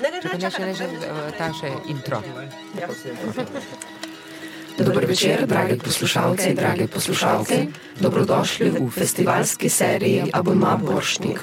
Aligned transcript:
Čakaj, 0.00 0.40
ne, 0.40 0.50
še, 0.50 0.64
ne, 0.64 0.72
še, 0.72 0.86
ta 1.36 1.50
še 1.52 1.70
intro. 1.92 2.22
Dober 4.80 5.04
večer, 5.04 5.44
dragi 5.44 5.76
poslušalci 5.76 6.46
in 6.50 6.56
drage 6.56 6.86
poslušalke. 6.88 7.58
Dobrodošli 8.00 8.70
v 8.78 8.86
festivalski 8.88 9.68
seriji 9.68 10.30
Abonma 10.32 10.78
Boršnik. 10.80 11.42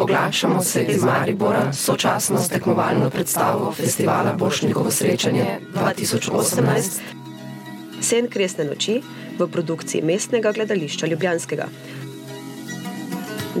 Oglašamo 0.00 0.62
se 0.64 0.84
iz 0.88 1.04
Maribora, 1.04 1.72
sočasno 1.76 2.40
s 2.40 2.48
tekmovalno 2.48 3.10
predstavo 3.10 3.72
festivala 3.72 4.32
Boršnikovo 4.32 4.90
srečanje 4.90 5.58
2018. 5.74 7.00
Sen 8.00 8.30
kresne 8.32 8.64
noči 8.64 9.02
v 9.36 9.44
produkciji 9.44 10.00
mestnega 10.00 10.54
gledališča 10.56 11.06
Ljubljanskega. 11.06 11.68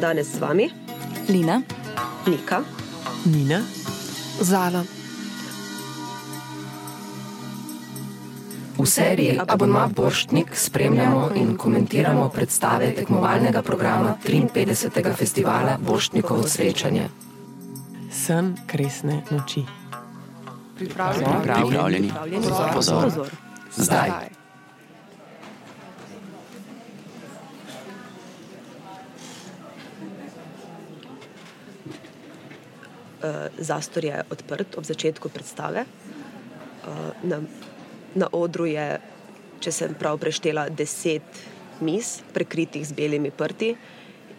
Danes 0.00 0.32
z 0.32 0.40
vami 0.40 0.70
Lina, 1.28 1.60
Nika, 2.24 2.62
Nina, 3.28 3.60
Zala. 4.40 4.84
V 8.78 8.86
seriji 8.86 9.40
Abonma 9.48 9.88
Borštnik 9.96 10.56
spremljamo 10.56 11.30
in 11.34 11.56
komentiramo 11.56 12.28
predstave 12.28 12.94
tekmovalnega 12.94 13.62
programa 13.62 14.16
53. 14.26 15.14
festivala 15.14 15.78
Borštnikovo 15.86 16.48
srečanje. 16.48 17.08
sen 18.10 18.56
kresne 18.66 19.22
noči. 19.30 19.64
Pripravljeni. 20.76 21.32
Pripravljeni. 21.42 22.12
pozor. 22.74 23.04
Pozor. 23.04 23.28
Zdaj. 23.76 24.39
Zastor 33.58 34.04
je 34.04 34.22
odprt 34.30 34.78
ob 34.78 34.84
začetku 34.84 35.28
predstave. 35.28 35.84
Uh, 35.84 37.12
na, 37.22 37.40
na 38.14 38.28
odru 38.32 38.66
je, 38.66 38.98
če 39.60 39.72
sem 39.72 39.94
prav 39.94 40.18
preštela, 40.18 40.68
deset 40.72 41.42
miz, 41.84 42.20
prekritih 42.32 42.84
z 42.86 42.96
belimi 42.96 43.30
prti 43.30 43.74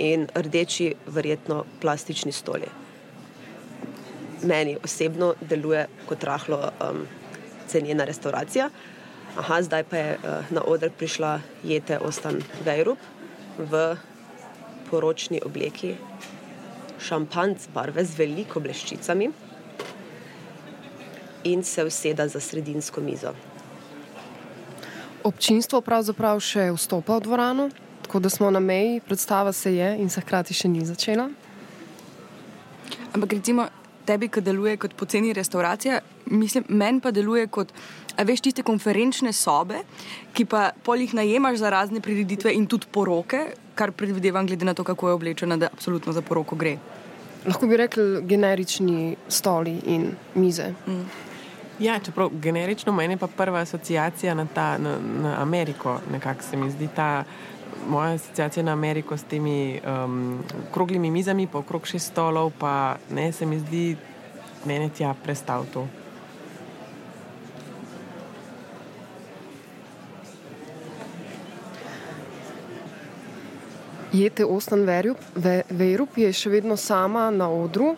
in 0.02 0.26
rdeči, 0.36 0.96
verjetno 1.06 1.64
plastični 1.82 2.32
stoli. 2.32 2.70
Meni 4.44 4.78
osebno 4.84 5.36
deluje 5.42 5.86
kot 6.10 6.24
rahlo 6.24 6.64
um, 6.66 7.04
cenjena 7.70 8.08
restauracija. 8.10 8.70
Aha, 9.38 9.62
zdaj 9.62 9.84
pa 9.90 9.98
je 9.98 10.16
uh, 10.18 10.50
na 10.52 10.64
oder 10.66 10.90
prišla 10.90 11.40
Jete 11.64 12.00
Ostan 12.00 12.42
Vejrup 12.66 12.98
v 13.58 13.84
poročni 14.90 15.40
obleki, 15.46 15.94
šampanc 17.02 17.68
barve 17.74 18.06
z 18.06 18.18
veliko 18.18 18.60
bleščicami 18.60 19.32
in 21.44 21.64
se 21.64 21.84
useda 21.86 22.28
za 22.28 22.40
sredinsko 22.40 23.02
mizo. 23.02 23.34
Občinstvo 25.24 25.82
pravzaprav 25.86 26.40
še 26.42 26.72
vstopa 26.74 27.18
v 27.18 27.26
dvorano, 27.26 27.70
tako 28.06 28.20
da 28.20 28.30
smo 28.30 28.50
na 28.52 28.60
meji, 28.60 29.02
predstava 29.06 29.54
se 29.54 29.76
je 29.76 29.96
in 30.02 30.10
se 30.10 30.22
hkrati 30.22 30.54
še 30.54 30.70
ni 30.70 30.86
začela. 30.86 31.30
Ampak 33.14 33.34
recimo 33.34 33.68
tebi, 34.06 34.30
ki 34.32 34.42
deluje 34.42 34.78
kot 34.82 34.96
poceni 34.98 35.34
restauracija, 35.34 36.00
mislim, 36.32 36.66
meni 36.70 37.02
pa 37.02 37.12
deluje 37.12 37.48
kot, 37.48 37.74
a 38.18 38.26
veš, 38.28 38.42
tiste 38.48 38.66
konferenčne 38.66 39.34
sobe, 39.34 39.84
ki 40.34 40.46
pa 40.50 40.72
jih 40.98 41.14
najemaš 41.18 41.62
za 41.62 41.70
razne 41.70 42.02
prireditve 42.02 42.54
in 42.56 42.66
tudi 42.68 42.90
poroke, 42.92 43.46
kar 43.76 43.92
predvidevam, 43.92 44.48
glede 44.48 44.66
na 44.66 44.74
to, 44.74 44.84
kako 44.84 45.10
je 45.10 45.20
oblečena, 45.20 45.58
da 45.58 45.70
absolutno 45.72 46.14
za 46.14 46.22
poroko 46.22 46.56
gre. 46.56 46.78
Lahko 47.46 47.68
bi 47.68 47.78
rekli 47.78 48.22
generični 48.22 49.16
stoli 49.28 49.80
in 49.86 50.12
mize. 50.36 50.74
Ja, 51.80 52.00
čeprav 52.00 52.30
generično 52.42 52.94
meni 52.94 53.18
pa 53.18 53.28
prva 53.28 53.60
asociacija 53.60 54.34
na, 54.34 54.46
ta, 54.46 54.78
na, 54.78 54.98
na 55.22 55.42
Ameriko, 55.42 56.00
nekako 56.12 56.44
se 56.44 56.58
mi 56.58 56.72
zdi 56.72 56.90
ta 56.96 57.24
moja 57.88 58.14
asociacija 58.14 58.64
na 58.64 58.72
Ameriko 58.72 59.18
s 59.18 59.24
temi 59.24 59.80
um, 60.06 60.44
kroglimi 60.74 61.12
mizami, 61.12 61.48
pa 61.48 61.58
okrog 61.58 61.88
šest 61.88 62.12
stolov, 62.12 62.52
pa 62.60 62.96
ne 63.10 63.32
se 63.32 63.46
mi 63.46 63.60
zdi 63.60 63.96
meni 64.66 64.90
tja 64.90 65.16
prestav 65.24 65.66
to. 65.74 65.88
Jete 74.12 74.46
Ostan 74.46 74.84
Verjup, 74.84 75.18
Ve- 75.36 75.64
Vejrup 75.70 76.18
je 76.20 76.34
še 76.36 76.50
vedno 76.52 76.76
sama 76.76 77.30
na 77.32 77.48
odru. 77.48 77.96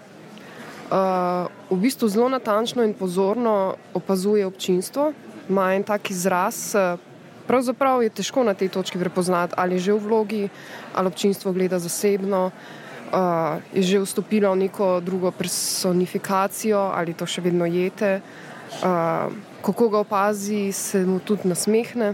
Uh, 0.94 1.50
v 1.74 1.78
bistvu 1.82 2.06
zelo 2.06 2.30
natančno 2.30 2.84
in 2.86 2.94
pozorno 2.94 3.74
opazuje 3.98 4.46
občinstvo, 4.46 5.10
ima 5.50 5.74
en 5.74 5.82
tak 5.82 6.12
izraz. 6.14 6.76
uh, 6.78 7.02
Pravzaprav 7.48 8.04
je 8.06 8.14
težko 8.14 8.44
na 8.46 8.54
tej 8.54 8.70
točki 8.70 9.02
prepoznati, 9.02 9.58
ali 9.58 9.76
je 9.76 9.90
že 9.90 9.94
v 9.94 10.04
vlogi, 10.06 10.44
ali 10.94 11.10
občinstvo 11.10 11.50
gleda 11.52 11.80
zasebno, 11.82 12.52
uh, 12.54 13.58
je 13.74 13.82
že 13.82 14.06
vstopilo 14.06 14.54
v 14.54 14.70
neko 14.70 15.02
drugo 15.02 15.34
personifikacijo, 15.34 16.94
ali 16.94 17.18
to 17.18 17.26
še 17.26 17.42
vedno 17.42 17.66
jete. 17.66 18.22
Uh, 18.86 19.34
kako 19.66 19.90
ga 19.90 20.06
opazi, 20.06 20.70
se 20.72 21.02
mu 21.06 21.18
tudi 21.20 21.50
nasmehne. 21.50 22.14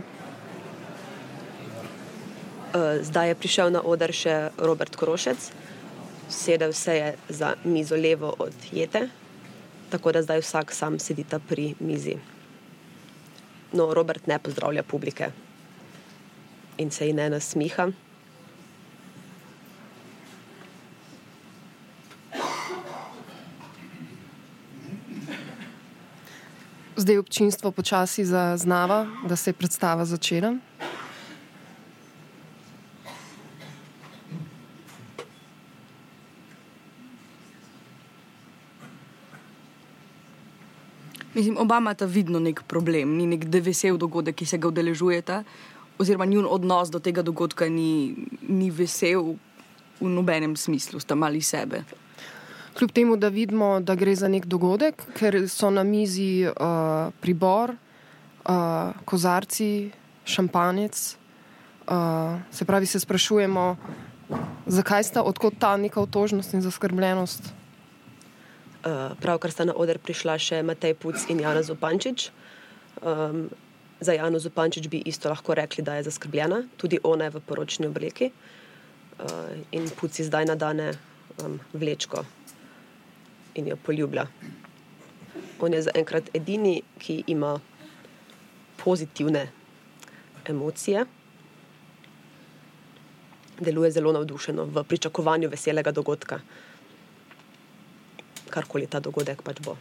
Uh, 2.70 3.02
Zdaj 3.02 3.28
je 3.28 3.36
prišel 3.36 3.74
na 3.74 3.82
oder 3.82 4.14
še 4.14 4.54
Robert 4.62 4.94
Korošec, 4.94 5.42
sedel 6.30 6.70
se 6.70 6.94
je 6.94 7.08
za 7.34 7.56
mizo 7.66 7.98
levo 7.98 8.30
od 8.38 8.54
Jete, 8.70 9.10
tako 9.90 10.14
da 10.14 10.22
zdaj 10.22 10.46
vsak 10.46 10.70
sam 10.70 11.00
sedita 11.02 11.40
pri 11.42 11.74
mizi. 11.82 12.14
No, 13.74 13.90
Robert 13.94 14.30
ne 14.30 14.38
pozdravlja 14.38 14.86
publike 14.86 15.32
in 16.78 16.94
se 16.94 17.10
ji 17.10 17.14
ne 17.14 17.26
nasmiha. 17.30 17.90
Zdaj 27.02 27.18
občinstvo 27.18 27.72
počasi 27.72 28.30
zaznava, 28.30 29.08
da 29.26 29.36
se 29.36 29.50
je 29.50 29.58
predstava 29.58 30.06
začela. 30.06 30.69
Mislim, 41.40 41.58
oba 41.58 41.78
imata 41.78 42.06
vidno 42.06 42.40
nek 42.40 42.64
problem, 42.68 43.14
ni 43.16 43.24
nek 43.26 43.46
vesel 43.64 43.96
dogodek, 43.98 44.36
ki 44.36 44.46
se 44.46 44.58
ga 44.60 44.68
udeležujeta, 44.68 45.38
oziroma 45.96 46.26
njun 46.28 46.48
odnos 46.52 46.90
do 46.92 47.00
tega 47.00 47.24
dogodka 47.24 47.70
ni, 47.72 48.12
ni 48.44 48.68
vesel 48.68 49.38
v 50.02 50.10
nobenem 50.12 50.58
smislu, 50.60 51.00
sta 51.00 51.16
mali 51.16 51.40
sebe. 51.42 51.80
Kljub 52.76 52.92
temu, 52.92 53.16
da 53.16 53.30
vidimo, 53.32 53.80
da 53.80 53.96
gre 53.96 54.18
za 54.20 54.28
nek 54.28 54.50
dogodek, 54.52 55.00
ker 55.16 55.38
so 55.48 55.70
na 55.72 55.86
mizi 55.88 56.44
uh, 56.44 57.08
pribor, 57.24 57.72
uh, 57.72 59.00
kozarci, 59.08 59.92
šampanjec. 60.28 61.06
Uh, 61.88 62.36
se 62.52 62.68
pravi, 62.68 62.86
se 62.86 63.00
sprašujemo, 63.00 63.70
zakaj 64.68 65.08
sta 65.08 65.24
odkot 65.24 65.56
ta 65.60 65.78
neka 65.78 66.04
otožnost 66.04 66.54
in 66.54 66.68
zaskrbljenost. 66.68 67.54
Uh, 68.80 69.12
pravkar 69.20 69.52
sta 69.52 69.66
na 69.68 69.74
oder 69.76 70.00
prišla 70.00 70.38
še 70.40 70.62
Matej 70.64 70.94
Puc 70.96 71.26
in 71.28 71.42
Jana 71.44 71.60
Zupančič. 71.60 72.32
Um, 73.04 73.52
za 74.00 74.16
Jano 74.16 74.40
Zupančič 74.40 74.88
bi 74.88 75.04
isto 75.04 75.28
lahko 75.28 75.52
rekli, 75.52 75.84
da 75.84 75.98
je 76.00 76.08
zaskrbljena, 76.08 76.64
tudi 76.80 76.96
ona 77.04 77.28
je 77.28 77.34
v 77.36 77.42
poročni 77.44 77.90
obleki. 77.92 78.32
Uh, 79.20 79.52
in 79.76 79.84
Puc 80.00 80.16
ji 80.16 80.24
zdaj 80.24 80.48
nadane 80.48 80.94
um, 81.44 81.60
vlečko 81.76 82.24
in 83.60 83.68
jo 83.68 83.76
poljublja. 83.76 84.30
On 85.60 85.76
je 85.76 85.84
zaenkrat 85.84 86.32
edini, 86.32 86.80
ki 87.04 87.28
ima 87.28 87.60
pozitivne 88.80 89.44
emocije. 90.48 91.04
Deluje 93.60 93.92
zelo 93.92 94.16
navdušeno 94.16 94.72
v 94.72 94.88
pričakovanju 94.88 95.52
veselega 95.52 95.92
dogodka 95.92 96.40
karkoli 98.50 98.88
ta 98.88 99.00
dogodek 99.00 99.42
pač 99.46 99.62
bo. 99.64 99.78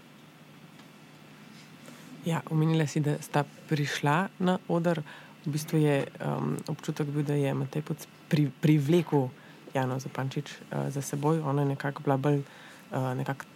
Ja, 2.28 2.42
omenila 2.50 2.86
si, 2.86 3.00
da 3.00 3.16
sta 3.22 3.44
prišla 3.68 4.28
na 4.44 4.58
oder. 4.68 5.00
V 5.46 5.54
bistvu 5.54 5.78
je 5.80 6.02
um, 6.20 6.58
občutek 6.68 7.08
bil, 7.08 7.24
da 7.24 7.32
je 7.38 7.54
Matej 7.54 7.82
Puc 7.86 8.04
pri, 8.28 8.50
privlekel 8.60 9.30
Jano 9.72 9.96
Zapančič 10.02 10.50
uh, 10.50 10.90
za 10.92 11.00
seboj. 11.00 11.40
Ona 11.40 11.64
je 11.64 11.72
nekako 11.72 12.04
bila 12.04 12.18
bolj 12.20 12.42
uh, 12.42 13.14
nekak 13.16 13.46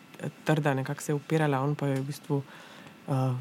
trda, 0.44 0.74
nekako 0.74 1.02
se 1.02 1.12
je 1.12 1.18
upirala, 1.18 1.60
on 1.60 1.74
pa 1.74 1.90
je 1.90 2.00
v 2.00 2.06
bistvu 2.06 2.38
uh, 2.38 3.34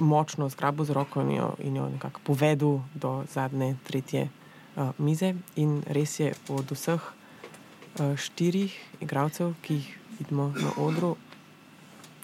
močno 0.00 0.48
zgrabil 0.48 0.88
z 0.88 0.96
roko 0.96 1.20
in 1.20 1.30
jo, 1.36 1.54
in 1.60 1.76
jo 1.76 1.86
nekako 1.92 2.20
povedal 2.24 2.80
do 2.94 3.22
zadnje, 3.30 3.76
tretje 3.84 4.28
uh, 4.76 4.90
mize. 4.98 5.34
In 5.56 5.82
res 5.86 6.18
je 6.20 6.32
od 6.48 6.72
vseh 6.72 6.98
uh, 6.98 8.16
štirih 8.16 8.72
igralcev, 9.04 9.54
ki 9.62 9.74
jih 9.74 9.99
vidimo 10.20 10.52
na 10.56 10.70
odru, 10.76 11.16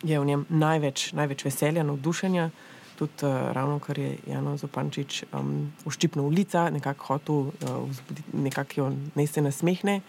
je 0.02 0.20
v 0.20 0.24
njem 0.24 0.46
največ, 0.48 1.12
največ 1.12 1.44
veselja, 1.44 1.82
navdušenja. 1.82 2.50
Tudi 2.96 3.26
uh, 3.26 3.52
ravno, 3.52 3.78
kar 3.78 3.98
je 3.98 4.16
Jan 4.26 4.56
Zopančič 4.56 5.24
um, 5.32 5.72
uštipnil 5.84 6.24
ulica, 6.24 6.70
nekako 6.70 7.04
hotel 7.04 7.34
uh, 7.34 7.52
vzbuditi, 7.88 8.36
nekako 8.36 8.80
jo 8.80 8.86
ne 9.14 9.26
se 9.26 9.42
nasmehne, 9.42 10.00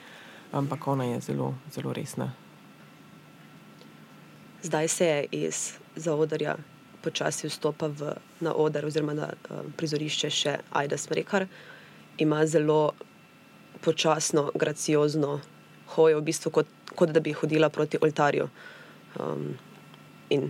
ampak 0.52 0.88
ona 0.88 1.04
je 1.04 1.20
zelo, 1.22 1.54
zelo 1.76 1.94
resna. 1.94 2.32
Zdaj 4.64 4.88
se 4.88 5.06
je 5.06 5.26
iz 5.32 5.74
zaodrja 5.96 6.56
počasi 7.04 7.50
vstopa 7.50 7.88
v, 7.88 8.16
na 8.40 8.54
oder 8.54 8.86
oziroma 8.86 9.14
na 9.14 9.28
uh, 9.28 9.68
prizorišče 9.78 10.30
še 10.30 10.58
Aida 10.72 10.98
Smrekar. 10.98 11.48
Ima 12.18 12.46
zelo 12.48 12.94
počasno, 13.84 14.52
graciozno 14.56 15.40
hojo, 15.96 16.20
v 16.20 16.28
bistvu 16.28 16.52
kot, 16.52 16.72
kot 16.98 17.14
da 17.14 17.22
bi 17.22 17.34
hodila 17.38 17.70
proti 17.70 18.02
oltarju. 18.02 18.50
Um, 19.22 19.54
in 20.30 20.50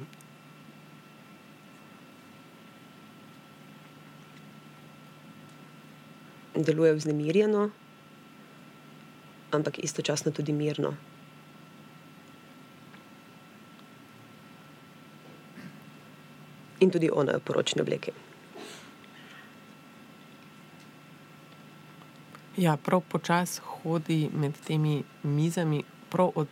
deluje 6.55 6.93
vznemirjeno, 6.93 7.69
ampak 9.51 9.79
istočasno 9.79 10.31
tudi 10.31 10.53
mirno. 10.53 10.93
In 16.79 16.91
tudi 16.91 17.09
ona 17.13 17.31
je 17.31 17.37
v 17.37 17.41
poročni 17.41 17.81
obleki. 17.81 18.11
Ja, 22.57 22.77
prav 22.77 23.01
počasi 23.09 23.61
hodi 23.61 24.29
med 24.33 24.57
temi 24.65 25.03
mizami, 25.23 25.83
prav 26.09 26.31
od 26.35 26.47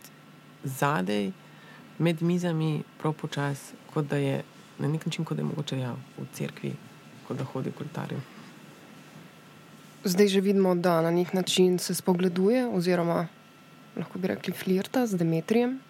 zadaj, 0.64 1.30
med 1.98 2.22
mizami, 2.22 2.82
prav 2.98 3.12
počasi, 3.12 3.74
kot 3.94 4.06
da 4.06 4.16
je 4.16 4.42
na 4.78 4.88
nek 4.88 5.06
način, 5.06 5.24
kot 5.24 5.36
da 5.36 5.42
je 5.42 5.48
mogoče 5.48 5.78
ja, 5.78 5.94
v 6.18 6.26
cerkvi, 6.32 6.72
kot 7.28 7.38
da 7.38 7.44
hodi 7.44 7.72
k 7.72 7.80
oltarju. 7.80 8.20
Zdaj 10.04 10.28
že 10.28 10.40
vidimo, 10.40 10.74
da 10.74 11.00
na 11.02 11.10
nek 11.10 11.32
način 11.32 11.78
se 11.78 11.94
spogleduje, 11.94 12.66
oziroma 12.68 13.26
lahko 13.96 14.18
bi 14.18 14.28
rekli 14.28 14.52
flirta 14.52 15.06
z 15.06 15.16
Demetrijem, 15.16 15.80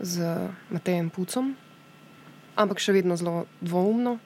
z 0.00 0.48
Matejem 0.70 1.10
Pucom, 1.10 1.54
ampak 2.56 2.78
še 2.78 2.92
vedno 2.92 3.16
zelo 3.16 3.46
dvoumno. 3.60 4.18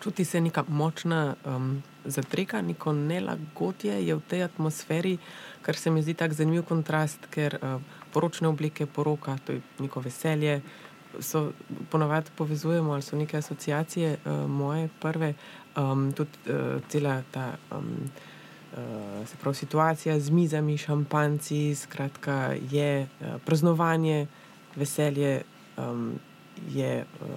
Čuti 0.00 0.24
se 0.24 0.40
neka 0.40 0.64
močna 0.68 1.34
um, 1.44 1.82
zatreka, 2.04 2.62
neko 2.62 2.92
nelagodje 2.92 4.06
je 4.06 4.14
v 4.14 4.20
tej 4.28 4.44
atmosferi, 4.44 5.18
kar 5.62 5.76
se 5.76 5.90
mi 5.90 6.02
zdi 6.02 6.14
tako 6.14 6.34
zanimiv 6.34 6.64
kontrast, 6.64 7.26
ker 7.30 7.58
uh, 7.60 7.82
poročne 8.12 8.48
oblike, 8.48 8.86
poroka, 8.86 9.36
to 9.44 9.52
je 9.52 9.60
neko 9.78 10.00
veselje. 10.00 10.62
So 11.20 11.52
ponovadi 11.90 12.30
povezujemo 12.36 12.92
ali 12.92 13.02
so 13.02 13.16
neke 13.16 13.36
asociacije, 13.36 14.16
uh, 14.24 14.50
moje 14.50 14.88
prve, 15.00 15.34
um, 15.76 16.12
tudi 16.12 16.30
uh, 16.48 16.80
cela 16.88 17.22
ta 17.30 17.52
um, 17.70 18.10
uh, 18.72 19.26
se 19.28 19.36
pravi, 19.36 19.54
situacija 19.54 20.20
z 20.20 20.30
mizami, 20.30 20.78
šampanci, 20.78 21.74
skratka, 21.74 22.54
je 22.70 23.02
uh, 23.02 23.36
praznovanje, 23.44 24.26
veselje, 24.76 25.42
um, 25.76 26.14
je 26.68 27.04
uh, 27.04 27.28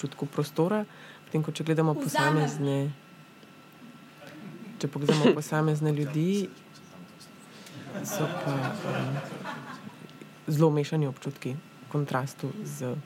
čutko 0.00 0.26
prostora. 0.26 0.84
Potem, 1.28 1.42
ko 1.44 1.52
če 1.52 1.64
gledamo 1.68 1.92
posamezne, 1.92 2.88
če 4.80 4.88
pogledamo 4.88 5.34
posamezne 5.36 5.90
ljudi, 5.92 6.48
so 8.00 8.24
pa 8.24 8.54
um, 8.88 9.18
zelo 10.48 10.70
mešani 10.72 11.04
občutki 11.04 11.52
v 11.52 11.90
kontrastu 11.92 12.48
z 12.64 12.94
um, 12.94 13.02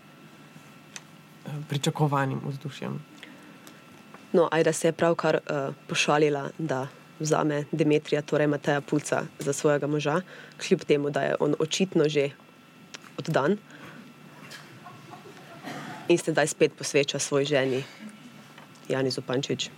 pričakovanim 1.67 2.39
vzdušjem. 2.47 2.95
No, 4.39 4.47
Ajda 4.55 4.71
se 4.71 4.93
je 4.93 4.95
pravkar 4.95 5.41
uh, 5.43 5.75
pošalila, 5.91 6.45
da 6.59 6.85
vzame 7.19 7.65
Demetrija, 7.73 8.23
torej 8.23 8.47
Mateja 8.55 8.81
Pulca, 8.87 9.25
za 9.43 9.53
svojega 9.53 9.91
moža, 9.91 10.21
kljub 10.63 10.87
temu, 10.87 11.11
da 11.11 11.27
je 11.27 11.35
on 11.41 11.59
očitno 11.59 12.07
že 12.07 12.31
oddan 13.19 13.59
in 16.09 16.19
se 16.19 16.33
zdaj 16.33 16.47
spet 16.47 16.73
posveča 16.79 17.19
svoj 17.19 17.45
ženi, 17.45 17.83
Jani 18.89 19.11
Zupančič. 19.11 19.71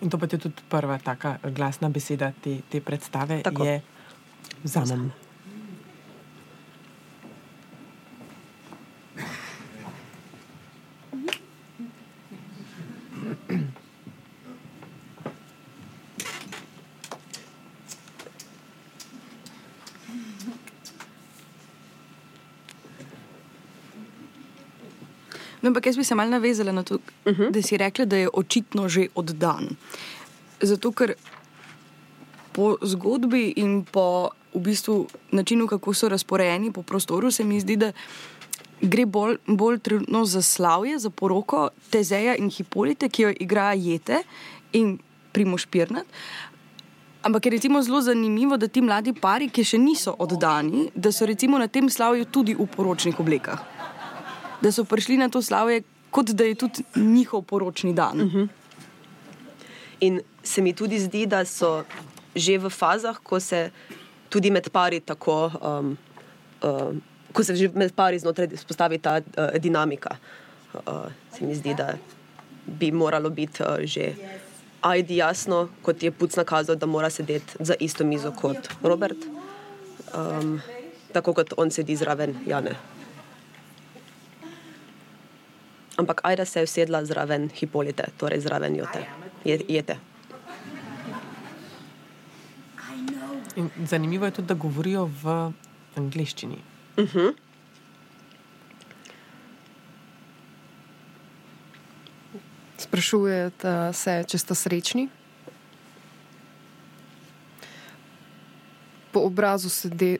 In 0.00 0.10
to 0.10 0.18
pa 0.18 0.26
je 0.30 0.38
tudi 0.38 0.62
prva 0.68 0.98
taka 0.98 1.38
glasna 1.42 1.88
beseda 1.88 2.32
te, 2.42 2.60
te 2.70 2.80
predstave, 2.80 3.42
Tako. 3.42 3.64
je 3.64 3.82
vzamem. 4.62 5.08
No, 5.08 5.25
ampak 25.86 25.94
jaz 25.94 25.96
bi 25.96 26.04
se 26.04 26.14
mal 26.14 26.28
navezala 26.28 26.72
na 26.72 26.82
to, 26.82 26.94
uh 26.94 27.00
-huh. 27.32 27.50
da 27.50 27.62
si 27.62 27.76
rekla, 27.76 28.04
da 28.04 28.16
je 28.16 28.28
očitno 28.32 28.88
že 28.88 29.08
oddan. 29.14 29.76
Zato, 30.60 30.92
ker 30.92 31.14
po 32.52 32.76
zgodbi 32.82 33.52
in 33.56 33.84
po 33.84 34.30
v 34.54 34.60
bistvu 34.60 35.06
načinu, 35.32 35.66
kako 35.66 35.94
so 35.94 36.08
razporejeni 36.08 36.72
po 36.72 36.82
prostoru, 36.82 37.30
se 37.30 37.44
mi 37.44 37.60
zdi, 37.60 37.76
da 37.76 37.92
gre 38.80 39.06
bolj, 39.06 39.36
bolj 39.46 39.78
trenutno 39.78 40.24
za 40.24 40.42
slavje, 40.42 40.98
za 40.98 41.10
poroko 41.10 41.70
Tezeja 41.90 42.36
in 42.36 42.50
Hipolite, 42.50 43.08
ki 43.08 43.22
jo 43.22 43.32
igra 43.40 43.74
Jete 43.74 44.22
in 44.72 44.98
Primoš 45.32 45.66
Pirnat. 45.66 46.06
Ampak 47.22 47.46
je 47.46 47.50
recimo 47.50 47.82
zelo 47.82 48.00
zanimivo, 48.00 48.56
da 48.56 48.68
ti 48.68 48.80
mladi 48.80 49.12
pari, 49.12 49.48
ki 49.48 49.64
še 49.64 49.78
niso 49.78 50.16
oddani, 50.18 50.90
da 50.94 51.12
so 51.12 51.26
recimo 51.26 51.58
na 51.58 51.68
tem 51.68 51.90
slavju 51.90 52.24
tudi 52.24 52.54
v 52.54 52.66
poročnih 52.66 53.20
oblekah. 53.20 53.76
Da 54.62 54.72
so 54.72 54.84
prišli 54.84 55.16
na 55.16 55.28
to 55.28 55.42
slavje, 55.42 55.82
kot 56.10 56.32
da 56.32 56.44
je 56.44 56.54
tudi 56.54 56.84
njihov 56.96 57.42
poročni 57.42 57.92
dan. 57.92 58.20
Uh 58.20 58.32
-huh. 58.32 58.48
In 60.00 60.20
se 60.42 60.62
mi 60.62 60.72
tudi 60.72 60.98
zdi, 60.98 61.26
da 61.26 61.44
so 61.44 61.84
že 62.34 62.58
v 62.58 62.68
fazah, 62.70 63.16
ko 63.22 63.40
se 63.40 63.70
tudi 64.28 64.50
med 64.50 64.68
pari 64.68 65.00
tako, 65.00 65.50
um, 65.62 65.96
um, 66.62 67.02
ko 67.32 67.44
se 67.44 67.56
že 67.56 67.70
med 67.74 67.94
pari 67.96 68.18
znotraj 68.18 68.48
vzpostavi 68.56 68.98
ta 68.98 69.20
uh, 69.20 69.56
dinamika. 69.58 70.16
Uh, 70.74 71.08
se 71.32 71.44
mi 71.44 71.54
zdi, 71.54 71.74
da 71.74 71.94
bi 72.66 72.92
moralo 72.92 73.30
biti 73.30 73.62
uh, 73.62 73.68
že 73.80 74.14
ajdi 74.80 75.16
jasno, 75.16 75.68
kot 75.82 76.02
je 76.02 76.10
Puc 76.10 76.36
nakazal, 76.36 76.76
da 76.76 76.86
mora 76.86 77.10
sedeti 77.10 77.56
za 77.60 77.74
isto 77.80 78.04
mizo 78.04 78.32
kot 78.32 78.68
Robert, 78.82 79.18
um, 80.14 80.60
tako 81.12 81.32
kot 81.32 81.54
on 81.56 81.70
sedi 81.70 81.96
zraven 81.96 82.36
Jane. 82.46 82.95
Ampak 85.96 86.20
Ajda 86.24 86.44
se 86.44 86.60
je 86.60 86.64
usedla 86.64 87.04
zraven 87.04 87.48
Hipolite, 87.48 88.04
torej 88.16 88.40
zraven 88.40 88.76
Jote. 88.76 89.06
Je, 89.44 89.60
jete. 89.68 89.96
In 93.56 93.70
zanimivo 93.84 94.24
je 94.24 94.30
tudi, 94.30 94.48
da 94.48 94.54
govorijo 94.54 95.08
v 95.22 95.52
angleščini. 95.96 96.58
Uh 96.96 97.04
-huh. 97.04 97.34
Sprašujete 102.78 103.92
se, 103.92 104.24
če 104.28 104.38
ste 104.38 104.54
srečni? 104.54 105.08
Po 109.12 109.20
obrazu 109.20 109.70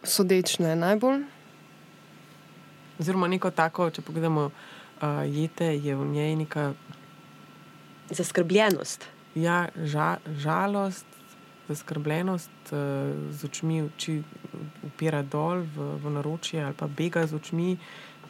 sodeč 0.05 0.59
ne 0.59 0.77
najbolj. 0.77 1.25
Oziroma, 2.99 3.29
neko 3.29 3.51
tako, 3.51 3.91
če 3.91 4.03
pogledamo, 4.03 4.51
uh, 5.03 5.25
jete 5.25 5.77
je 5.77 5.97
v 5.97 6.07
njej 6.07 6.37
neka 6.37 6.73
Zaskrbljenost. 8.11 9.07
ja, 9.35 9.69
ža, 9.85 10.17
žalost, 10.39 11.07
zaskrbljenost, 11.69 12.51
uh, 12.73 12.79
z 13.31 13.45
očmi 13.45 13.83
oči 13.83 14.23
upira 14.87 15.23
dol 15.23 15.67
v, 15.67 15.99
v 16.03 16.11
naročje 16.11 16.65
ali 16.65 16.75
pa 16.75 16.87
bega 16.87 17.27
z 17.27 17.35
očmi 17.35 17.77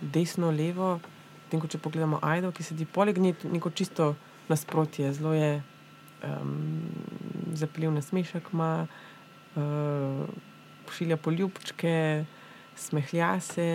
desno, 0.00 0.50
levo. 0.50 1.00
Tem, 1.46 1.60
ko 1.60 1.68
če 1.70 1.78
pogledamo 1.78 2.18
Aido, 2.26 2.50
ki 2.50 2.64
sedi 2.66 2.88
poleg 2.88 3.20
nje, 3.22 3.36
neko 3.46 3.70
čisto 3.70 4.16
nasprotje, 4.48 5.12
zelo 5.14 5.30
je 5.34 5.62
um, 6.26 6.90
zapeljiv 7.54 7.92
nasmešek, 7.94 8.50
ima 8.52 8.88
uh, 9.54 10.26
pošilja 10.86 11.16
poljubčke, 11.16 12.24
smehlja 12.74 13.40
se, 13.40 13.70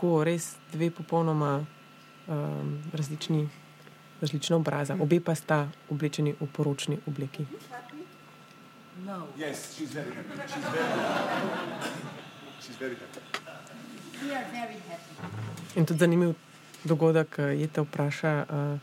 tako 0.00 0.24
res 0.24 0.56
dve 0.72 0.90
popolnoma 0.90 1.60
um, 2.26 2.82
različni 2.92 3.48
različna 4.20 4.56
obraza. 4.56 4.96
Obe 5.00 5.20
pa 5.20 5.34
sta 5.34 5.68
oblečeni 5.90 6.32
v 6.40 6.46
poročni 6.52 6.98
obleki. 7.06 7.44
Yes, 9.36 9.76
she's 9.76 9.92
very 9.92 10.08
happy. 10.14 10.40
She's 10.48 10.64
very 10.72 10.86
happy. 10.88 11.90
She's 12.60 12.78
very 12.80 12.96
happy. 12.96 13.20
Very 14.22 14.80
happy. 14.88 15.76
In 15.76 15.86
tudi 15.86 15.98
zanimiv 15.98 16.34
dogodek 16.84 17.38
eh, 17.38 17.42
je, 17.60 17.68
da 17.74 17.82
vpraša 17.82 18.46
uh, 18.48 18.78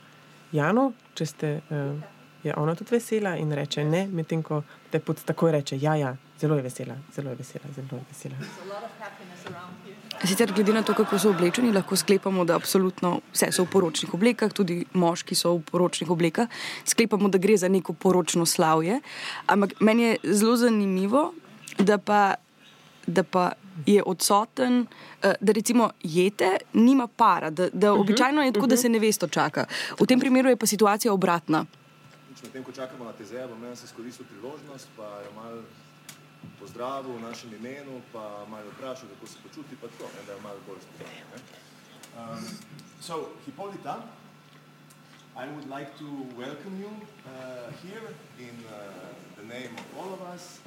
Jano, 0.52 0.92
če 1.14 1.26
ste, 1.26 1.62
uh, 1.70 2.02
je 2.44 2.54
ona 2.58 2.76
tudi 2.76 2.94
vesela 2.96 3.36
in 3.38 3.52
reče 3.52 3.84
ne, 3.84 4.08
medtem 4.08 4.44
ko 4.44 4.64
te 4.92 5.00
pod 5.00 5.24
takoj 5.26 5.52
reče, 5.52 5.78
ja, 5.82 5.96
ja, 5.96 6.16
zelo 6.42 6.56
je 6.56 6.62
vesela, 6.62 6.96
zelo 7.16 7.30
je 7.30 7.36
vesela, 7.36 7.66
zelo 7.76 7.88
je 7.92 8.06
vesela. 8.10 8.36
Sicer, 10.26 10.54
glede 10.54 10.74
na 10.74 10.82
to, 10.84 10.94
kako 10.94 11.20
so 11.20 11.30
oblečeni, 11.30 11.72
lahko 11.74 11.96
sklepamo, 11.96 12.46
da 12.46 12.56
absolutno 12.56 13.20
vse 13.34 13.52
so 13.52 13.64
v 13.64 13.72
poročnih 13.74 14.14
oblekah, 14.14 14.54
tudi 14.54 14.80
moški 14.94 15.36
so 15.36 15.56
v 15.58 15.62
poročnih 15.72 16.10
oblekah. 16.10 16.50
Sklepamo, 16.86 17.30
da 17.30 17.38
gre 17.38 17.58
za 17.58 17.70
neko 17.70 17.94
poročno 17.94 18.46
slavje. 18.46 19.00
Ampak 19.48 19.80
meni 19.80 20.04
je 20.04 20.18
zelo 20.34 20.56
zanimivo, 20.58 21.32
da 21.78 21.98
pa, 21.98 22.36
da 23.08 23.24
pa 23.24 23.52
je 23.86 24.04
odsoten, 24.04 24.86
eh, 25.22 25.34
da 25.42 25.52
recimo 25.52 25.92
jete, 26.04 26.58
nima 26.74 27.08
para, 27.08 27.50
da, 27.50 27.70
da 27.74 27.94
običajno 27.94 28.42
je 28.42 28.54
tako, 28.54 28.68
da 28.68 28.78
se 28.78 28.90
nevesto 28.90 29.28
čaka. 29.28 29.66
V 30.00 30.06
tem 30.06 30.20
primeru 30.20 30.50
je 30.50 30.58
pa 30.58 30.66
situacija 30.66 31.14
obratna. 31.14 31.66
Nič 32.30 32.44
Medtem 32.44 32.64
ko 32.64 32.72
čakamo 32.72 33.06
na 33.06 33.14
Tezeja, 33.14 33.48
bom 33.48 33.64
jaz 33.64 33.84
izkoristil 33.84 34.26
priložnost, 34.26 34.88
pa 34.98 35.22
jo 35.26 35.32
malo 35.36 35.62
pozdravil 36.60 37.14
v 37.14 37.22
našem 37.22 37.54
imenu, 37.54 38.02
pa 38.14 38.46
malo 38.50 38.70
vprašal, 38.78 39.10
kako 39.10 39.28
se 39.28 39.38
počuti, 39.44 39.76
pa 39.82 39.88
tako, 39.88 40.04
ne, 40.16 40.22
da 40.28 40.34
jo 40.34 40.40
malo 40.44 40.60
bolj 40.68 40.80
spoznam. 40.80 41.28
ne. 41.34 41.40
Um, 42.18 42.44
so, 43.02 43.14
Hippolyta, 43.46 43.96
I 45.38 45.46
would 45.54 45.70
like 45.70 45.92
to 46.00 46.08
welcome 46.38 46.82
you 46.82 46.90
uh, 46.90 47.70
here 47.84 48.08
in 48.40 48.56
uh, 48.66 48.74
the 49.38 49.46
name 49.46 49.70
of 49.78 49.86
all 50.00 50.14
of 50.14 50.22
us. 50.34 50.60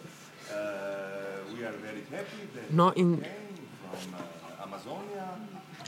Uh, 0.47 0.55
we 1.55 1.67
are 1.67 1.75
very 1.83 2.03
happy 2.11 2.43
that 2.55 2.71
No, 2.71 2.93
you 2.97 3.03
in- 3.03 3.21
came 3.21 3.59
from 3.91 4.15
uh, 4.15 4.63
Amazonia. 4.65 5.27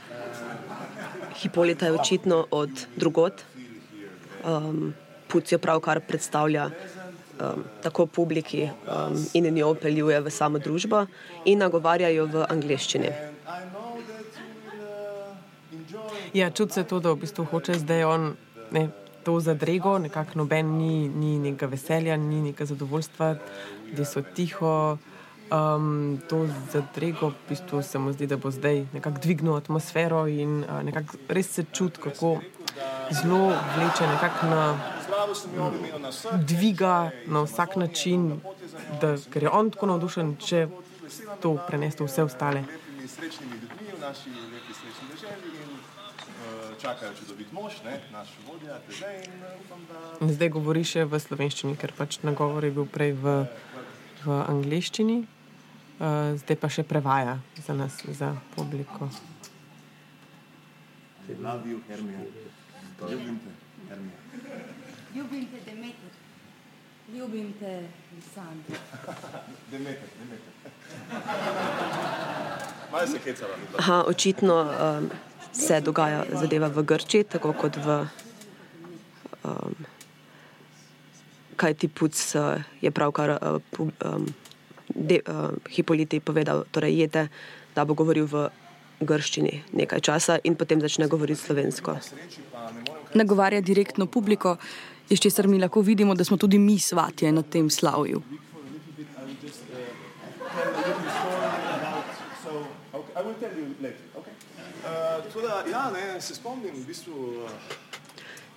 Hipolita 1.41 1.85
je 1.85 1.91
očitno 1.93 2.47
od 2.51 2.69
drugot. 2.95 3.43
Um, 4.45 4.93
Puc 5.27 5.51
jo 5.51 5.57
pravkar 5.59 5.99
predstavlja 6.07 6.69
um, 7.39 7.63
tako 7.81 8.05
publiki 8.05 8.69
um, 8.69 9.25
in 9.33 9.53
njo 9.53 9.73
peljuje 9.73 10.21
v 10.21 10.29
samo 10.29 10.59
družbo 10.59 11.05
in 11.45 11.59
nagovarja 11.59 12.09
jo 12.09 12.25
v 12.25 12.45
angleščini. 12.49 13.11
Ja, 16.33 16.49
čuti 16.49 16.73
se 16.73 16.83
to, 16.83 16.99
da 16.99 17.11
v 17.13 17.21
bistvu 17.21 17.45
hoče 17.45 17.77
zdaj 17.77 18.03
on 18.03 18.35
ne, 18.71 18.87
to 19.23 19.39
zadrego, 19.39 19.97
nekako 19.99 20.39
noben 20.43 20.77
ni, 20.77 21.09
ni 21.09 21.39
nekega 21.39 21.69
veselja, 21.71 22.17
ni 22.17 22.41
nekega 22.41 22.65
zadovoljstva, 22.73 23.35
da 23.97 24.05
so 24.05 24.21
tiho. 24.21 24.97
Um, 25.53 26.17
to 26.29 26.47
zadrego 26.71 27.29
v 27.29 27.49
bistvu 27.49 27.83
se 27.83 27.99
mu 27.99 28.13
zdi, 28.13 28.25
da 28.27 28.37
bo 28.41 28.49
zdaj 28.51 28.85
nekako 28.93 29.21
dvignil 29.21 29.55
atmosfero 29.55 30.23
in 30.27 30.63
uh, 30.63 30.81
nekako 30.81 31.19
res 31.29 31.51
se 31.53 31.65
čuti, 31.71 32.01
kako 32.01 32.39
zelo 33.11 33.51
vleče 33.75 34.07
nekako 34.07 34.45
na 34.45 34.63
Dviga 36.47 37.11
na 37.25 37.41
vsak 37.43 37.75
način, 37.75 38.41
da 39.01 39.17
ker 39.33 39.43
je 39.43 39.49
on 39.49 39.71
tako 39.71 39.85
navdušen, 39.85 40.35
če 40.37 40.67
to 41.41 41.57
preneste 41.67 42.03
vse 42.03 42.23
ostale. 42.23 42.63
srečnimi 43.07 43.53
ljudmi 43.53 43.91
v 43.97 43.99
naši 44.01 44.29
lepi 44.29 44.73
srečni 44.73 45.07
državi 45.11 45.49
in 45.63 45.69
uh, 45.73 46.81
čakajo 46.81 47.11
čudovit 47.19 47.51
mož, 47.51 47.73
ne, 47.85 47.99
naš 48.11 48.29
vodja, 48.47 48.79
Tezej 48.87 49.23
in 49.23 49.43
uh, 49.43 49.59
upam, 49.65 49.85
da 49.89 50.25
In 50.25 50.33
zdaj 50.33 50.49
govori 50.49 50.83
še 50.83 51.05
v 51.05 51.19
slovenščini, 51.19 51.77
ker 51.77 51.93
pač 51.97 52.19
nagovor 52.23 52.65
je 52.65 52.71
bil 52.71 52.87
prej 52.89 53.13
v, 53.13 53.35
v 54.25 54.39
angleščini, 54.47 55.19
uh, 55.23 56.33
zdaj 56.41 56.57
pa 56.57 56.71
še 56.71 56.83
prevaja 56.83 57.37
za 57.67 57.77
nas, 57.77 58.01
za 58.07 58.33
publiko. 58.55 59.11
love 61.39 61.67
you, 61.67 61.79
Hermija. 61.87 62.19
Ljubim 63.09 63.39
te, 63.39 63.51
Hermija. 63.89 64.72
Ljubim 65.15 65.45
te, 65.45 65.71
Demeter. 65.71 66.11
Ljubim 67.15 67.53
te, 67.59 67.87
Lisandro. 68.15 68.75
Demeter, 69.71 70.09
Demeter. 70.19 70.53
Malo 72.91 73.07
se 73.07 73.19
hecala. 73.25 73.57
midva. 73.57 73.79
Aha, 73.79 74.03
očitno 74.07 74.55
um, 74.61 75.09
se 75.51 75.81
dogaja 75.81 76.25
zadeva 76.33 76.67
v 76.67 76.83
Grčiji, 76.83 77.23
tako 77.23 77.53
kot 77.53 77.77
v. 77.77 78.05
Um, 79.43 79.75
kaj 81.55 81.73
ti 81.73 81.87
puc 81.87 82.35
uh, 82.35 82.63
je 82.81 82.91
pravkar 82.91 83.29
uh, 83.29 83.61
um, 83.79 84.25
de, 84.95 85.21
uh, 85.27 85.53
Hipoliti 85.69 86.19
povedal, 86.19 86.65
torej 86.71 86.97
jete, 86.97 87.27
da 87.75 87.85
bo 87.85 87.93
govoril 87.93 88.25
v 88.25 88.47
grščini 89.01 89.63
nekaj 89.73 90.01
časa 90.01 90.39
in 90.43 90.55
potem 90.55 90.81
začne 90.81 91.07
govoriti 91.07 91.41
slovensko. 91.41 91.97
Nagovarja 93.13 93.61
direktno 93.61 94.07
publiko, 94.07 94.57
iz 95.13 95.19
česar 95.19 95.47
mi 95.47 95.59
lahko 95.59 95.81
vidimo, 95.81 96.15
da 96.15 96.23
smo 96.23 96.37
tudi 96.37 96.57
mi 96.57 96.79
svatje 96.79 97.31
na 97.31 97.41
tem 97.41 97.69
slavju. 97.69 98.21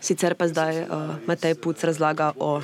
Sicer 0.00 0.34
pa 0.34 0.48
zdaj 0.48 0.82
uh, 0.82 0.88
Matej 1.26 1.54
Puc 1.54 1.84
razlaga 1.84 2.32
o 2.38 2.62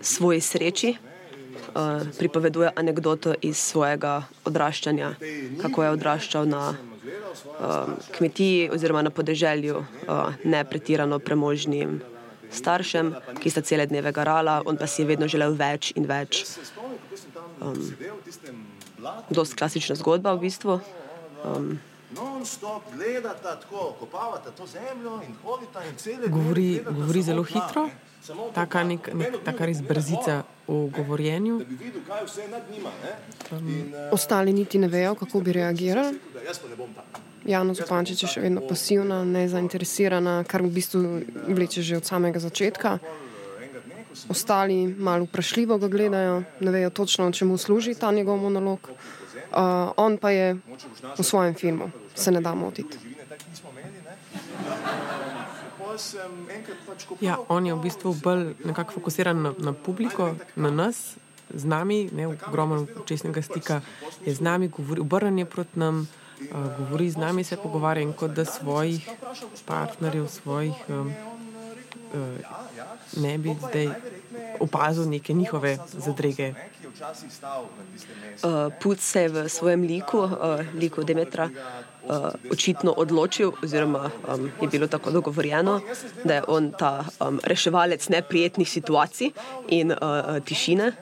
svoji 0.00 0.40
sreči, 0.40 0.96
uh, 0.96 2.06
pripoveduje 2.18 2.70
anegdoto 2.76 3.34
iz 3.42 3.56
svojega 3.56 4.22
odraščanja, 4.44 5.14
kako 5.62 5.82
je 5.82 5.90
odraščal 5.90 6.48
na 6.48 6.68
uh, 6.70 7.90
kmetiji 8.16 8.70
oziroma 8.70 9.02
na 9.02 9.10
podeželju 9.10 9.76
uh, 9.76 10.32
ne 10.44 10.64
pretirano 10.64 11.18
premožnim 11.18 12.00
staršem, 12.50 13.14
ki 13.40 13.50
sta 13.50 13.60
cele 13.62 13.86
dneve 13.86 14.12
garala, 14.12 14.62
on 14.66 14.76
pa 14.76 14.86
si 14.86 15.02
je 15.02 15.06
vedno 15.06 15.28
želel 15.28 15.54
več 15.54 15.92
in 15.96 16.06
več. 16.08 16.44
um, 17.60 17.74
sedel 17.74 18.16
v 18.16 18.22
tistem 18.24 18.66
blatu, 18.98 19.34
Dost 19.34 19.54
klasična 19.54 19.94
zgodba 19.96 20.34
v 20.34 20.40
bistvu. 20.48 20.80
non-stop 22.10 22.82
gledata 22.96 23.60
tako, 23.60 23.96
kopavata 24.00 24.50
to 24.50 24.66
zemljo 24.66 25.20
in 25.28 25.34
hodita 25.44 25.84
in 25.84 25.96
cele 25.96 26.28
Govori, 26.28 26.80
govori 26.90 27.22
zelo 27.22 27.42
hitro, 27.42 27.90
taka, 28.54 28.84
nek, 28.84 29.12
nek, 29.14 29.44
taka 29.44 29.66
res 29.66 29.82
brzica 29.82 30.42
v 30.68 30.88
govorjenju. 30.96 31.58
Da 31.58 31.64
bi 31.64 31.76
videl, 31.84 32.00
kaj 32.08 32.24
vse 32.24 32.42
je 32.42 32.48
nad 32.48 32.62
njima. 32.70 32.90
Ne? 33.04 33.12
In, 33.60 33.94
uh, 33.94 34.12
Ostali 34.12 34.52
niti 34.52 34.78
ne 34.78 34.88
vejo, 34.88 35.14
kako 35.14 35.40
bi 35.40 35.52
reagirali. 35.52 36.20
jaz 36.46 36.58
pa 36.58 36.68
ne 36.68 36.76
bom 36.76 36.88
tam. 36.94 37.27
Jana 37.46 37.74
Zupančič 37.74 38.22
je 38.22 38.28
še 38.28 38.42
vedno 38.42 38.62
pasivna, 38.66 39.22
nezainteresirana, 39.24 40.42
kar 40.48 40.64
v 40.64 40.72
bistvu 40.74 41.00
vleče 41.46 41.82
že 41.82 42.00
od 42.00 42.04
samega 42.08 42.42
začetka. 42.42 42.98
Ostali 44.28 44.88
malo 44.98 45.28
vprašljivo 45.28 45.78
ga 45.78 45.88
gledajo, 45.88 46.42
ne 46.60 46.70
vejo 46.70 46.90
točno, 46.90 47.30
čemu 47.32 47.58
služi 47.58 47.94
ta 47.94 48.10
njegov 48.12 48.40
monolog. 48.42 48.90
Uh, 49.48 49.94
on 49.96 50.18
pa 50.18 50.30
je 50.30 50.56
v 51.18 51.22
svojem 51.22 51.54
filmu, 51.54 51.90
se 52.14 52.30
ne 52.30 52.40
da 52.40 52.54
motiti. 52.54 52.98
Ja, 57.20 57.38
on 57.48 57.66
je 57.66 57.74
v 57.74 57.80
bistvu 57.80 58.14
bolj 58.22 58.54
nekako 58.64 58.98
fokusiran 58.98 59.42
na, 59.42 59.54
na 59.58 59.72
publiko, 59.72 60.34
na 60.56 60.70
nas, 60.70 61.16
z 61.54 61.64
nami, 61.64 62.10
ne 62.12 62.28
ogromno 62.28 62.86
čestnega 63.06 63.42
stika 63.42 63.80
je 64.26 64.34
z 64.34 64.40
nami, 64.40 64.68
govori, 64.68 65.00
obrnjen 65.00 65.38
je 65.38 65.44
proti 65.44 65.78
nam, 65.78 66.04
uh, 66.04 66.27
govori 66.78 67.10
z 67.10 67.16
nami, 67.16 67.44
se 67.44 67.56
pogovarja 67.56 68.02
in 68.02 68.12
kot 68.12 68.30
da 68.30 68.44
svojih 68.44 69.10
partnerjev, 69.66 70.28
svojih 70.28 70.74
um, 70.88 71.12
uh, 72.14 72.22
ne 73.16 73.38
bi 73.38 73.56
zdaj 73.68 73.88
opazil 74.60 75.08
neke 75.08 75.32
njihove 75.32 75.78
zadrege. 75.92 76.52
Uh, 78.42 78.72
Puc 78.82 79.00
se 79.00 79.22
je 79.22 79.28
v 79.28 79.48
svojem 79.48 79.82
liku, 79.82 80.18
uh, 80.18 80.30
liku 80.74 81.04
Demetra, 81.04 81.50
uh, 81.50 82.16
očitno 82.50 82.92
odločil, 82.92 83.52
oziroma 83.62 84.10
um, 84.28 84.50
je 84.60 84.68
bilo 84.68 84.86
tako 84.86 85.10
dogovorjeno, 85.10 85.80
da 86.24 86.34
je 86.34 86.42
on 86.48 86.72
ta 86.78 87.04
um, 87.20 87.40
reševalec 87.44 88.08
neprijetnih 88.08 88.70
situacij 88.70 89.30
in 89.68 89.92
uh, 89.92 89.98
tišine. 90.44 90.92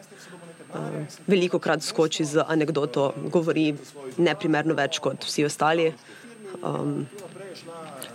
Uh, 0.74 1.06
veliko 1.26 1.58
krat 1.62 1.82
skoči 1.82 2.24
z 2.24 2.42
anegdoto, 2.48 3.12
govori 3.32 3.70
neprimerno 4.18 4.74
več 4.74 4.98
kot 4.98 5.24
vsi 5.24 5.44
ostali. 5.46 5.92
Um, 6.62 7.06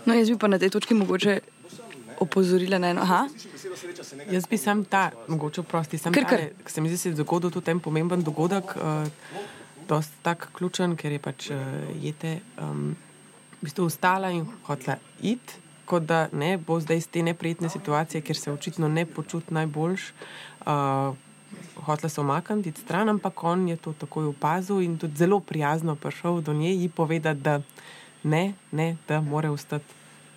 No, 0.06 0.14
jaz 0.14 0.30
bi 0.30 0.36
pa 0.38 0.48
na 0.50 0.58
tej 0.58 0.70
točki 0.70 0.94
mogoče 0.94 1.40
opozorila 2.22 2.78
na 2.78 2.90
eno. 2.90 3.02
Aha, 3.02 3.26
Jaz 4.30 4.46
bi 4.50 4.58
sam 4.58 4.84
ta, 4.84 5.10
mogoče 5.28 5.62
prosti, 5.62 5.98
sam 5.98 6.14
Kar, 6.14 6.24
kar. 6.28 6.42
ki 6.64 6.72
se 6.72 6.80
mi 6.80 6.88
zdi, 6.88 6.94
da 6.94 6.98
se 6.98 7.08
je 7.08 7.14
dogodil 7.18 7.50
tudi 7.50 7.70
en 7.70 7.80
pomemben 7.80 8.22
dogodek, 8.22 8.76
uh, 8.76 9.06
dosti 9.88 10.22
tak 10.22 10.48
ključen, 10.54 10.96
ker 10.96 11.12
je 11.12 11.18
pač 11.18 11.50
uh, 11.50 11.58
jete 12.02 12.38
um, 12.60 12.94
v 13.58 13.66
bistvu 13.66 13.86
ustala 13.90 14.30
in 14.30 14.46
hotla 14.66 14.98
iti 15.20 15.62
kot 15.84 16.06
da 16.08 16.28
ne, 16.32 16.56
bo 16.58 16.78
zdaj 16.80 16.96
iz 16.96 17.06
te 17.10 17.22
neprijetne 17.22 17.68
situacije, 17.68 18.22
ker 18.24 18.38
se 18.38 18.52
očitno 18.52 18.88
ne 18.88 19.04
počuti 19.06 19.54
najboljš, 19.54 20.12
uh, 20.66 21.16
hotela 21.86 22.08
se 22.08 22.20
omakniti 22.20 22.80
stran, 22.80 23.08
ampak 23.08 23.44
on 23.44 23.68
je 23.68 23.76
to 23.76 23.92
takoj 23.92 24.26
opazil 24.26 24.80
in 24.80 24.98
tudi 24.98 25.16
zelo 25.16 25.40
prijazno 25.40 25.94
prišel 25.96 26.40
do 26.40 26.52
nje 26.52 26.74
in 26.74 26.90
povedati, 26.90 27.40
da 27.40 27.60
ne, 28.22 28.54
ne, 28.72 28.96
da 29.08 29.20
mora 29.20 29.50
ostati 29.50 29.84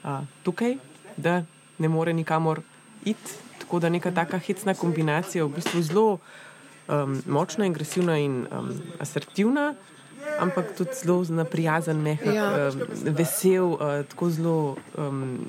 uh, 0.04 0.10
tukaj, 0.44 0.78
da 1.18 1.44
ne 1.78 1.88
more 1.88 2.14
nikamor 2.14 2.62
iti. 3.06 3.32
Tako 3.60 3.80
da 3.80 3.90
neka 3.90 4.12
taka 4.12 4.38
hecna 4.38 4.74
kombinacija, 4.74 5.46
v 5.46 5.50
bistvu 5.56 5.82
zelo 5.82 6.18
um, 6.88 7.22
močna, 7.26 7.66
agresivna 7.66 8.18
in 8.18 8.48
um, 8.52 8.70
asertivna, 9.00 9.74
ampak 10.40 10.76
tudi 10.78 10.92
zelo 11.04 11.24
naprijazen, 11.30 11.98
mehak, 12.02 12.34
Ja. 12.36 12.70
um, 12.70 12.82
vesel, 13.16 13.66
uh, 13.74 14.06
tako 14.10 14.30
zelo 14.30 14.76
um, 14.98 15.40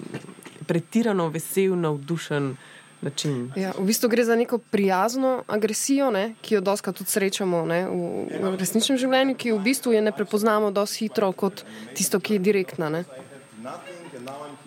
pretirano 0.67 1.29
vesel, 1.29 1.77
navdušen 1.77 2.57
način. 3.01 3.53
Ja, 3.57 3.73
v 3.79 3.87
bistvu 3.87 4.09
gre 4.09 4.25
za 4.25 4.37
neko 4.37 4.59
prijazno 4.59 5.43
agresijo, 5.47 6.11
ne, 6.11 6.35
ki 6.43 6.55
jo 6.55 6.61
doska 6.61 6.93
tudi 6.93 7.11
srečamo 7.11 7.67
ne, 7.67 7.85
v, 7.89 8.27
v 8.43 8.57
resničnem 8.59 8.99
življenju, 8.99 9.37
ki 9.37 9.53
v 9.53 9.63
bistvu 9.63 9.93
je 9.93 10.03
ne 10.03 10.13
prepoznamo 10.13 10.71
dosti 10.71 11.07
hitro 11.07 11.33
kot 11.33 11.65
tisto, 11.95 12.21
ki 12.21 12.39
je 12.39 12.45
direktna. 12.51 12.91
Ne. 12.91 13.05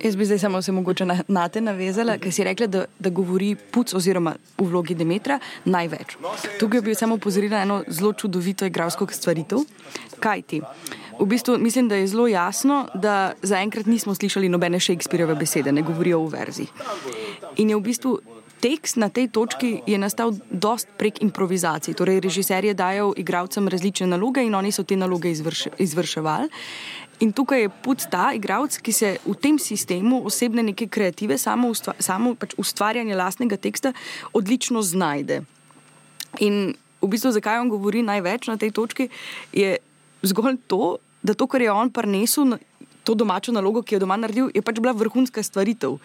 Jaz 0.04 0.16
bi 0.16 0.26
zdaj 0.26 0.40
samo 0.40 0.62
se 0.62 0.72
mogoče 0.72 1.06
na, 1.06 1.18
na 1.28 1.50
te 1.50 1.62
navezala, 1.62 2.18
ker 2.18 2.32
si 2.34 2.44
rekla, 2.44 2.68
da, 2.68 2.86
da 3.00 3.10
govori 3.10 3.56
puc 3.56 3.94
oziroma 3.94 4.36
v 4.58 4.68
vlogi 4.68 4.96
Demetra 4.96 5.40
največ. 5.66 6.18
Tukaj 6.60 6.82
bi 6.82 6.96
samo 6.96 7.16
opozorila 7.20 7.58
na 7.58 7.64
eno 7.64 7.84
zelo 7.88 8.14
čudovito 8.14 8.66
igralsko 8.66 9.08
stvaritev. 9.12 9.66
Kaj 10.20 10.42
ti? 10.42 10.62
V 11.20 11.26
bistvu 11.26 11.58
mislim, 11.58 11.90
da 11.90 11.96
je 11.96 12.08
zelo 12.08 12.28
jasno, 12.28 12.88
da 12.94 13.34
zaenkrat 13.42 13.86
nismo 13.86 14.16
slišali 14.16 14.50
nobene 14.50 14.80
Shakespeareove 14.80 15.36
besede, 15.36 15.72
ne 15.72 15.82
govorijo 15.82 16.22
v 16.24 16.32
verzih. 16.32 16.70
In 17.58 17.70
je 17.70 17.76
v 17.76 17.82
bistvu 17.82 18.20
tekst 18.60 18.96
na 18.96 19.10
tej 19.10 19.28
točki 19.28 19.82
je 19.88 19.98
nastal 19.98 20.32
dost 20.52 20.88
prek 20.98 21.22
improvizacij. 21.24 21.94
Torej, 21.94 22.20
režiser 22.20 22.66
je 22.66 22.74
dajal 22.74 23.14
igralcem 23.18 23.68
različne 23.68 24.08
naloge 24.08 24.44
in 24.44 24.56
oni 24.56 24.72
so 24.72 24.84
te 24.84 24.96
naloge 24.96 25.32
izvrš, 25.32 25.68
izvrševali. 25.80 26.50
In 27.20 27.34
tukaj 27.36 27.62
je 27.62 27.70
put 27.84 28.06
ta 28.12 28.32
igralec, 28.36 28.78
ki 28.80 28.92
se 28.96 29.18
v 29.26 29.36
tem 29.36 29.60
sistemu 29.60 30.22
osebne 30.26 30.64
neke 30.64 30.88
kreative, 30.88 31.38
samo, 31.38 31.68
ustva, 31.68 31.94
samo 32.00 32.36
pač 32.36 32.56
ustvarjanje 32.58 33.16
lastnega 33.16 33.58
teksta 33.58 33.92
odlično 34.34 34.82
znajde. 34.82 35.42
In 36.40 36.76
v 37.02 37.08
bistvu, 37.12 37.32
zakaj 37.36 37.60
on 37.60 37.72
govori 37.72 38.04
največ 38.08 38.48
na 38.48 38.56
tej 38.56 38.72
točki, 38.72 39.10
je 39.52 39.78
zgolj 40.24 40.60
to, 40.68 40.98
da 41.24 41.34
to, 41.34 41.48
kar 41.48 41.62
je 41.62 41.72
on 41.72 41.92
prinesel, 41.92 42.58
to 43.04 43.16
domačo 43.16 43.52
nalogo, 43.52 43.82
ki 43.82 43.96
je 43.96 44.04
doma 44.04 44.18
naredil, 44.18 44.52
je 44.54 44.62
pač 44.62 44.80
bila 44.80 44.94
vrhunska 44.94 45.44
stvaritev. 45.44 45.98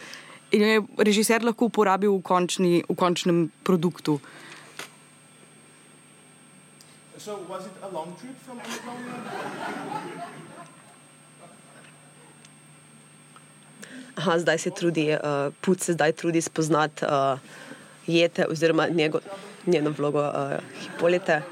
In 0.53 0.63
jo 0.63 0.69
je 0.69 0.81
režiser 0.99 1.45
lahko 1.45 1.69
uporabil 1.71 2.13
v, 2.13 2.23
končni, 2.23 2.73
v 2.89 2.97
končnem 2.97 3.51
produktu. 3.65 4.21
So 7.19 7.41
was 7.49 7.65
it 7.65 7.73
a 7.81 7.89
long 7.89 8.13
trip 8.21 8.37
from 8.45 8.61
Amazonia? 8.61 10.45
Aha, 14.15 14.39
zdaj 14.39 14.59
se 14.59 14.71
trudi, 14.71 15.11
uh, 15.11 15.51
put 15.61 15.81
se 15.81 15.93
zdaj 15.93 16.13
trudi 16.13 16.41
spoznati 16.41 17.05
uh, 17.05 17.39
jete 18.07 18.47
oziroma 18.47 18.87
njego, 18.89 19.19
njeno 19.67 19.91
vlogo 19.91 20.21
uh, 20.21 20.53
Hipolite, 20.81 21.43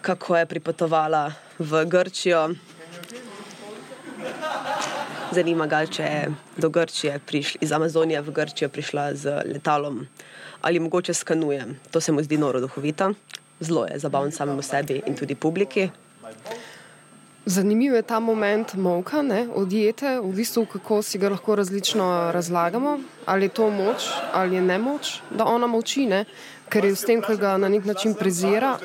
kako 0.00 0.36
je 0.36 0.46
pripotovala 0.46 1.32
v 1.62 1.84
Grčijo. 1.86 2.50
Zanima 5.32 5.66
ga, 5.66 5.86
če 5.86 6.02
je 6.02 6.22
do 6.60 6.68
Grčije 6.68 7.16
prišla, 7.26 7.62
iz 7.64 7.72
Amazonije 7.72 8.20
v 8.20 8.34
Grčijo 8.36 8.68
prišla 8.68 9.14
z 9.14 9.42
letalom 9.48 10.06
ali 10.62 10.78
mogoče 10.78 11.14
s 11.14 11.22
kanujem. 11.26 11.74
To 11.90 12.00
se 12.00 12.12
mu 12.12 12.22
zdi 12.22 12.38
noro 12.38 12.60
duhovito, 12.60 13.12
zelo 13.60 13.86
je 13.86 13.98
zabaven 13.98 14.30
samemu 14.32 14.62
sebi 14.62 15.00
in 15.06 15.16
tudi 15.16 15.34
publiki. 15.34 15.88
Zanimiv 17.46 17.94
je 17.94 18.02
ta 18.02 18.20
moment 18.20 18.74
molka, 18.74 19.22
ne, 19.22 19.48
odjete, 19.54 20.20
v 20.20 20.30
bistvu 20.30 20.62
kako 20.66 21.00
si 21.02 21.18
ga 21.18 21.28
lahko 21.28 21.56
različno 21.58 22.30
razlagamo, 22.32 22.98
ali 23.26 23.44
je 23.44 23.48
to 23.48 23.70
moč 23.70 24.06
ali 24.32 24.54
je 24.54 24.62
nemoč, 24.62 25.20
da 25.30 25.44
ona 25.44 25.66
molči, 25.66 26.06
ne, 26.06 26.24
ker 26.70 26.84
je 26.84 26.94
s 26.94 27.04
tem, 27.04 27.22
ker 27.22 27.36
ga 27.36 27.56
na 27.58 27.68
nek 27.68 27.84
način 27.84 28.14
prezira, 28.14 28.78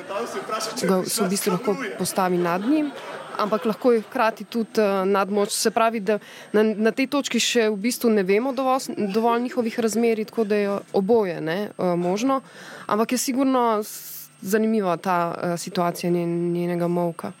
ga 0.82 1.04
se 1.06 1.22
v 1.22 1.28
bistvu 1.30 1.54
lahko 1.54 1.76
postavi 1.98 2.38
nad 2.38 2.66
njim, 2.66 2.90
ampak 3.38 3.64
lahko 3.64 3.92
je 3.92 4.02
hkrati 4.02 4.44
tudi 4.44 4.82
uh, 4.82 5.06
nadmoč. 5.06 5.54
Se 5.54 5.70
pravi, 5.70 6.00
da 6.00 6.18
na, 6.52 6.62
na 6.62 6.90
tej 6.90 7.06
točki 7.14 7.38
še 7.40 7.70
v 7.70 7.78
bistvu 7.88 8.10
ne 8.10 8.26
vemo 8.26 8.52
dovolj, 8.52 8.90
dovolj 9.14 9.42
njihovih 9.46 9.80
razmerij, 9.80 10.32
tako 10.32 10.44
da 10.44 10.56
je 10.56 10.78
oboje 10.92 11.40
ne, 11.40 11.70
uh, 11.76 11.94
možno, 11.94 12.40
ampak 12.86 13.12
je 13.14 13.18
sigurno 13.18 13.82
zanimiva 14.42 14.96
ta 14.96 15.18
uh, 15.30 15.60
situacija 15.60 16.10
njen, 16.10 16.50
njenega 16.52 16.88
molka. 16.88 17.32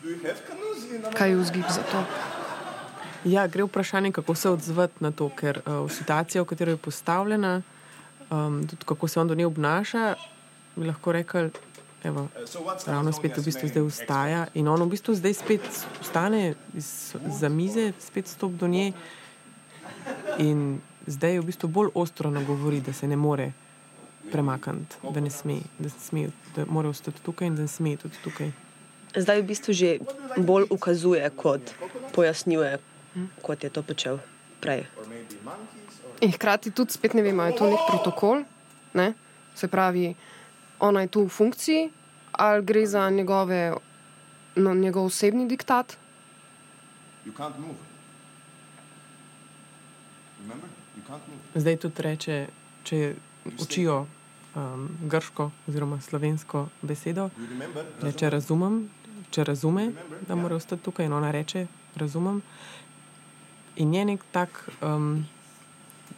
Kaj 1.13 1.29
je 1.29 1.35
vzgib 1.35 1.65
za 1.69 1.83
to? 1.91 2.03
Ja, 3.23 3.47
gre 3.47 3.63
vprašanje, 3.63 4.11
kako 4.11 4.35
se 4.35 4.49
odzvati 4.49 5.03
na 5.03 5.11
to, 5.11 5.29
ker 5.29 5.61
uh, 5.65 5.85
v 5.85 5.93
situaciji, 5.93 6.41
v 6.41 6.45
kateri 6.45 6.71
je 6.71 6.77
postavljena, 6.77 7.61
um, 8.29 8.63
tudi 8.67 8.85
kako 8.85 9.07
se 9.07 9.19
on 9.19 9.27
do 9.27 9.35
nje 9.35 9.45
obnaša, 9.45 10.15
bi 10.75 10.87
lahko 10.87 11.11
rekel, 11.11 11.49
evo, 12.03 12.27
ravno 12.87 13.13
spet 13.13 13.37
v 13.37 13.43
bistvu 13.45 13.67
zdaj 13.69 13.83
vstaja 13.89 14.45
in 14.53 14.67
on 14.67 14.81
v 14.81 14.89
bistvu 14.95 15.13
zdaj 15.15 15.33
spet 15.33 15.67
vstane 16.01 16.55
iz, 16.73 17.13
za 17.25 17.49
mize, 17.49 17.91
spet 17.99 18.27
stop 18.27 18.51
do 18.51 18.67
nje 18.67 18.91
in 20.39 20.81
zdaj 21.05 21.39
v 21.39 21.45
bistvu 21.45 21.69
bolj 21.69 21.93
ostro 21.93 22.31
nagovori, 22.31 22.81
da 22.81 22.93
se 22.93 23.07
ne 23.07 23.15
more 23.15 23.51
premakniti, 24.31 24.95
da 25.13 25.21
ne 25.21 25.29
sme, 25.29 25.59
da, 25.79 25.89
sme, 25.89 26.29
da 26.55 26.65
mora 26.65 26.89
ostati 26.89 27.21
tukaj 27.21 27.47
in 27.47 27.55
da 27.55 27.61
ne 27.61 27.67
sme 27.67 27.97
tudi 27.97 28.17
tukaj. 28.23 28.51
Zdaj 29.15 29.41
v 29.41 29.45
bistvu 29.45 29.73
že 29.73 29.99
bolj 30.37 30.71
ukazuje, 30.71 31.23
kot 31.35 31.75
pojasnjuje, 32.15 32.79
kot 33.41 33.63
je 33.63 33.69
to 33.69 33.83
počel 33.83 34.19
prej. 34.61 34.87
In 36.21 36.31
hkrati 36.31 36.71
tudi, 36.71 36.93
spet 36.93 37.13
ne 37.13 37.21
vemo, 37.25 37.43
je 37.49 37.57
to 37.57 37.67
nek 37.67 37.81
protokol, 37.89 38.45
ne? 38.93 39.13
se 39.55 39.67
pravi, 39.67 40.15
ona 40.79 41.01
je 41.01 41.07
tu 41.07 41.25
v 41.25 41.29
funkciji, 41.29 41.89
ali 42.31 42.63
gre 42.63 42.85
za 42.87 43.09
njegove, 43.09 43.73
no, 44.55 44.73
njegov 44.73 45.05
osebni 45.05 45.47
diktat. 45.47 45.97
Zdaj 51.55 51.77
tudi 51.77 52.01
reče, 52.01 52.47
če 52.83 53.15
učijo 53.59 54.05
um, 54.55 54.89
grško 55.01 55.51
oziroma 55.67 56.01
slovensko 56.01 56.67
besedo, 56.81 57.29
remember? 57.49 57.85
reče 58.01 58.29
razumem, 58.29 58.89
če 59.31 59.43
razume, 59.47 59.91
da 60.27 60.35
mora 60.35 60.55
ostati 60.55 60.83
tukaj 60.83 61.05
in 61.05 61.13
ona 61.13 61.31
reče 61.31 61.67
razumem. 61.95 62.41
In 63.75 63.93
je 63.93 64.05
nek 64.05 64.23
tak, 64.31 64.69
um, 64.83 65.25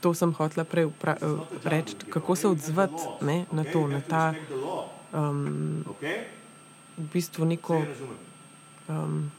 to 0.02 0.14
sem 0.14 0.34
hotela 0.34 0.66
prej 0.66 0.90
eh, 0.90 1.26
reči, 1.64 1.96
kako 2.10 2.36
se 2.36 2.48
odzvati 2.48 3.04
ne, 3.22 3.46
na 3.52 3.64
to, 3.64 3.88
na 3.88 4.02
ta 4.02 4.34
um, 5.14 5.86
v 6.98 7.06
bistvu 7.14 7.46
neko 7.46 7.84
um, 8.90 9.32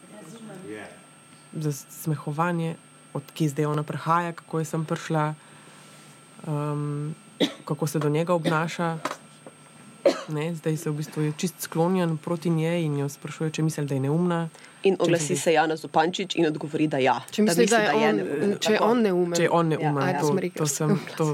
zasmehovanje, 1.52 2.76
odkje 3.14 3.48
zdaj 3.48 3.66
ona 3.66 3.82
prihaja, 3.82 4.32
kako 4.32 4.58
je 4.58 4.64
sem 4.64 4.84
prišla, 4.84 5.34
um, 6.46 7.14
kako 7.64 7.86
se 7.86 7.98
do 7.98 8.08
njega 8.08 8.34
obnaša. 8.34 8.98
Ne, 10.28 10.54
zdaj 10.54 10.76
se 10.76 10.90
v 10.90 10.94
bistvu 10.94 11.22
je 11.22 11.32
čist 11.36 11.54
sklonjen 11.60 12.16
proti 12.16 12.50
njej 12.50 12.82
in 12.82 12.98
jo 12.98 13.08
sprašuje, 13.08 13.50
če 13.50 13.62
misli, 13.62 13.86
da 13.86 13.94
je 13.94 14.00
neumna. 14.00 14.48
In 14.82 14.96
oglasi 14.98 15.32
misli- 15.32 15.36
se 15.38 15.52
Jana 15.52 15.76
Zupančič 15.76 16.36
in 16.36 16.46
odgovori, 16.46 16.86
da 16.86 16.98
ja. 16.98 17.20
Če 17.30 17.42
misli, 17.42 17.66
da, 17.66 17.78
misli, 17.78 17.94
je 17.94 18.08
on, 18.08 18.16
neumen. 18.16 18.58
če 18.60 18.72
je 18.72 18.80
on 18.80 19.02
neumen. 19.02 19.32
Če 19.32 19.42
je 19.42 19.50
on 19.50 19.68
neumen, 19.68 19.96
Ja, 19.96 20.08
ja, 20.08 20.12
ja. 20.12 20.20
to, 20.20 20.26
Sem 20.26 20.38
rekla, 20.38 20.58
to 20.58 20.66
sem. 20.66 21.00
To, 21.16 21.26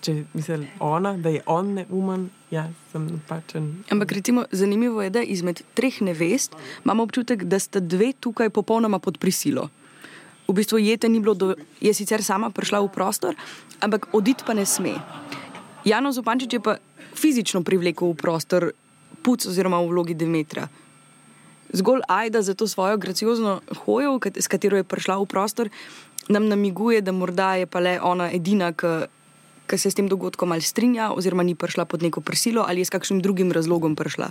če 0.00 0.14
misli 0.32 0.68
ona, 0.80 1.12
da 1.16 1.28
je 1.28 1.42
on 1.46 1.74
neumen, 1.74 2.26
ja, 2.50 2.64
sem 2.92 3.06
napačen. 3.08 3.70
Ampak 3.90 4.12
recimo, 4.12 4.44
zanimivo 4.52 5.02
je, 5.02 5.10
da 5.10 5.22
izmed 5.22 5.62
treh 5.74 6.00
nevest 6.00 6.54
imamo 6.84 7.02
občutek, 7.02 7.44
da 7.44 7.58
sta 7.58 7.80
dve 7.80 8.12
tukaj 8.12 8.50
popolnoma 8.50 8.98
pod 8.98 9.18
prisilo. 9.18 9.68
V 10.46 10.54
bistvu 10.54 10.78
jete 10.78 11.08
ni 11.08 11.18
bilo, 11.18 11.34
do, 11.34 11.54
je 11.80 11.90
sicer 11.90 12.22
sama 12.22 12.50
prišla 12.50 12.78
v 12.80 12.88
prostor, 12.88 13.34
ampak 13.80 14.06
oditi 14.12 14.42
pa 14.46 14.54
ne 14.54 14.62
sme. 14.62 14.94
Jano 15.84 16.10
Zupančič 16.12 16.52
je 16.52 16.60
pa 16.60 16.76
fizično 17.16 17.62
privlekel 17.62 18.12
v 18.12 18.18
prostor 18.20 18.70
puc 19.22 19.46
oziroma 19.46 19.80
v 19.82 19.90
vlogi 19.90 20.14
Demetra. 20.14 20.68
Zgolj 21.72 22.04
Aida 22.08 22.42
za 22.42 22.54
to 22.54 22.68
svojo 22.68 22.96
graciozno 22.96 23.60
hojo, 23.84 24.20
s 24.36 24.46
katero 24.46 24.76
je 24.76 24.84
prišla 24.84 25.18
v 25.18 25.26
prostor, 25.26 25.70
nam 26.28 26.48
namiguje, 26.48 27.00
da 27.02 27.12
morda 27.12 27.54
je 27.54 27.66
pa 27.66 27.80
le 27.80 27.98
ona 28.00 28.30
edina, 28.30 28.72
ki 28.72 29.08
ki 29.66 29.78
se 29.78 29.90
s 29.90 29.98
tem 29.98 30.08
dogodkom 30.08 30.54
ali 30.54 30.62
strinja, 30.62 31.10
oziroma 31.12 31.42
ni 31.42 31.54
prišla 31.58 31.84
pod 31.84 32.02
neko 32.02 32.22
prisilo, 32.22 32.64
ali 32.68 32.80
je 32.80 32.86
s 32.86 32.94
kakšnim 32.94 33.20
drugim 33.20 33.52
razlogom 33.52 33.96
prišla. 33.98 34.30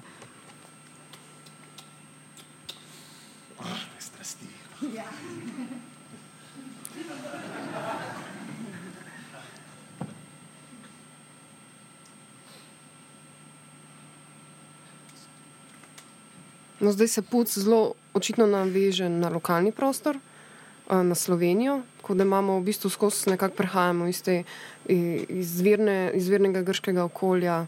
No, 16.79 16.91
zdaj 16.91 17.07
se 17.07 17.21
puc 17.21 17.57
zelo 17.57 17.93
očitno 18.13 18.47
naveže 18.47 19.09
na 19.09 19.29
lokalni 19.29 19.71
prostor, 19.71 20.17
eh, 20.17 21.03
na 21.03 21.15
Slovenijo, 21.15 21.81
kot 22.01 22.17
da 22.17 22.23
imamo 22.23 22.59
v 22.59 22.63
bistvu 22.63 22.89
skozi 22.89 23.29
nekako 23.29 23.55
prehajamo 23.55 24.07
iz 24.07 24.21
te 24.21 24.43
izvirne, 24.87 26.11
izvirnega 26.13 26.61
grškega 26.61 27.03
okolja 27.03 27.65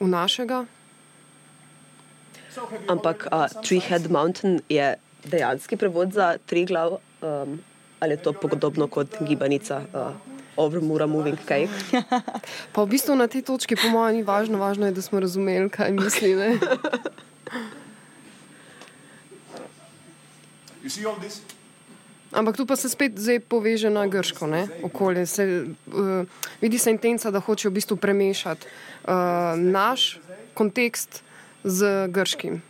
v 0.00 0.08
našega. 0.08 0.64
Ampak 2.88 3.28
uh, 3.32 3.48
Tree 3.64 3.80
Head 3.80 4.10
Mountain 4.10 4.60
je 4.68 4.94
dejanski 5.24 5.76
prevod 5.76 6.12
za 6.12 6.36
tri 6.46 6.64
glav, 6.64 6.98
um, 7.22 7.60
ali 8.00 8.12
je 8.12 8.22
to 8.22 8.32
podobno 8.32 8.86
kot 8.86 9.16
gibanica 9.20 9.80
uh, 9.94 10.12
Over 10.56 10.80
Mura 10.80 11.06
Moving 11.06 11.38
Cake? 11.48 11.72
Pa 12.72 12.84
v 12.84 12.88
bistvu 12.88 13.16
na 13.16 13.26
tej 13.26 13.42
točki, 13.42 13.76
po 13.76 13.88
mojem, 13.88 14.20
ni 14.20 14.22
važno, 14.22 14.58
važno 14.58 14.86
je, 14.86 14.92
da 14.92 15.02
smo 15.02 15.20
razumeli, 15.20 15.70
kaj 15.70 15.92
misli. 15.92 16.34
Ne? 16.36 16.58
You 20.82 20.90
see 20.90 21.06
all 21.06 21.18
this? 21.20 21.42
Ampak 22.32 22.56
tu 22.56 22.66
pa 22.66 22.76
se 22.76 22.88
spet 22.88 23.12
zdaj 23.18 23.40
poveže 23.44 23.90
na 23.90 24.06
grško 24.06 24.46
ne? 24.46 24.68
okolje. 24.82 25.26
Se, 25.26 25.44
uh, 25.92 26.24
vidi 26.60 26.78
se 26.78 26.90
intenca, 26.90 27.30
da 27.30 27.40
hočejo 27.40 27.70
v 27.70 27.74
bistvu 27.74 27.96
premešati 27.96 28.66
uh, 28.66 29.12
naš 29.60 30.18
kontekst 30.54 31.22
z 31.64 32.08
grškim. 32.08 32.62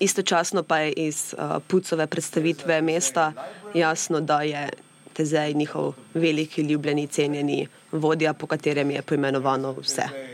Istočasno 0.00 0.62
pa 0.62 0.78
je 0.78 0.92
iz 0.92 1.34
uh, 1.34 1.58
Pucove 1.66 2.06
predstavitve 2.06 2.82
mesta 2.82 3.32
jasno, 3.74 4.20
da 4.20 4.42
je 4.42 4.70
Tezej 5.14 5.54
njihov 5.54 5.94
veliki, 6.14 6.62
ljubljeni, 6.62 7.06
cenjeni 7.06 7.68
vodja, 7.92 8.34
po 8.34 8.46
katerem 8.46 8.90
je 8.90 9.02
poimenovano 9.02 9.74
vse. 9.78 10.33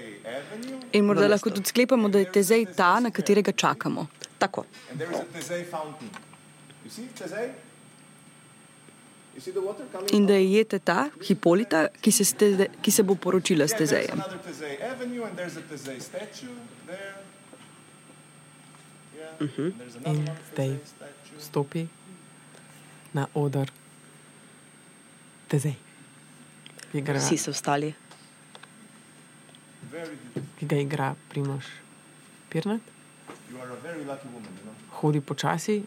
In 0.92 1.04
morda 1.04 1.28
lahko 1.28 1.50
tudi 1.50 1.68
sklepamo, 1.68 2.08
da 2.08 2.18
je 2.18 2.32
Tezej 2.32 2.66
ta, 2.76 3.00
na 3.00 3.10
katerega 3.10 3.52
čakamo. 3.52 4.06
Tako. 4.38 4.64
In 10.12 10.26
da 10.26 10.34
je 10.34 10.52
jete 10.52 10.78
ta, 10.78 11.08
Hipolita, 11.26 11.86
ki 12.00 12.12
se, 12.12 12.24
ste, 12.24 12.68
ki 12.82 12.90
se 12.90 13.02
bo 13.02 13.14
poročila 13.14 13.68
s 13.68 13.76
Tezejem. 13.78 14.22
and 19.40 19.78
There's 19.78 19.96
another 19.96 20.12
In 20.12 20.28
zdaj 20.52 20.78
stopi 21.38 21.88
na 23.12 23.26
oder 23.34 23.70
Tezej, 25.48 25.74
Vsi 26.92 27.36
so 27.36 27.52
vstali. 27.52 27.94
Ki 30.58 30.66
ga 30.66 30.76
igra 30.76 31.14
Primoš 31.28 31.66
Pirnat. 32.50 32.80
Hodi 35.00 35.20
počasi, 35.20 35.82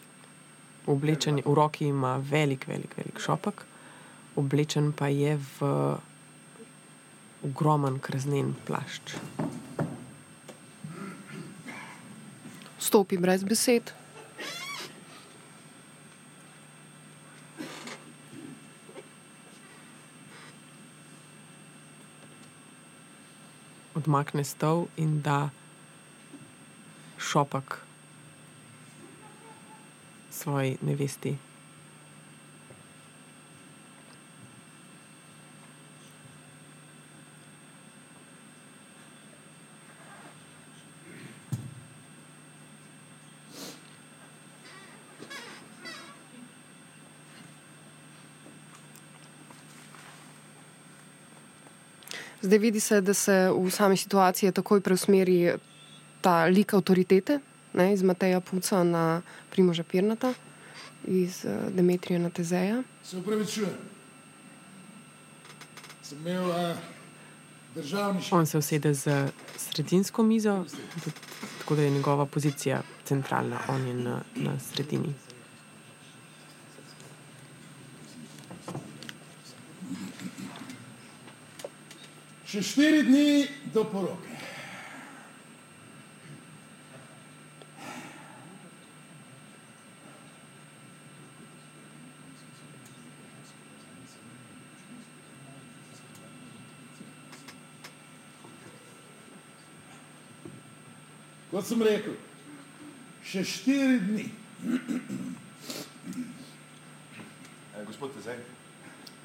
oblečen, 0.87 1.39
v 1.45 1.53
roki 1.55 1.87
ima 1.87 2.17
velik, 2.17 2.67
velik, 2.67 2.97
velik 2.97 3.19
šopek, 3.19 3.63
oblečen 4.35 4.91
pa 4.91 5.07
je 5.07 5.37
v 5.37 5.71
ogromen 7.43 7.99
krznen 7.99 8.55
plašč. 8.67 9.15
Stopi 12.79 13.17
brez 13.17 13.43
besed. 13.47 13.93
Odmakne 24.03 24.43
stol 24.43 24.91
in 24.99 25.21
da 25.23 25.49
šopek 27.15 27.79
svoji 30.29 30.77
nevesti. 30.81 31.37
Zdaj 52.43 52.59
vidi 52.59 52.79
se, 52.79 53.01
da 53.01 53.13
se 53.13 53.49
v 53.55 53.71
sami 53.71 53.97
situaciji 53.97 54.51
takoj 54.51 54.81
preusmeri 54.81 55.53
ta 56.21 56.45
lik 56.45 56.73
avtoritete 56.73 57.39
ne, 57.73 57.93
iz 57.93 58.03
Mateja 58.03 58.39
Puca 58.39 58.83
na 58.83 59.21
Primoža 59.49 59.83
Pirnata, 59.83 60.33
iz 61.07 61.45
uh, 61.45 61.71
Demetrija 61.71 62.19
na 62.19 62.29
Tezeja. 62.29 62.83
Se 63.03 63.17
upravičujem. 63.17 63.71
Sem 66.03 66.19
imel 66.19 66.49
uh, 66.49 66.55
državni 67.75 68.21
šef. 68.21 68.33
On 68.33 68.45
se 68.45 68.57
usede 68.57 68.93
z 68.93 69.27
sredinsko 69.57 70.23
mizo, 70.23 70.65
tako 71.59 71.75
da 71.75 71.81
je 71.81 71.89
njegova 71.89 72.25
pozicija 72.25 72.81
centralna, 73.05 73.59
on 73.69 73.87
je 73.87 73.93
na, 73.93 74.21
na 74.35 74.59
sredini. 74.59 75.13
Še 82.53 82.61
štiri 82.61 82.99
dni 83.07 83.47
do 83.73 83.81
poroke. 83.89 84.29
Kot 101.49 101.65
sem 101.65 101.81
rekel, 101.81 102.13
še 103.25 103.41
štiri 103.41 103.97
dni. 104.05 104.27
Eh, 107.73 107.81
Gospod 107.89 108.13
Tezej, 108.13 108.45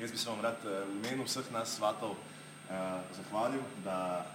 jaz 0.00 0.16
bi 0.16 0.16
se 0.16 0.32
vam 0.32 0.40
rad 0.48 0.64
eh, 0.64 0.80
v 0.88 0.96
imenu 0.96 1.28
vseh 1.28 1.52
nas 1.52 1.76
svatov 1.76 2.16
zahvalil, 3.16 3.62
da 3.84 4.26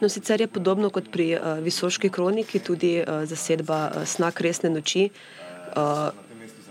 No, 0.00 0.08
sicer 0.08 0.40
je 0.40 0.46
podobno 0.46 0.90
kot 0.90 1.08
pri 1.12 1.30
uh, 1.34 1.58
Visoški 1.64 2.10
kroniki, 2.12 2.60
tudi 2.60 2.98
uh, 3.00 3.24
zasedba 3.24 3.78
uh, 3.88 4.04
Snak 4.04 4.40
resne 4.44 4.70
noči. 4.70 5.08
Uh, 5.76 6.10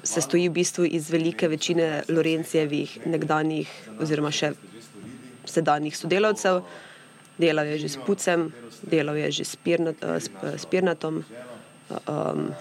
se 0.06 0.22
stoji 0.22 0.50
v 0.50 0.54
bistvu 0.54 0.86
iz 0.86 1.10
velike 1.10 1.48
večine 1.48 2.04
Lorencijevih 2.10 3.00
nekdanjih 3.06 3.72
oziroma 4.00 4.30
še 4.32 4.52
sedanjih 5.50 5.98
sodelavcev. 5.98 6.62
Delal 7.42 7.74
je 7.74 7.80
že 7.86 7.90
s 7.96 7.98
Pucem, 8.06 8.52
delal 8.86 9.18
je 9.18 9.32
že 9.42 9.46
s, 9.46 9.56
Pirnat, 9.58 9.98
uh, 10.06 10.22
s, 10.22 10.30
uh, 10.44 10.54
s 10.54 10.70
Pirnatom. 10.70 11.24
Um, 12.06 12.54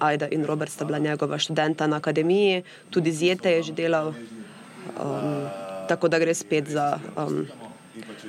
Ajda 0.00 0.28
in 0.32 0.44
Robert 0.44 0.72
sta 0.72 0.84
bila 0.84 0.98
njegova 0.98 1.38
študenta 1.38 1.86
na 1.86 1.96
akademiji, 1.96 2.62
tudi 2.90 3.12
z 3.12 3.32
Jete 3.32 3.50
je 3.56 3.62
že 3.62 3.72
delal. 3.72 4.12
Um, 5.00 5.48
tako 5.88 6.08
da 6.08 6.18
gre 6.18 6.34
spet 6.34 6.68
za 6.68 7.00
um, 7.16 7.48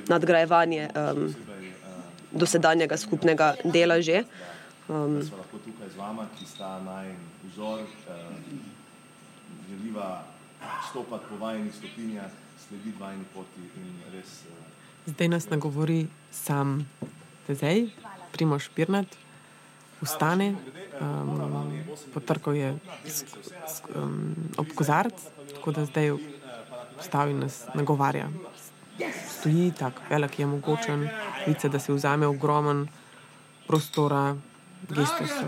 nadgrajevanje 0.08 0.88
um, 0.94 1.34
dosedanjega 2.32 2.96
skupnega 2.96 3.54
dela 3.64 4.00
že. 4.00 4.24
Um, 4.88 5.22
smo 5.22 5.38
lahko 5.38 5.58
tukaj 5.62 5.88
z 5.88 5.96
vama, 5.96 6.26
ki 6.38 6.46
sta 6.46 6.80
naj 6.82 7.14
vzor, 7.52 7.80
eh, 7.80 8.12
želiva 9.70 10.24
stopati 10.90 11.24
po 11.28 11.36
vajnih 11.36 11.74
stopinjah, 11.74 12.30
slediti 12.68 12.98
vajni 12.98 13.24
poti 13.34 13.60
in 13.76 14.02
res 14.12 14.42
eh, 14.50 14.62
Zdaj 15.06 15.28
nas 15.28 15.50
nagovori 15.50 16.06
sam 16.30 16.86
Tezej, 17.46 17.90
Primoš 18.32 18.68
Pirnat, 18.74 19.06
vstane, 20.02 20.54
um, 21.00 21.74
potrkal 22.14 22.54
je 22.54 22.78
s, 23.04 23.24
s, 23.66 23.82
um, 23.94 24.34
ob 24.58 24.66
kozarc, 24.74 25.14
tako 25.54 25.72
da 25.72 25.84
zdaj 25.84 26.14
vstavi 27.00 27.34
nas 27.34 27.66
nagovarja. 27.74 28.30
Stoji 29.28 29.72
tako, 29.78 30.02
velik 30.10 30.38
je 30.38 30.46
mogočen, 30.46 31.08
vice, 31.46 31.68
da 31.68 31.78
se 31.78 31.92
vzame 31.92 32.26
ogromen 32.26 32.88
prostora, 33.66 34.36
geste 34.88 35.26
so 35.26 35.46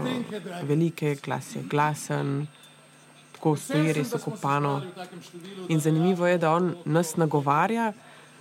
velike, 0.62 1.16
glas 1.24 1.56
je 1.56 1.62
glasen, 1.62 2.46
tako 3.32 3.56
stoji 3.56 3.92
res 3.92 4.14
okopano. 4.14 4.82
In 5.68 5.80
zanimivo 5.80 6.26
je, 6.26 6.38
da 6.38 6.52
on 6.52 6.74
nas 6.84 7.16
nagovarja, 7.16 7.92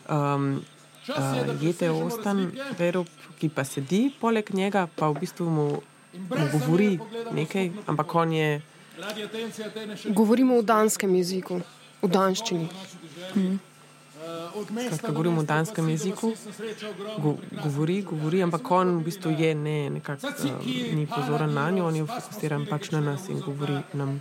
um, 0.10 0.62
uh, 1.08 1.63
jete 1.63 1.91
ostan, 1.91 2.52
verup, 2.80 3.10
ki 3.39 3.49
pa 3.49 3.63
sedi 3.63 4.12
poleg 4.19 4.54
njega, 4.54 4.88
pa 4.95 5.10
v 5.10 5.19
bistvu 5.19 5.49
mu, 5.49 5.67
mu 6.13 6.45
govori 6.52 6.99
nekaj, 7.32 7.71
ampak 7.88 8.15
on 8.15 8.34
je 8.34 8.62
Govorimo 10.13 10.62
v 10.62 10.63
danskem 10.63 11.15
jeziku, 11.15 11.62
v 12.02 12.08
danščini. 12.08 12.69
mesta. 12.69 13.72
Skratka, 14.86 15.12
govorimo 15.12 15.41
v 15.41 15.45
danskem 15.45 15.89
jeziku, 15.89 16.33
go, 17.17 17.36
govori, 17.63 18.01
govori, 18.01 18.43
ampak 18.43 18.71
on 18.71 18.97
v 18.99 19.03
bistvu 19.03 19.31
je 19.31 19.55
ne, 19.55 19.89
nekako 19.89 20.27
um, 20.27 20.59
ni 20.95 21.07
pozoren 21.07 21.53
na 21.53 21.69
njo, 21.71 21.88
on 21.88 21.95
je 21.95 22.05
fokusiran 22.05 22.65
pač 22.69 22.91
na 22.91 23.01
nas 23.01 23.29
in 23.29 23.39
govori 23.39 23.81
nam. 23.93 24.19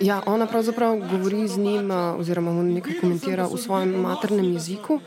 Ja, 0.00 0.22
ona 0.26 0.46
pravzaprav 0.46 0.98
govori 1.10 1.48
z 1.48 1.58
njim, 1.58 1.90
a, 1.90 2.14
oziroma 2.18 2.52
mu 2.52 2.62
nekaj 2.62 3.00
komentira 3.00 3.46
v 3.46 3.58
svojem 3.58 3.90
maternem 4.00 4.52
jeziku. 4.52 5.00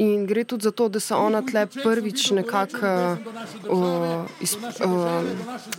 In 0.00 0.24
gre 0.26 0.44
tudi 0.44 0.64
za 0.64 0.70
to, 0.70 0.88
da 0.88 1.00
se 1.00 1.14
ona 1.14 1.42
tle 1.44 1.66
prvič 1.66 2.30
nekako 2.30 3.16
uh, 3.68 4.24
iz, 4.40 4.56
uh, 4.56 5.28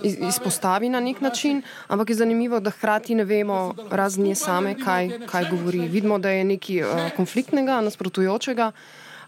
iz, 0.04 0.18
izpostavi 0.30 0.90
na 0.90 1.00
nek 1.00 1.22
način, 1.22 1.62
ampak 1.88 2.10
je 2.10 2.16
zanimivo, 2.16 2.60
da 2.60 2.70
hkrati 2.70 3.16
ne 3.16 3.24
vemo, 3.26 3.74
razen 3.90 4.24
nje 4.24 4.36
same, 4.36 4.76
kaj, 4.80 5.10
kaj 5.26 5.50
govori. 5.50 5.88
Vidimo, 5.88 6.20
da 6.20 6.30
je 6.30 6.44
nekaj 6.44 6.84
uh, 6.84 6.90
konfliktnega, 7.16 7.82
nasprotujočega, 7.82 8.72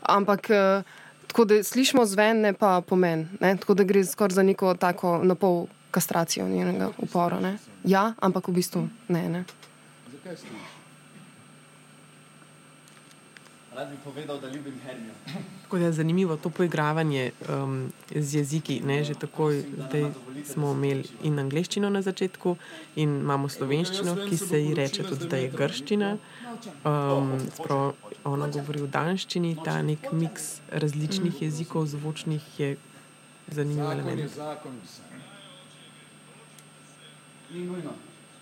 ampak 0.01 0.49
uh, 0.53 0.85
tako 1.27 1.45
da 1.45 1.63
slišimo 1.63 2.05
zven, 2.05 2.41
ne 2.41 2.53
pa 2.53 2.81
pomen. 2.81 3.27
Ne? 3.41 3.57
Tako 3.57 3.73
da 3.73 3.83
gre 3.83 4.05
skoraj 4.05 4.35
za 4.35 4.43
neko 4.43 4.75
tako 4.77 5.17
napol 5.23 5.65
kastracijo 5.91 6.47
njenega 6.47 6.91
upora. 6.97 7.39
Ne? 7.39 7.57
Ja, 7.83 8.13
ampak 8.21 8.47
v 8.47 8.53
bistvu 8.61 8.87
ne. 9.07 9.29
ne. 9.29 9.43
Rad 13.75 13.89
bi 13.89 13.97
povedal, 14.03 14.39
da 14.39 14.49
ljubim 14.49 14.79
Hermijo. 14.85 15.13
Tako 15.61 15.77
da 15.77 15.85
je 15.85 15.91
zanimivo 15.91 16.37
to 16.37 16.49
poigravanje 16.49 17.31
um, 17.49 17.91
z 18.15 18.35
jeziki. 18.35 18.81
Ne, 18.85 19.03
že 19.03 19.13
takoj 19.13 19.63
smo 20.45 20.71
imeli 20.71 21.03
in 21.23 21.39
angliščino 21.39 21.89
na 21.89 22.01
začetku, 22.01 22.55
in 22.95 23.09
imamo 23.19 23.49
slovenščino, 23.49 24.15
ki 24.29 24.37
se 24.37 24.61
ji 24.61 24.73
reče 24.73 25.03
tudi, 25.03 25.27
da 25.27 25.37
je 25.37 25.49
grščina. 25.49 26.17
Um, 26.85 27.33
sprav, 27.55 27.93
ona 28.23 28.47
govori 28.47 28.85
v 28.85 28.89
danščini, 28.93 29.55
ta 29.65 29.81
nek 29.81 30.11
miks 30.13 30.59
različnih 30.71 31.41
jezikov, 31.41 31.87
zvočnih 31.87 32.59
je 32.59 32.75
zanimiv 33.47 33.91
element. 33.91 34.41
Ni 37.53 37.65
nujno. 37.65 37.95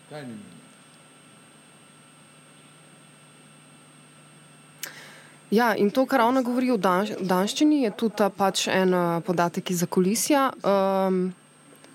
Kaj 0.10 0.28
ni 0.28 0.34
nujno? 0.34 0.61
Ja, 5.52 5.76
in 5.76 5.92
to, 5.92 6.06
kar 6.06 6.22
ona 6.22 6.42
govori 6.42 6.72
o 6.72 6.78
danš, 6.78 7.10
danščini, 7.20 7.84
je 7.84 7.92
tudi 7.92 8.16
ta 8.22 8.30
pač 8.32 8.70
en 8.72 8.94
uh, 8.96 9.20
podatek 9.26 9.74
iz 9.74 9.84
zakulisja. 9.84 10.50
Um, 10.64 11.32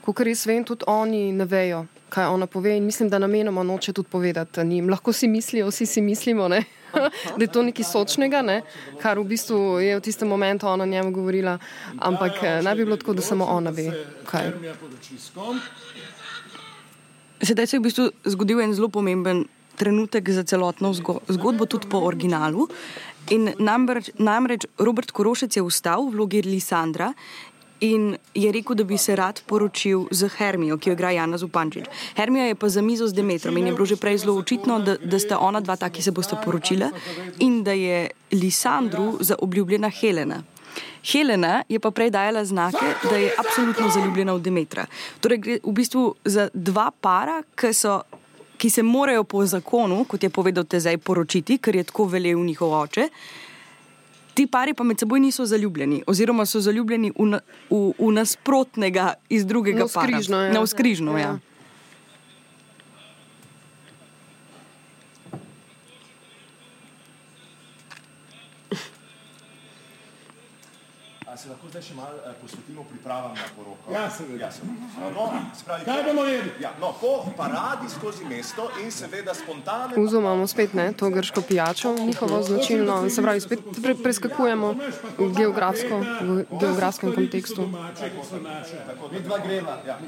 Kot 0.06 0.20
jaz 0.22 0.44
vem, 0.46 0.62
tudi 0.62 0.86
oni 0.86 1.32
ne 1.34 1.44
vejo, 1.50 1.80
kaj 2.14 2.28
ona 2.30 2.46
pove, 2.46 2.76
in 2.76 2.84
mislim, 2.86 3.08
da 3.10 3.18
namenoma 3.18 3.64
noče 3.66 3.92
tudi 3.92 4.08
povedati 4.12 4.64
njim. 4.64 4.90
Lahko 4.92 5.12
si 5.12 5.26
mislijo, 5.28 5.66
vsi 5.66 5.86
si 5.86 6.00
mislimo, 6.00 6.46
ne? 6.48 6.60
da 7.36 7.42
je 7.42 7.48
to 7.50 7.62
nekaj 7.62 7.84
sočnega, 7.84 8.42
ne? 8.42 8.60
kar 9.02 9.18
v 9.18 9.24
bistvu 9.24 9.80
je 9.82 9.96
v 9.96 10.04
tistem 10.04 10.28
momentu 10.28 10.68
ona 10.68 10.86
njemu 10.86 11.10
govorila, 11.10 11.58
ampak 11.98 12.38
eh, 12.42 12.62
naj 12.62 12.74
bi 12.76 12.84
bilo 12.84 12.96
tako, 12.96 13.16
da 13.18 13.22
samo 13.22 13.44
ona 13.44 13.70
ve, 13.70 13.90
kaj. 14.30 14.52
Kom. 15.34 15.60
Sedaj 17.42 17.66
se 17.66 17.76
je 17.76 17.80
v 17.80 17.88
bistvu 17.88 18.08
zgodil 18.24 18.60
en 18.60 18.74
zelo 18.74 18.88
pomemben 18.88 19.44
trenutek 19.76 20.30
za 20.30 20.42
celotno 20.42 20.92
zgo 20.92 21.20
zgodbo, 21.28 21.66
tudi 21.66 21.88
po 21.88 22.00
originalu. 22.08 22.68
In 23.30 23.50
namreč, 23.58 24.10
namreč 24.18 24.66
Robert 24.78 25.10
Korošec 25.10 25.56
je 25.56 25.62
vstal 25.62 26.06
v 26.06 26.14
vlogi 26.14 26.42
Lisandra 26.46 27.12
in 27.80 28.16
je 28.34 28.52
rekel, 28.52 28.76
da 28.76 28.84
bi 28.84 28.96
se 28.98 29.16
rad 29.16 29.42
poročil 29.46 30.06
z 30.10 30.28
Hermijo, 30.38 30.78
ki 30.78 30.90
jo 30.90 30.94
igra 30.96 31.10
Jana 31.10 31.38
Zupančič. 31.38 31.84
Hermija 32.16 32.46
je 32.46 32.54
pa 32.54 32.68
za 32.68 32.82
mizo 32.82 33.06
z 33.06 33.12
Demetrom 33.12 33.56
in 33.56 33.66
je 33.66 33.72
bilo 33.72 33.86
že 33.86 33.96
prej 33.96 34.18
zelo 34.18 34.36
očitno, 34.38 34.78
da, 34.80 34.96
da 34.96 35.18
sta 35.18 35.38
ona 35.38 35.60
dva 35.60 35.76
ta, 35.76 35.90
ki 35.90 36.02
se 36.02 36.10
bosta 36.10 36.36
poročila 36.36 36.90
in 37.38 37.62
da 37.64 37.72
je 37.72 38.10
Lisandru 38.32 39.18
zaobljubljena 39.20 39.90
Helena. 39.90 40.42
Helena 41.12 41.62
je 41.68 41.80
pa 41.80 41.90
prej 41.90 42.10
dajala 42.10 42.44
znake, 42.44 42.86
da 43.10 43.16
je 43.16 43.32
absolutno 43.38 43.88
zaljubljena 43.90 44.32
v 44.32 44.40
Demetra. 44.40 44.86
Torej, 45.20 45.38
gre 45.38 45.58
v 45.62 45.72
bistvu 45.72 46.14
za 46.24 46.48
dva 46.54 46.90
para, 46.90 47.42
ki, 47.54 47.72
so, 47.74 48.00
ki 48.56 48.70
se 48.70 48.82
morajo 48.82 49.24
po 49.24 49.46
zakonu, 49.46 50.04
kot 50.04 50.22
je 50.22 50.30
povedal 50.30 50.64
Tezej, 50.64 50.98
poročiti, 50.98 51.58
ker 51.58 51.76
je 51.76 51.84
tako 51.84 52.04
velel 52.06 52.38
njihov 52.38 52.72
oče. 52.72 53.08
Ti 54.34 54.46
pari 54.46 54.74
pa 54.74 54.84
med 54.84 54.98
seboj 54.98 55.20
niso 55.20 55.44
zaljubljeni, 55.44 56.02
oziroma 56.06 56.44
so 56.46 56.60
zaljubljeni 56.60 57.12
v, 57.18 57.26
na- 57.26 57.40
v, 57.70 57.92
v 57.98 58.10
nasprotnega 58.12 59.06
iz 59.28 59.46
drugega 59.46 59.86
para. 59.88 60.10
Navzkrižno, 60.10 60.40
ja. 60.42 60.52
Navzkrižno, 60.52 61.18
ja. 61.18 61.20
Ja. 61.20 61.38
A 71.26 71.36
se 71.36 71.48
lahko 71.48 71.65
zdaj 71.70 71.82
še 71.82 71.94
malo 71.94 72.18
eh, 72.22 72.34
posvetimo 72.40 72.84
pripravam 72.90 73.34
na 73.34 73.46
poroko? 73.56 73.92
Ja, 73.92 74.10
seveda. 74.10 74.46
Ja, 74.46 74.50
seveda. 74.52 75.10
No, 75.14 75.26
se 75.54 75.64
pravi, 75.64 75.84
Kaj 75.84 76.02
bomo 76.06 76.24
jedli? 76.24 76.50
Ja, 76.60 76.72
no, 76.80 76.92
po 77.00 77.12
paradi 77.36 77.88
skozi 77.90 78.24
mesto 78.24 78.68
in 78.82 78.90
seveda 78.90 79.34
spontane. 79.34 79.96
Uzo 80.00 80.20
imamo 80.20 80.46
spet 80.46 80.74
ne, 80.74 80.92
to 80.92 81.10
grško 81.10 81.42
pijačo, 81.48 81.94
njihovo 81.98 82.42
značilno, 82.42 83.10
se 83.10 83.22
pravi, 83.22 83.40
spet 83.40 83.60
pre, 83.82 83.94
preskakujemo 83.94 84.74
geografsko, 85.38 86.00
v 86.20 86.44
geografskem 86.60 87.14
kontekstu. 87.14 87.68
Ja. 89.86 89.98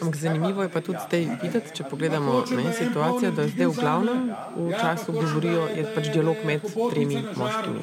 Ampak 0.00 0.16
zanimivo 0.16 0.62
je 0.62 0.68
pa 0.68 0.80
tudi 0.80 0.98
zdaj 1.06 1.28
videti, 1.42 1.74
če 1.74 1.84
pogledamo 1.90 2.42
ne, 2.50 2.72
situacijo, 2.72 3.30
da 3.30 3.48
zdaj 3.48 3.66
v 3.66 3.76
glavnem 3.80 4.34
v 4.56 4.72
času 4.80 5.12
govorijo, 5.12 5.68
je 5.76 5.86
pač 5.94 6.10
dialog 6.14 6.44
med 6.44 6.64
tremi 6.64 7.22
moškimi. 7.36 7.80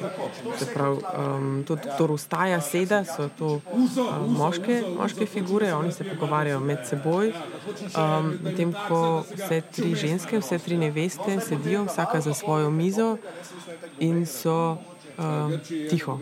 Se 0.58 0.70
pravi, 0.74 1.00
um, 1.16 1.64
tudi 1.66 1.88
to 1.98 2.06
ustaja, 2.16 2.60
seda, 2.60 3.04
so 3.06 3.28
to 3.38 3.60
um, 3.72 4.34
moške, 4.38 4.82
moške 4.98 5.26
figure, 5.26 5.74
oni 5.74 5.92
se 5.92 6.04
pogovarjajo 6.04 6.60
med 6.60 6.78
seboj, 6.88 7.32
um, 7.32 8.32
medtem 8.42 8.74
ko 8.88 9.24
vse 9.30 9.60
tri 9.72 9.94
ženske, 9.94 10.38
vse 10.38 10.58
tri 10.58 10.76
neveste 10.76 11.40
sedijo 11.40 11.84
vsaka 11.84 12.20
za 12.20 12.34
svojo 12.34 12.70
mizo 12.70 13.16
in 13.98 14.26
so 14.26 14.76
um, 15.18 15.58
tiho. 15.90 16.18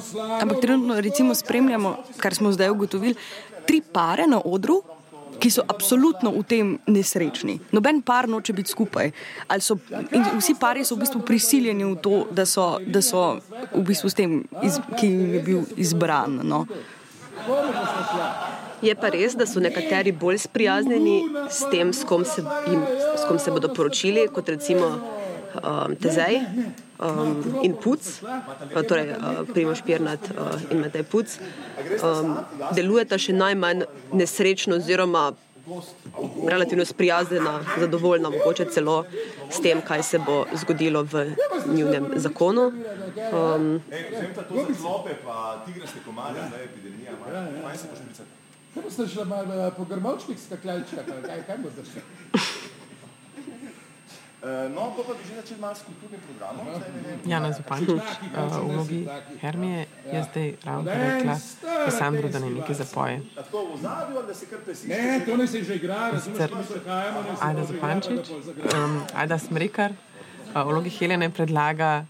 Slabo. 0.00 0.40
Ampak 0.40 0.60
trenutno 0.60 1.00
recimo 1.00 1.34
spremljamo, 1.34 1.96
kar 2.16 2.34
smo 2.34 2.52
zdaj 2.52 2.70
ugotovili, 2.70 3.14
tri 3.66 3.82
pare 3.92 4.26
na 4.26 4.40
odru, 4.44 4.82
ki 5.38 5.50
so 5.50 5.62
absolutno 5.68 6.32
v 6.34 6.42
tem 6.42 6.66
nesrečni. 6.86 7.58
Noben 7.72 8.02
par 8.02 8.28
noče 8.28 8.52
biti 8.52 8.74
skupaj. 8.74 9.12
Ali 9.48 9.62
So, 9.68 9.76
vsi 10.38 10.54
pari 10.60 10.84
so 10.84 10.96
v 10.96 11.04
bistvu 11.04 11.20
prisiljeni 11.26 11.84
v 11.84 11.96
to, 12.02 12.26
da 12.30 12.46
so, 12.46 12.78
da 12.86 13.02
so 13.02 13.38
v 13.74 13.82
bistvu 13.84 14.08
s 14.08 14.16
tem, 14.16 14.38
iz, 14.62 14.78
ki 14.96 15.06
jim 15.06 15.34
je 15.34 15.42
bil 15.44 15.60
izbran. 15.76 16.40
No. 16.42 16.64
Je 18.82 18.94
pa 18.94 19.10
res, 19.10 19.34
da 19.34 19.46
so 19.46 19.60
nekateri 19.60 20.12
bolj 20.14 20.38
sprijaznjeni 20.46 21.20
s 21.50 21.66
tem, 21.70 21.92
s 21.92 22.06
kom 22.06 22.24
se, 22.24 22.44
jim, 22.70 22.82
s 23.18 23.26
kom 23.28 23.38
se 23.38 23.50
bodo 23.50 23.70
poročili, 23.74 24.28
kot 24.32 24.48
recimo 24.48 25.17
um, 25.54 25.96
Tezej 25.96 26.40
um, 26.98 27.60
in 27.62 27.74
Puc, 27.76 28.22
uh, 28.22 28.82
torej 28.82 29.12
uh, 29.14 29.42
Primoš 29.52 29.82
Pirnat 29.86 30.30
uh, 30.30 30.56
in 30.70 30.80
Matej 30.80 31.04
Puc. 31.08 31.38
Um, 32.02 32.38
delujeta 32.76 33.18
še 33.18 33.36
najmanj 33.36 33.86
nesrečno 34.12 34.78
oziroma 34.82 35.32
relativno 36.48 36.84
sprijaznjena, 36.84 37.60
zadovoljna, 37.78 38.30
mogoče 38.30 38.64
celo 38.72 39.04
s 39.50 39.60
tem, 39.60 39.80
kaj 39.80 40.02
se 40.02 40.18
bo 40.18 40.44
zgodilo 40.54 41.02
v 41.02 41.26
njunem 41.66 42.06
zakonu. 42.16 42.72
Um, 43.32 43.80
zdaj. 48.16 48.26
Kaj 48.74 48.82
boste 48.82 49.08
šli 49.08 49.24
po 49.76 49.84
grmovčkih 49.84 50.40
skakljalčkah? 50.46 51.04
ali 51.12 51.22
Kaj, 51.22 51.42
kaj 51.46 51.56
boste 51.58 51.82
šli? 51.92 52.02
Eh, 54.42 54.68
No, 54.70 54.94
pa 54.94 55.02
pa 55.02 55.12
bi 55.18 55.22
že 55.26 55.34
začeli 55.34 55.60
malo 55.60 55.74
s 55.74 55.82
kulturnim 55.82 56.20
programom. 56.22 56.62
Ne. 56.70 57.18
Jana 57.26 57.50
Zupančič 57.50 57.90
uh, 57.90 58.46
v 58.46 58.70
vlogi 58.70 59.00
Hermije 59.42 59.86
je 60.14 60.20
zdaj 60.30 60.48
ravno 60.64 60.86
rekla 60.86 61.34
da 62.30 62.38
ne 62.38 62.50
nekaj 62.50 62.74
zapoje. 62.74 63.16
Ozadju, 63.74 64.14
ali 64.18 64.26
da 64.26 64.34
se 64.34 64.46
kar 64.46 64.58
pesiš? 64.66 64.88
Ne, 64.88 65.26
to 65.26 65.36
ne 65.36 65.46
se 65.46 65.62
že 65.64 65.74
igra, 65.74 66.20
Sicer 66.20 66.54
mi 66.54 66.64
se 66.64 66.78
hajamo, 66.86 67.22
ne 67.22 67.30
Ajda 67.40 67.64
Zupančič, 67.64 68.30
um, 68.30 69.02
Ajda 69.14 69.38
Smrekar 69.38 69.90
uh, 69.90 70.62
v 70.62 70.66
vlogi 70.70 70.90
Helene 70.90 71.30
predlaga 71.30 72.06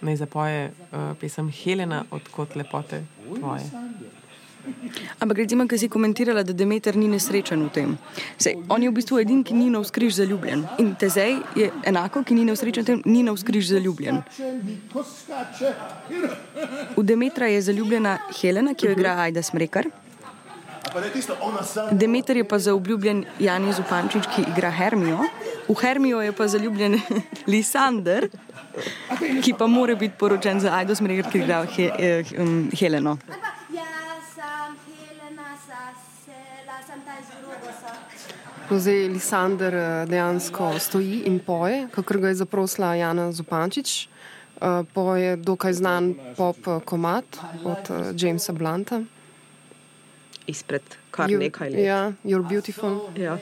naj 0.00 0.16
zapoje 0.16 0.70
uh, 0.70 1.18
pesem 1.18 1.50
Helena, 1.50 2.04
odkot 2.10 2.54
lepote 2.54 3.02
tvoje. 3.26 3.66
Ampak, 5.20 5.38
recimo, 5.38 5.66
ki 5.66 5.78
si 5.78 5.88
komentirala, 5.88 6.42
da 6.42 6.52
Demeter 6.52 6.96
ni 6.96 7.08
nesrečen 7.08 7.62
v 7.66 7.70
tem. 7.70 7.90
Sej, 8.38 8.58
on 8.68 8.82
je 8.82 8.90
v 8.90 8.94
bistvu 8.94 9.18
edini, 9.22 9.42
ki 9.44 9.54
ni 9.54 9.70
na 9.70 9.82
vzkriž 9.82 10.14
zaljubljen. 10.22 10.66
In 10.78 10.94
Tezej 10.94 11.38
je 11.58 11.70
enako, 11.86 12.22
ki 12.22 12.34
ni 12.34 12.44
nesrečen, 12.46 12.84
tem, 12.84 13.02
ni 13.04 13.22
na 13.22 13.34
vzkriž 13.34 13.74
zaljubljen. 13.74 14.22
V 16.96 17.02
Demetra 17.02 17.50
je 17.50 17.62
zaljubljena 17.62 18.18
Helena, 18.40 18.74
ki 18.74 18.86
jo 18.86 18.94
igra 18.94 19.18
Aida 19.26 19.42
Smrekar. 19.42 19.90
Demeter 21.92 22.36
je 22.36 22.44
pa 22.44 22.58
zaupljubljen 22.58 23.24
Jani 23.40 23.72
Zupančič, 23.72 24.26
ki 24.34 24.44
igra 24.52 24.70
Hermijo. 24.70 25.24
V 25.68 25.74
Hermijo 25.80 26.20
je 26.20 26.32
pa 26.32 26.48
zaljubljen 26.48 27.00
Lisander, 27.50 28.28
ki 29.42 29.54
pa 29.58 29.66
mora 29.66 29.94
biti 29.94 30.14
poročen 30.18 30.60
za 30.60 30.74
Aido 30.76 30.94
Smrekar, 30.94 31.32
ki 31.32 31.38
igra 31.38 31.64
he, 31.76 31.90
eh, 31.98 32.34
Heleno. 32.78 33.16
No, 38.72 38.78
Zdaj 38.78 39.08
Lisander 39.08 39.74
eh, 39.74 40.06
dejansko 40.08 40.78
stoji 40.78 41.22
in 41.28 41.40
poje, 41.44 41.88
kakor 41.92 42.18
ga 42.18 42.28
je 42.28 42.34
zaprosila 42.34 42.94
Jana 42.94 43.32
Zupančič. 43.32 44.08
Eh, 44.56 44.84
Poje 44.94 45.36
dokaj 45.36 45.72
znan 45.72 46.14
pop 46.36 46.56
eh, 46.66 46.80
komat 46.84 47.24
od 47.64 47.90
Jamesa 48.16 48.52
Blanta. 48.52 49.02
Izpred 50.46 50.82
kar 51.10 51.28
You- 51.28 51.38
nekaj 51.38 51.70
let. 51.70 51.84
Ja, 51.84 52.12
You're 52.24 52.48
Beautiful. 52.48 53.12
Ja. 53.16 53.36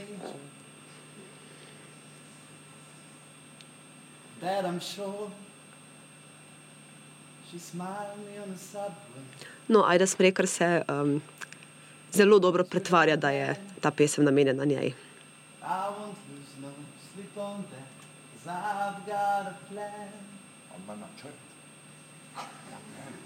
That 4.40 4.64
I'm 4.64 4.80
sure. 4.80 5.30
No, 9.68 9.84
Aida 9.86 10.06
Smrekar 10.06 10.46
se 10.46 10.82
um, 10.88 11.20
zelo 12.12 12.38
dobro 12.38 12.64
pretvarja, 12.64 13.16
da 13.16 13.30
je 13.30 13.56
ta 13.80 13.90
pesem 13.90 14.24
namenjena 14.24 14.64
njej. 14.64 14.92
I 15.62 15.90
won't 15.96 16.18
lose 16.30 16.52
no 16.62 16.72
sleep 17.12 17.36
on 17.36 17.64
that. 17.70 17.96
Cause 18.32 18.46
I've 18.48 19.06
got 19.06 19.46
a 19.46 19.56
plan. 19.68 20.30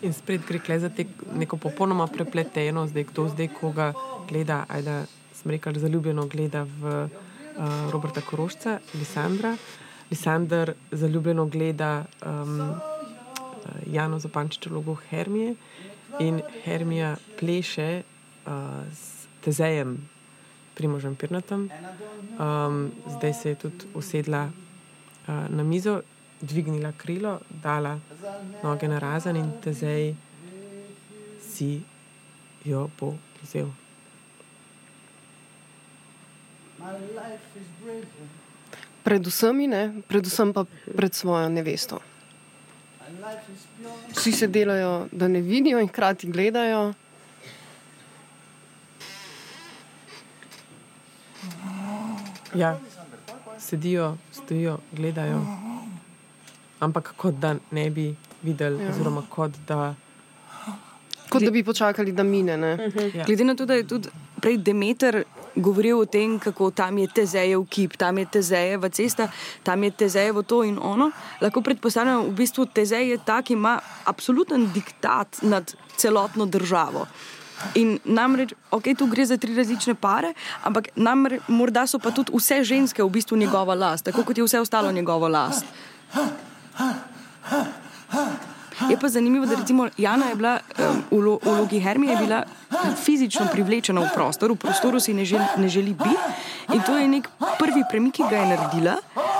In 0.03 0.13
spet 0.13 0.43
gre 0.45 0.59
kle 0.59 0.79
za 0.79 0.91
te, 0.93 1.07
neko 1.33 1.57
popolnoma 1.57 2.07
prepleteno, 2.13 2.85
zdaj 2.91 3.07
kdo 3.13 3.29
zdaj 3.33 3.49
koga 3.57 3.93
gleda, 4.29 4.65
ajda 4.69 5.05
smrekar 5.35 5.79
zaljubljeno 5.79 6.27
gleda 6.27 6.65
v 6.65 6.93
uh, 7.05 7.91
Roberta 7.93 8.21
Korošca, 8.21 8.79
Lisandra. 8.95 9.57
Lisander 10.11 10.75
zaljubljeno 10.93 11.47
gleda 11.47 12.05
um, 12.27 12.75
Jano 13.87 14.19
Zapančič 14.19 14.67
vlogo 14.67 14.95
Hermije 15.09 15.55
in 16.21 16.43
Hermija 16.65 17.17
pleše 17.41 18.03
uh, 18.47 18.53
s 18.93 19.27
Tezejem, 19.41 19.97
Primožem 20.75 21.15
Pirnatom. 21.17 21.71
Um, 22.39 22.93
zdaj 23.17 23.35
se 23.35 23.49
je 23.49 23.55
tudi 23.55 23.87
usedla 23.95 24.51
uh, 24.51 25.49
na 25.49 25.63
mizo, 25.63 26.03
dvignila 26.41 26.93
krilo, 26.93 27.41
dala 27.63 28.01
noge 28.63 28.89
na 28.89 28.99
razen 28.99 29.37
in 29.37 29.53
Tezej 29.61 30.15
si 31.41 31.83
jo 32.65 32.91
bo 33.01 33.15
vzel. 33.43 33.71
Predvsem, 39.05 39.61
in 39.61 39.71
ne, 39.71 39.85
predvsem 40.09 40.53
pa 40.53 40.65
pred 40.97 41.15
svojo 41.15 41.49
nevesto. 41.49 42.01
Vsi 44.17 44.33
se 44.33 44.47
delajo, 44.49 45.09
da 45.13 45.29
ne 45.29 45.41
vidijo 45.41 45.81
in 45.81 45.89
hkrati 45.89 46.31
gledajo. 46.33 46.93
Ja, 52.55 52.79
sedijo, 53.59 54.17
stojijo, 54.33 54.79
gledajo, 54.93 55.41
ampak 56.81 57.15
kot 57.17 57.35
da 57.35 57.55
ne 57.71 57.91
bi 57.91 58.15
videli, 58.43 58.85
ja. 58.85 58.91
oziroma 58.91 59.23
kot 59.31 59.51
da. 59.69 59.95
Kot 61.29 61.43
da 61.43 61.51
bi 61.51 61.65
počakali, 61.65 62.13
da 62.13 62.23
mine. 62.23 62.57
Ne? 62.57 62.91
Ja. 63.15 63.25
Glede 63.25 63.45
na 63.45 63.55
to, 63.55 63.67
da 63.67 63.75
je 63.75 63.87
tudi 63.89 64.09
prej 64.41 64.59
Demeter 64.59 65.25
govoril 65.57 65.99
o 65.99 66.05
tem, 66.05 66.39
kako 66.39 66.71
tam 66.71 66.99
je 66.99 67.09
tezejev 67.15 67.65
kip, 67.71 67.97
tam 67.97 68.19
je 68.19 68.27
tezejeva 68.27 68.89
cesta, 68.89 69.29
tam 69.63 69.83
je 69.85 69.91
tezejevo 69.91 70.43
to 70.43 70.65
in 70.65 70.79
ono, 70.83 71.11
lahko 71.41 71.63
predpostavljamo, 71.63 72.27
v 72.29 72.35
bistvu 72.35 72.67
tezej 72.67 73.11
je 73.11 73.19
ta, 73.25 73.41
ki 73.43 73.55
ima 73.55 73.79
absoluten 74.05 74.69
diktat 74.75 75.43
nad 75.43 75.75
celotno 75.97 76.47
državo. 76.47 77.07
In 77.75 77.99
namreč, 78.05 78.53
ok, 78.71 78.83
tu 78.99 79.07
gre 79.07 79.25
za 79.27 79.37
tri 79.37 79.55
različne 79.55 79.95
pare, 79.95 80.35
ampak 80.63 80.89
namreč, 80.97 81.43
morda 81.49 81.87
so 81.87 81.99
pa 81.99 82.11
tudi 82.11 82.33
vse 82.35 82.65
ženske 82.65 83.03
v 83.03 83.09
bistvu 83.11 83.37
njegova 83.37 83.75
last, 83.75 84.05
tako 84.05 84.25
kot 84.25 84.39
je 84.39 84.45
vse 84.45 84.61
ostalo 84.61 84.93
njegova 84.93 85.29
last. 85.29 85.65
Je 88.91 88.99
pa 88.99 89.09
zanimivo, 89.09 89.47
da 89.47 89.55
recimo 89.55 89.89
Jana 89.97 90.27
je 90.27 90.35
bila 90.35 90.59
um, 90.79 91.03
v 91.11 91.23
lo- 91.23 91.39
v 91.39 91.51
vlogi 91.53 91.81
Hermije 91.81 92.13
je 92.13 92.19
bila 92.19 92.43
fizično 92.97 93.47
privlečena 93.53 94.01
v 94.01 94.11
prostor, 94.15 94.51
v 94.53 94.57
prostoru 94.57 95.01
si 95.01 95.15
ne 95.15 95.25
želi, 95.25 95.45
ne 95.57 95.69
želi 95.69 95.95
biti 95.95 96.17
in 96.75 96.83
to 96.83 96.97
je 96.97 97.09
nek 97.09 97.29
prvi 97.59 97.85
premik, 97.91 98.15
ki 98.15 98.23
ga 98.31 98.37
je 98.37 98.47
naredila, 98.47 98.97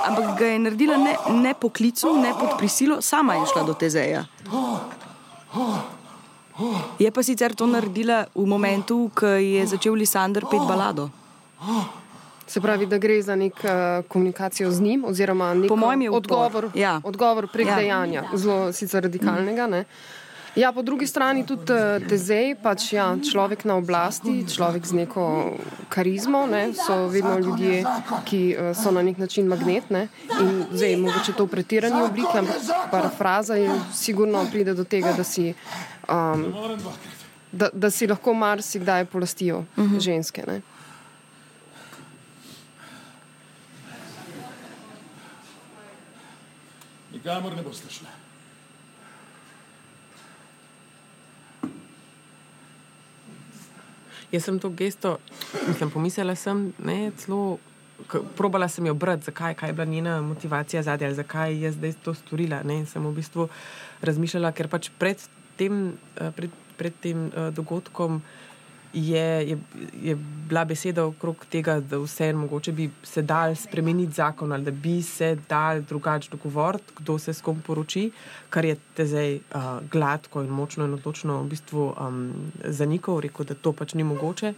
ampak 0.07 0.39
ga 0.39 0.45
je 0.45 0.59
naredila 0.59 0.97
ne, 0.97 1.15
ne 1.29 1.53
po 1.53 1.69
klicu, 1.69 2.15
ne 2.15 2.31
pod 2.31 2.55
prisilo, 2.57 3.01
sama 3.01 3.33
je 3.33 3.45
šla 3.53 3.63
do 3.63 3.73
Tezeja. 3.73 4.23
Je 6.99 7.11
pa 7.11 7.23
sicer 7.23 7.55
to 7.55 7.67
naredila 7.67 8.25
v 8.35 8.45
momentu, 8.47 9.11
ko 9.13 9.27
je 9.27 9.65
začel 9.65 9.93
Lisander 9.93 10.43
pet 10.47 10.61
balado. 10.61 11.09
Se 12.47 12.61
pravi, 12.61 12.85
da 12.85 12.97
gre 12.97 13.21
za 13.21 13.35
neko 13.35 13.67
uh, 13.67 14.05
komunikacijo 14.07 14.71
z 14.71 14.81
njim, 14.81 15.05
oziroma 15.05 15.53
nek 15.53 15.71
upor. 15.71 15.97
odgovor, 16.11 16.69
Ja. 16.73 17.01
odgovor 17.03 17.47
prek 17.47 17.67
Ja. 17.67 17.71
ja. 17.71 17.79
dejanja, 17.79 18.23
zelo 18.33 18.73
sicer 18.73 19.03
radikalnega. 19.03 19.67
Ne? 19.67 19.85
Ja, 20.55 20.71
po 20.71 20.81
drugi 20.81 21.07
strani 21.07 21.43
tudi 21.43 21.73
uh, 21.73 21.99
Tezej, 22.07 22.55
pač 22.63 22.93
ja, 22.93 23.17
človek 23.19 23.65
na 23.65 23.75
oblasti, 23.75 24.45
človek 24.47 24.85
z 24.85 24.93
neko 24.93 25.51
karizmo, 25.89 26.45
ne, 26.47 26.69
so 26.71 27.07
vedno 27.07 27.39
ljudje, 27.39 27.83
ki 28.23 28.55
uh, 28.55 28.71
so 28.71 28.91
na 28.91 29.01
nek 29.01 29.17
način 29.17 29.47
magnetne. 29.47 30.07
In 30.39 30.63
zdaj, 30.71 30.95
mogoče 30.95 31.33
to 31.33 31.43
v 31.43 31.49
pretirani 31.49 31.99
obliki, 32.01 32.37
ampak 32.37 32.61
parafraza 32.91 33.55
je 33.55 33.67
sigurno 33.91 34.45
pride 34.51 34.73
do 34.73 34.83
tega, 34.83 35.11
da 35.11 35.23
si, 35.23 35.51
um, 36.09 36.53
da, 37.51 37.69
da 37.73 37.89
si 37.91 38.07
lahko 38.07 38.33
marsikdaj 38.33 39.05
polastijo 39.05 39.57
uh 39.57 39.65
-huh. 39.77 39.99
ženske. 39.99 40.43
Ne. 40.47 40.61
Nikamor 47.11 47.55
ne 47.55 47.63
boste 47.63 47.89
šli. 47.89 48.07
Jaz 54.31 54.43
sem 54.43 54.59
to 54.59 54.69
gesto, 54.69 55.17
mislim, 55.67 55.89
pomislila 55.91 56.35
sem, 56.35 56.73
ne, 56.83 57.11
celo, 57.17 57.57
k- 58.09 58.23
probala 58.35 58.67
sem 58.67 58.85
jo 58.85 58.93
brati, 58.93 59.25
zakaj, 59.25 59.53
kaj 59.53 59.69
je 59.69 59.73
bila 59.73 59.85
njena 59.85 60.21
motivacija 60.21 60.83
zadnja, 60.83 61.07
ali 61.07 61.15
zakaj 61.15 61.63
je 61.63 61.71
zdaj 61.71 61.93
to 62.03 62.13
storila. 62.13 62.63
Ne, 62.63 62.85
sem 62.85 63.05
v 63.05 63.13
bistvu 63.15 63.47
razmišljala, 64.01 64.51
ker 64.51 64.67
pač 64.67 64.89
pred 64.99 65.21
tem, 65.57 65.97
eh, 66.15 66.31
pred, 66.35 66.51
pred 66.77 66.93
tem 67.01 67.27
eh, 67.27 67.51
dogodkom 67.51 68.21
je, 68.95 69.49
je, 69.49 69.57
je 70.01 70.15
bila 70.47 70.63
beseda 70.65 71.05
okrog 71.05 71.45
tega, 71.51 71.79
da 71.79 71.97
vse 71.99 72.33
mogoče 72.33 72.71
bi 72.71 72.89
se 73.03 73.21
dal 73.21 73.55
spremeniti 73.55 74.13
zakon 74.13 74.51
ali 74.51 74.63
da 74.63 74.71
bi 74.71 75.01
se 75.01 75.35
dal 75.49 75.81
drugače 75.81 76.29
dogovoriti, 76.31 76.93
kdo 76.97 77.17
se 77.19 77.33
s 77.33 77.41
kom 77.41 77.61
poroči, 77.61 78.11
kar 78.49 78.65
je 78.65 78.77
te 78.95 79.05
zdaj 79.05 79.35
uh, 79.35 79.63
gladko 79.91 80.43
in 80.43 80.49
močno 80.49 80.85
in 80.85 80.93
odločno 80.93 81.41
v 81.41 81.49
bistvu 81.49 81.89
um, 81.91 82.51
zanikal, 82.63 83.19
rekel, 83.19 83.45
da 83.45 83.55
to 83.55 83.73
pač 83.73 83.93
ni 83.93 84.03
mogoče. 84.03 84.53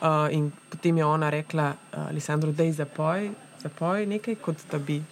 Uh, 0.00 0.08
in 0.30 0.52
potem 0.70 0.98
je 0.98 1.04
ona 1.04 1.30
rekla, 1.30 1.74
uh, 1.92 2.08
Lisandro, 2.12 2.52
da 2.52 2.64
je 2.64 2.72
zapoj, 2.72 3.30
zapoj 3.60 4.06
nekaj, 4.06 4.40
kot 4.40 4.64
da 4.70 4.78
bi 4.78 5.02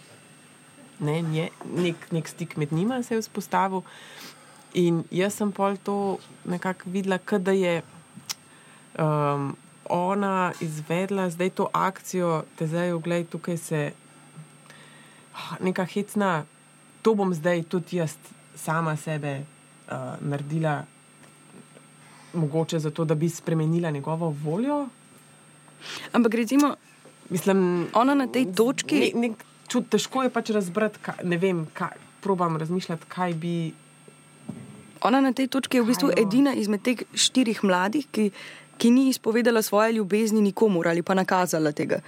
ne, 1.00 1.20
nje, 1.22 1.48
nek, 1.76 2.08
nek 2.12 2.28
stik 2.28 2.56
med 2.56 2.72
njima 2.72 3.02
se 3.02 3.14
je 3.14 3.20
vzpostavil. 3.20 3.82
In 4.74 5.02
jaz 5.10 5.36
sem 5.36 5.52
pol 5.52 5.76
to 5.76 6.18
nekako 6.44 6.90
videla, 6.90 7.18
da 7.38 7.52
je 7.52 7.82
um, 8.98 9.56
ona 9.88 10.52
izvedla 10.60 11.30
zdaj 11.30 11.50
to 11.50 11.68
akcijo, 11.72 12.44
te 12.56 12.66
zdaj, 12.66 12.92
oglej, 12.92 13.24
tukaj 13.24 13.56
se 13.56 13.92
ah, 15.34 15.56
neka 15.60 15.84
hecna, 15.84 16.44
to 17.02 17.14
bom 17.14 17.34
zdaj 17.34 17.62
tudi 17.68 17.96
jaz 17.96 18.16
sama 18.54 18.96
sebe 18.96 19.42
uh, 19.42 20.16
naredila, 20.20 20.84
mogoče 22.32 22.78
zato, 22.78 23.04
da 23.04 23.14
bi 23.14 23.28
spremenila 23.28 23.90
njegovo 23.90 24.34
voljo. 24.44 24.88
Ampak 26.12 26.34
recimo, 26.34 26.76
Mislim, 27.32 27.88
ona 27.94 28.14
na 28.14 28.26
tej 28.26 28.52
točki. 28.52 28.98
ne, 29.14 29.28
nek, 29.28 29.44
čut, 29.68 29.88
težko 29.88 30.26
je 30.26 30.30
pač 30.32 30.50
razbrati, 30.52 31.00
kaj, 31.00 31.22
ne 31.24 31.38
vem, 31.40 31.64
kaj, 31.72 31.96
probam 32.20 32.58
razmišljati, 32.60 33.08
kaj 33.08 33.34
bi. 33.40 33.54
Ona 35.04 35.20
na 35.20 35.32
tej 35.32 35.48
točki 35.48 35.76
je 35.76 35.82
v 35.82 35.90
bistvu 35.92 36.10
edina 36.16 36.54
izmed 36.54 36.82
teh 36.82 37.02
štirih 37.14 37.64
mladih, 37.64 38.06
ki, 38.10 38.30
ki 38.78 38.90
ni 38.90 39.08
izpovedala 39.08 39.62
svoje 39.62 39.92
ljubezni 39.92 40.40
nikomur 40.40 40.88
ali 40.88 41.02
pa 41.02 41.14
nakazala 41.14 41.72
tega. 41.72 42.00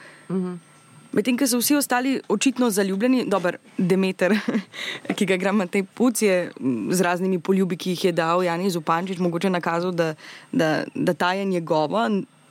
Medtem, 1.15 1.37
ko 1.39 1.47
so 1.47 1.61
vsi 1.61 1.77
ostali 1.79 2.17
očitno 2.29 2.71
zaljubljeni, 2.75 3.25
dober 3.31 3.61
Demeter, 3.79 4.35
ki 5.17 5.27
ga 5.31 5.37
igra 5.39 5.53
Matej 5.55 5.85
Puc, 5.87 6.23
je 6.23 6.51
mm, 6.51 6.91
z 6.91 7.07
raznimi 7.07 7.39
poljubi, 7.39 7.79
ki 7.79 7.95
jih 7.95 8.05
je 8.09 8.13
dal 8.13 8.43
Jani 8.43 8.71
Zupančič, 8.71 9.21
mogoče 9.23 9.51
nakazal, 9.51 9.95
da, 9.95 10.15
da, 10.53 10.85
da 10.95 11.15
ta 11.15 11.33
je 11.39 11.45
njegova. 11.45 12.09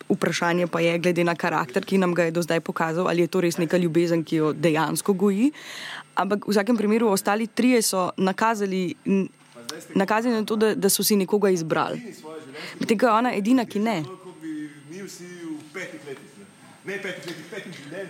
Vprašanje 0.10 0.68
pa 0.68 0.80
je, 0.80 0.98
glede 1.00 1.24
na 1.24 1.36
karakter, 1.36 1.84
ki 1.84 1.98
nam 1.98 2.14
ga 2.14 2.28
je 2.28 2.32
do 2.32 2.42
zdaj 2.44 2.60
pokazal, 2.64 3.08
ali 3.08 3.24
je 3.24 3.32
to 3.32 3.42
res 3.42 3.58
neka 3.58 3.78
ljubezen, 3.78 4.24
ki 4.24 4.36
jo 4.36 4.54
dejansko 4.54 5.14
goji. 5.14 5.52
Ampak 6.16 6.48
v 6.48 6.56
vsakem 6.56 6.78
primeru 6.78 7.12
ostali 7.12 7.48
trije 7.48 7.82
so 7.82 8.12
nakazali, 8.18 8.94
n- 9.74 9.96
nakazali 9.96 10.34
na 10.34 10.44
to, 10.44 10.56
da, 10.56 10.76
da 10.76 10.90
so 10.90 11.04
si 11.04 11.16
nekoga 11.16 11.50
izbrali. 11.50 12.02
Medtem 12.80 12.98
ko 12.98 13.06
je 13.06 13.12
ona 13.14 13.34
edina, 13.34 13.66
ki 13.66 13.80
ne. 13.80 14.04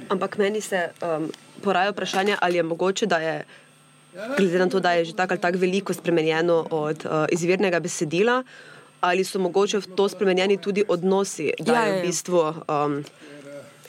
Ampak 0.10 0.38
meni 0.38 0.62
se 0.62 0.90
um, 1.00 1.30
poraja 1.62 1.92
vprašanje, 1.92 2.38
ali 2.40 2.56
je 2.56 2.64
mogoče, 2.64 3.06
da 3.06 3.18
je, 3.18 3.46
glede 4.38 4.60
na 4.60 4.70
to, 4.70 4.80
da 4.80 4.92
je 4.92 5.06
že 5.06 5.14
tako 5.14 5.34
ali 5.34 5.42
tako 5.42 5.58
veliko 5.58 5.94
spremenjeno 5.94 6.68
od 6.72 7.06
uh, 7.06 7.12
izvirnega 7.30 7.80
besedila, 7.80 8.44
ali 9.02 9.24
so 9.24 9.40
mogoče 9.40 9.78
v 9.78 9.88
to 9.88 10.10
spremenjeni 10.10 10.58
tudi 10.58 10.84
odnosi, 10.88 11.52
da 11.60 11.74
Ja, 11.74 11.82
je 11.82 11.88
ja, 11.88 11.94
v 11.94 11.98
ja. 11.98 12.06
bistvu 12.06 12.40
um, 12.68 13.04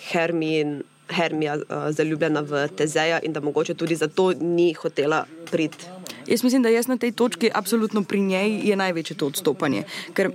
Hermin. 0.03 0.83
Hermija 1.05 1.55
uh, 1.55 1.63
zaljubljena 1.91 2.41
v 2.41 2.69
Tezeja 2.69 3.19
in 3.21 3.33
da 3.33 3.41
mogoče 3.41 3.75
tudi 3.75 3.95
zato 3.95 4.33
ni 4.33 4.73
hotela 4.73 5.19
priti. 5.45 5.85
Jaz 6.27 6.43
mislim, 6.43 6.63
da 6.63 6.69
jaz 6.69 6.87
na 6.87 6.97
tej 6.97 7.13
točki, 7.13 7.51
absolutno 7.55 8.05
pri 8.05 8.21
njej, 8.21 8.61
je 8.65 8.77
največje 8.77 9.17
to 9.17 9.27
odstopanje. 9.27 9.85
Ker 10.15 10.33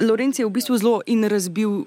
Lorenz 0.00 0.38
je 0.38 0.46
v 0.46 0.50
bistvu 0.50 0.76
zelo 0.78 1.00
in 1.06 1.24
razbil, 1.28 1.84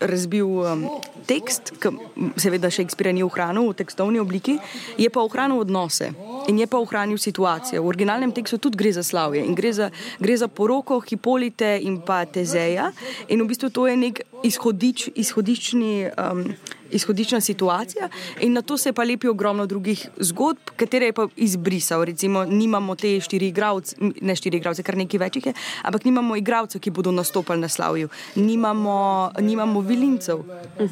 razbil 0.00 0.46
um, 0.46 0.84
tekst, 1.26 1.72
ki 1.80 1.92
seveda 2.36 2.70
Shakespeare 2.70 3.12
ni 3.12 3.24
ohranil 3.24 3.70
v 3.70 3.76
tekstovni 3.78 4.20
obliki, 4.20 4.58
je 5.00 5.08
pa 5.08 5.24
ohranil 5.24 5.64
odnose 5.64 6.12
in 6.48 6.58
je 6.60 6.66
pa 6.66 6.76
ohranil 6.82 7.16
situacije. 7.16 7.80
V 7.80 7.88
originalnem 7.88 8.32
tekstu 8.36 8.58
tudi 8.58 8.76
gre 8.76 8.92
za 8.92 9.02
slavje 9.02 9.44
in 9.46 9.56
gre 9.56 9.72
za, 9.72 9.88
gre 10.20 10.36
za 10.36 10.48
poroko 10.48 11.00
Hipolite 11.00 11.78
in 11.80 12.02
pa 12.04 12.24
Tezeja. 12.26 12.92
In 13.28 13.40
v 13.40 13.48
bistvu 13.48 13.72
to 13.72 13.88
je 13.88 13.96
nek 13.96 14.22
izhodič, 14.44 15.08
izhodični. 15.16 16.12
Um, 16.18 16.52
izhodična 16.92 17.40
situacija, 17.40 18.08
in 18.40 18.52
na 18.52 18.62
to 18.62 18.76
se 18.78 18.92
pa 18.92 19.04
lepi 19.04 19.28
ogromno 19.28 19.66
drugih 19.66 20.08
zgodb, 20.16 20.74
katere 20.76 21.06
je 21.06 21.12
pa 21.12 21.26
izbrisal. 21.36 22.04
Recimo, 22.04 22.44
nimamo 22.44 22.94
te 22.96 23.20
štiri 23.20 23.48
igralce, 23.48 23.96
ne 24.20 24.36
štiri 24.36 24.58
igralce, 24.58 24.82
kar 24.82 24.96
nekaj 24.96 25.20
več 25.20 25.36
jih 25.36 25.46
je, 25.50 25.54
ampak 25.82 26.04
nimamo 26.04 26.36
igralcev, 26.36 26.80
ki 26.80 26.90
bodo 26.90 27.12
nastopali 27.12 27.60
na 27.60 27.68
slavju, 27.68 28.08
nimamo, 28.36 28.96
nimamo 29.40 29.80
vilincev, 29.80 30.44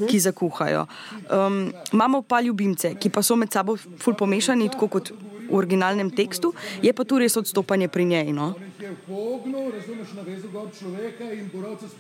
ki 0.09 0.21
zakuhajo. 0.21 0.87
Um, 1.31 1.73
imamo 1.93 2.23
pa 2.23 2.41
ljubimce, 2.41 2.95
ki 3.01 3.11
pa 3.11 3.23
so 3.23 3.37
med 3.37 3.53
sabo 3.53 3.77
ful 3.77 4.15
pomešani, 4.15 4.71
tako 4.73 4.89
kot 4.89 5.13
originalnem 5.51 6.11
tekstu, 6.11 6.53
je 6.83 6.93
pa 6.93 7.05
tu 7.05 7.19
res 7.19 7.37
odstopanje 7.37 7.89
pri 7.89 8.05
njej. 8.05 8.33
No? 8.33 8.55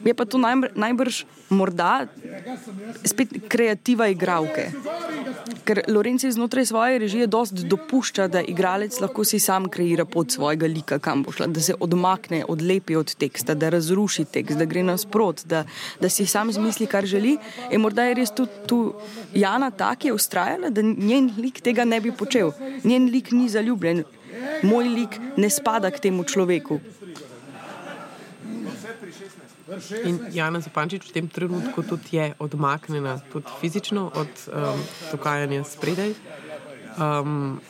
Je 0.04 0.14
pa 0.14 0.24
to 0.24 0.38
najbr, 0.38 0.72
najbrž 0.74 1.24
morda 1.50 2.06
spet 3.04 3.34
kreativa 3.48 4.08
igravke. 4.08 4.70
Ker 5.64 5.82
Lorenci 5.88 6.30
znotraj 6.32 6.66
svoje 6.66 6.98
režije 6.98 7.26
dost 7.26 7.52
dopušča, 7.52 8.28
da 8.28 8.40
igralec 8.42 9.00
lahko 9.00 9.24
si 9.24 9.38
sam 9.38 9.68
kreira 9.68 10.04
pot 10.04 10.30
svojega 10.30 10.66
lika, 10.66 10.98
kam 10.98 11.22
bo 11.22 11.32
šla, 11.32 11.46
da 11.46 11.60
se 11.60 11.74
odmakne, 11.80 12.44
odlepi 12.48 12.96
od 12.96 13.14
teksta, 13.14 13.54
da 13.54 13.68
razruši 13.68 14.24
tekst, 14.24 14.58
da 14.58 14.64
gre 14.64 14.82
nasprot, 14.82 15.44
da, 15.44 15.64
da 16.00 16.08
si 16.08 16.26
sam 16.26 16.52
zmisli, 16.52 16.86
kar 16.86 17.06
želi. 17.06 17.36
In 17.70 17.80
morda 17.80 18.04
je 18.08 18.14
res 18.14 18.34
tudi 18.34 18.66
tu 18.66 18.80
Jana 19.34 19.70
ta, 19.70 19.94
ki 19.96 20.08
je 20.08 20.14
ustrajala, 20.16 20.70
da 20.70 20.82
njen 20.82 21.30
lik 21.38 21.60
tega 21.64 21.84
ne 21.84 22.00
bi 22.00 22.12
počel. 22.12 22.52
Njen 22.84 23.10
lik 23.12 23.30
ni 23.32 23.39
zaljubljen. 23.48 24.04
Moj 24.62 24.88
lik 24.88 25.18
ne 25.36 25.50
spada 25.50 25.90
k 25.90 25.98
temu 25.98 26.24
človeku. 26.24 26.80
In 30.04 30.18
Jana 30.34 30.60
Zapančič 30.60 31.06
v 31.06 31.12
tem 31.14 31.26
trenutku 31.30 31.82
tudi 31.86 32.18
je 32.18 32.34
odmaknjena, 32.38 33.20
tudi 33.32 33.46
fizično 33.60 34.10
od 34.14 34.32
um, 34.50 34.82
dogajanja 35.12 35.64
spredaj. 35.64 36.14
Um, 36.98 37.60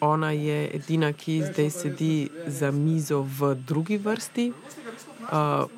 ona 0.00 0.30
je 0.34 0.70
edina, 0.74 1.12
ki 1.12 1.42
zdaj 1.46 1.70
sedi 1.70 2.28
za 2.46 2.70
mizo 2.70 3.22
v 3.22 3.54
drugi 3.54 3.98
vrsti, 3.98 4.50
uh, 4.50 5.70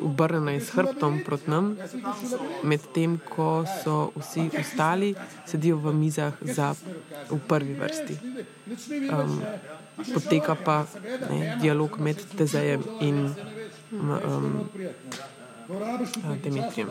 obrnjena 0.00 0.50
je 0.50 0.60
s 0.60 0.70
hrbtom 0.70 1.20
proti 1.24 1.50
nam, 1.50 1.76
medtem 2.62 3.18
ko 3.28 3.64
so 3.84 4.12
vsi 4.16 4.50
ostali 4.60 5.14
sedijo 5.46 5.76
v 5.76 5.92
mizah 5.94 6.34
za, 6.40 6.74
v 7.30 7.38
prvi 7.48 7.74
vrsti. 7.74 8.16
Um, 9.12 9.42
poteka 10.14 10.54
pa 10.54 10.86
ne, 11.30 11.58
dialog 11.60 11.98
med 12.00 12.16
Tezejem 12.36 12.82
in 13.00 13.34
um, 13.92 14.68
Dimitrijem. 16.42 16.88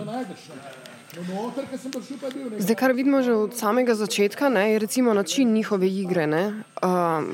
Bil 1.16 2.44
nekaj. 2.44 2.60
Zdaj, 2.60 2.76
kar 2.76 2.94
vidimo 2.94 3.22
že 3.22 3.34
od 3.34 3.56
samega 3.58 3.96
začetka, 3.96 4.50
ne, 4.50 4.72
je 4.72 4.80
recimo 4.80 5.14
način 5.14 5.54
njihove 5.54 5.88
igre. 5.88 6.28
Ne. 6.28 6.64
Uh, 6.82 6.90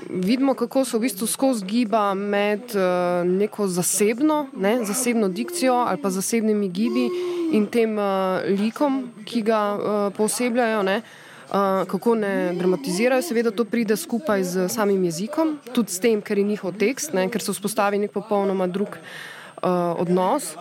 vidimo, 0.09 0.53
kako 0.53 0.85
se 0.85 0.97
v 0.97 1.01
bistvu 1.01 1.27
skozi 1.27 1.65
giba 1.65 2.13
med 2.13 2.61
uh, 2.75 3.27
neko 3.27 3.67
zasebno, 3.67 4.47
ne, 4.57 4.85
zasebno 4.85 5.29
dikcijo 5.29 5.73
ali 5.73 6.01
pa 6.01 6.09
zasebnimi 6.09 6.69
gibi 6.69 7.09
in 7.51 7.65
tem 7.65 7.97
uh, 7.97 8.03
likom, 8.59 9.11
ki 9.25 9.41
ga 9.41 9.61
uh, 9.75 10.13
poosebljajo. 10.17 10.83
Ne. 10.83 11.01
Uh, 11.47 11.87
kako 11.87 12.15
ne 12.15 12.53
dramatizirajo, 12.53 13.21
seveda 13.21 13.51
to 13.51 13.63
pride 13.65 13.95
skupaj 13.95 14.43
z 14.43 14.69
samim 14.69 15.03
jezikom, 15.03 15.59
tudi 15.73 15.91
s 15.91 15.99
tem, 15.99 16.21
ker 16.21 16.37
je 16.37 16.43
njihov 16.43 16.73
tekst, 16.75 17.13
ne, 17.13 17.29
ker 17.31 17.41
se 17.41 17.51
vzpostavi 17.55 17.97
nek 17.97 18.11
popolnoma 18.11 18.67
drug 18.67 18.97
uh, 18.97 19.95
odnos. 19.95 20.57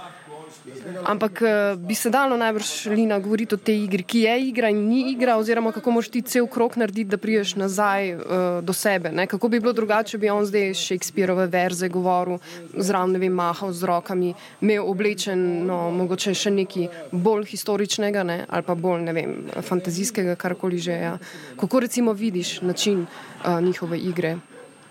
Ampak 1.05 1.43
eh, 1.43 1.77
bi 1.77 1.95
se 1.95 2.11
dalo 2.11 2.37
najbrž 2.37 2.87
Lina 2.87 3.19
govoriti 3.19 3.55
o 3.55 3.59
tej 3.59 3.85
igri, 3.85 4.03
ki 4.03 4.21
je 4.21 4.35
igra 4.49 4.71
in 4.71 4.87
ni 4.89 5.11
igra, 5.13 5.37
oziroma 5.37 5.73
kako 5.73 5.91
moš 5.91 6.09
ti 6.09 6.23
cel 6.23 6.47
krok 6.47 6.77
narediti, 6.77 7.11
da 7.11 7.17
priješ 7.17 7.55
nazaj 7.55 8.15
uh, 8.15 8.21
do 8.63 8.73
sebe. 8.73 9.13
Ne? 9.13 9.27
Kako 9.27 9.49
bi 9.49 9.61
bilo 9.61 9.73
drugače, 9.73 10.11
če 10.11 10.19
bi 10.19 10.31
on 10.31 10.47
zdaj 10.47 10.75
Shakespeareove 10.75 11.47
verze 11.51 11.89
govoril, 11.89 12.39
zraven 12.75 13.17
ne 13.17 13.23
vem, 13.23 13.35
mahal 13.35 13.73
z 13.73 13.87
rokami, 13.89 14.35
imel 14.61 14.87
oblečen, 14.87 15.43
no, 15.67 15.91
mogoče 15.91 16.35
še 16.35 16.55
nekaj 16.55 16.89
bolj 17.13 17.47
historičnega 17.51 18.23
ne? 18.27 18.39
ali 18.49 18.67
pa 18.67 18.75
bolj, 18.75 19.07
ne 19.09 19.17
vem, 19.17 19.37
fantazijskega, 19.63 20.37
karkoli 20.41 20.79
že. 20.79 20.97
Ja. 20.97 21.15
Kako 21.61 21.81
recimo 21.81 22.13
vidiš 22.13 22.61
način 22.63 23.07
uh, 23.07 23.61
njihove 23.63 23.99
igre, 23.99 24.37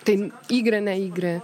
te 0.03 0.17
igre, 0.49 0.81
ne 0.81 0.99
igre? 1.01 1.39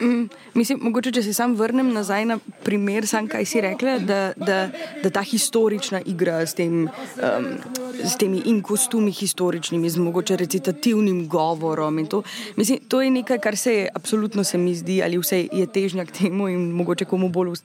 Mm, 0.00 0.28
mislim, 0.54 0.78
mogoče, 0.82 1.12
če 1.12 1.22
se 1.22 1.32
sam 1.34 1.54
vrnem 1.56 1.88
nazaj 1.94 2.24
na 2.28 2.38
primer, 2.64 3.06
sam 3.08 3.28
kaj 3.30 3.46
si 3.48 3.60
rekla, 3.64 3.98
da, 3.98 4.20
da, 4.36 4.58
da 5.02 5.10
ta 5.10 5.22
historična 5.24 6.00
igra 6.06 6.40
s, 6.46 6.56
tem, 6.58 6.84
um, 6.86 7.48
s 8.04 8.16
temi 8.20 8.42
in 8.50 8.60
kostumi 8.64 9.12
historičnimi, 9.12 9.90
z 9.90 10.02
mogoče 10.02 10.36
recitativnim 10.36 11.26
govorom. 11.28 11.98
in 11.98 12.06
To, 12.12 12.22
mislim, 12.56 12.78
to 12.88 13.02
je 13.02 13.10
nekaj, 13.10 13.38
kar 13.38 13.56
se 13.56 13.74
je 13.74 13.88
absolutno 13.94 14.44
se 14.44 14.58
mi 14.58 14.74
zdi, 14.74 15.02
ali 15.02 15.18
vse 15.18 15.46
je 15.52 15.66
težnja 15.66 16.04
k 16.04 16.18
temu 16.20 16.48
in 16.48 16.70
mogoče 16.76 17.04
komu 17.04 17.28
bolj 17.28 17.56
us, 17.56 17.64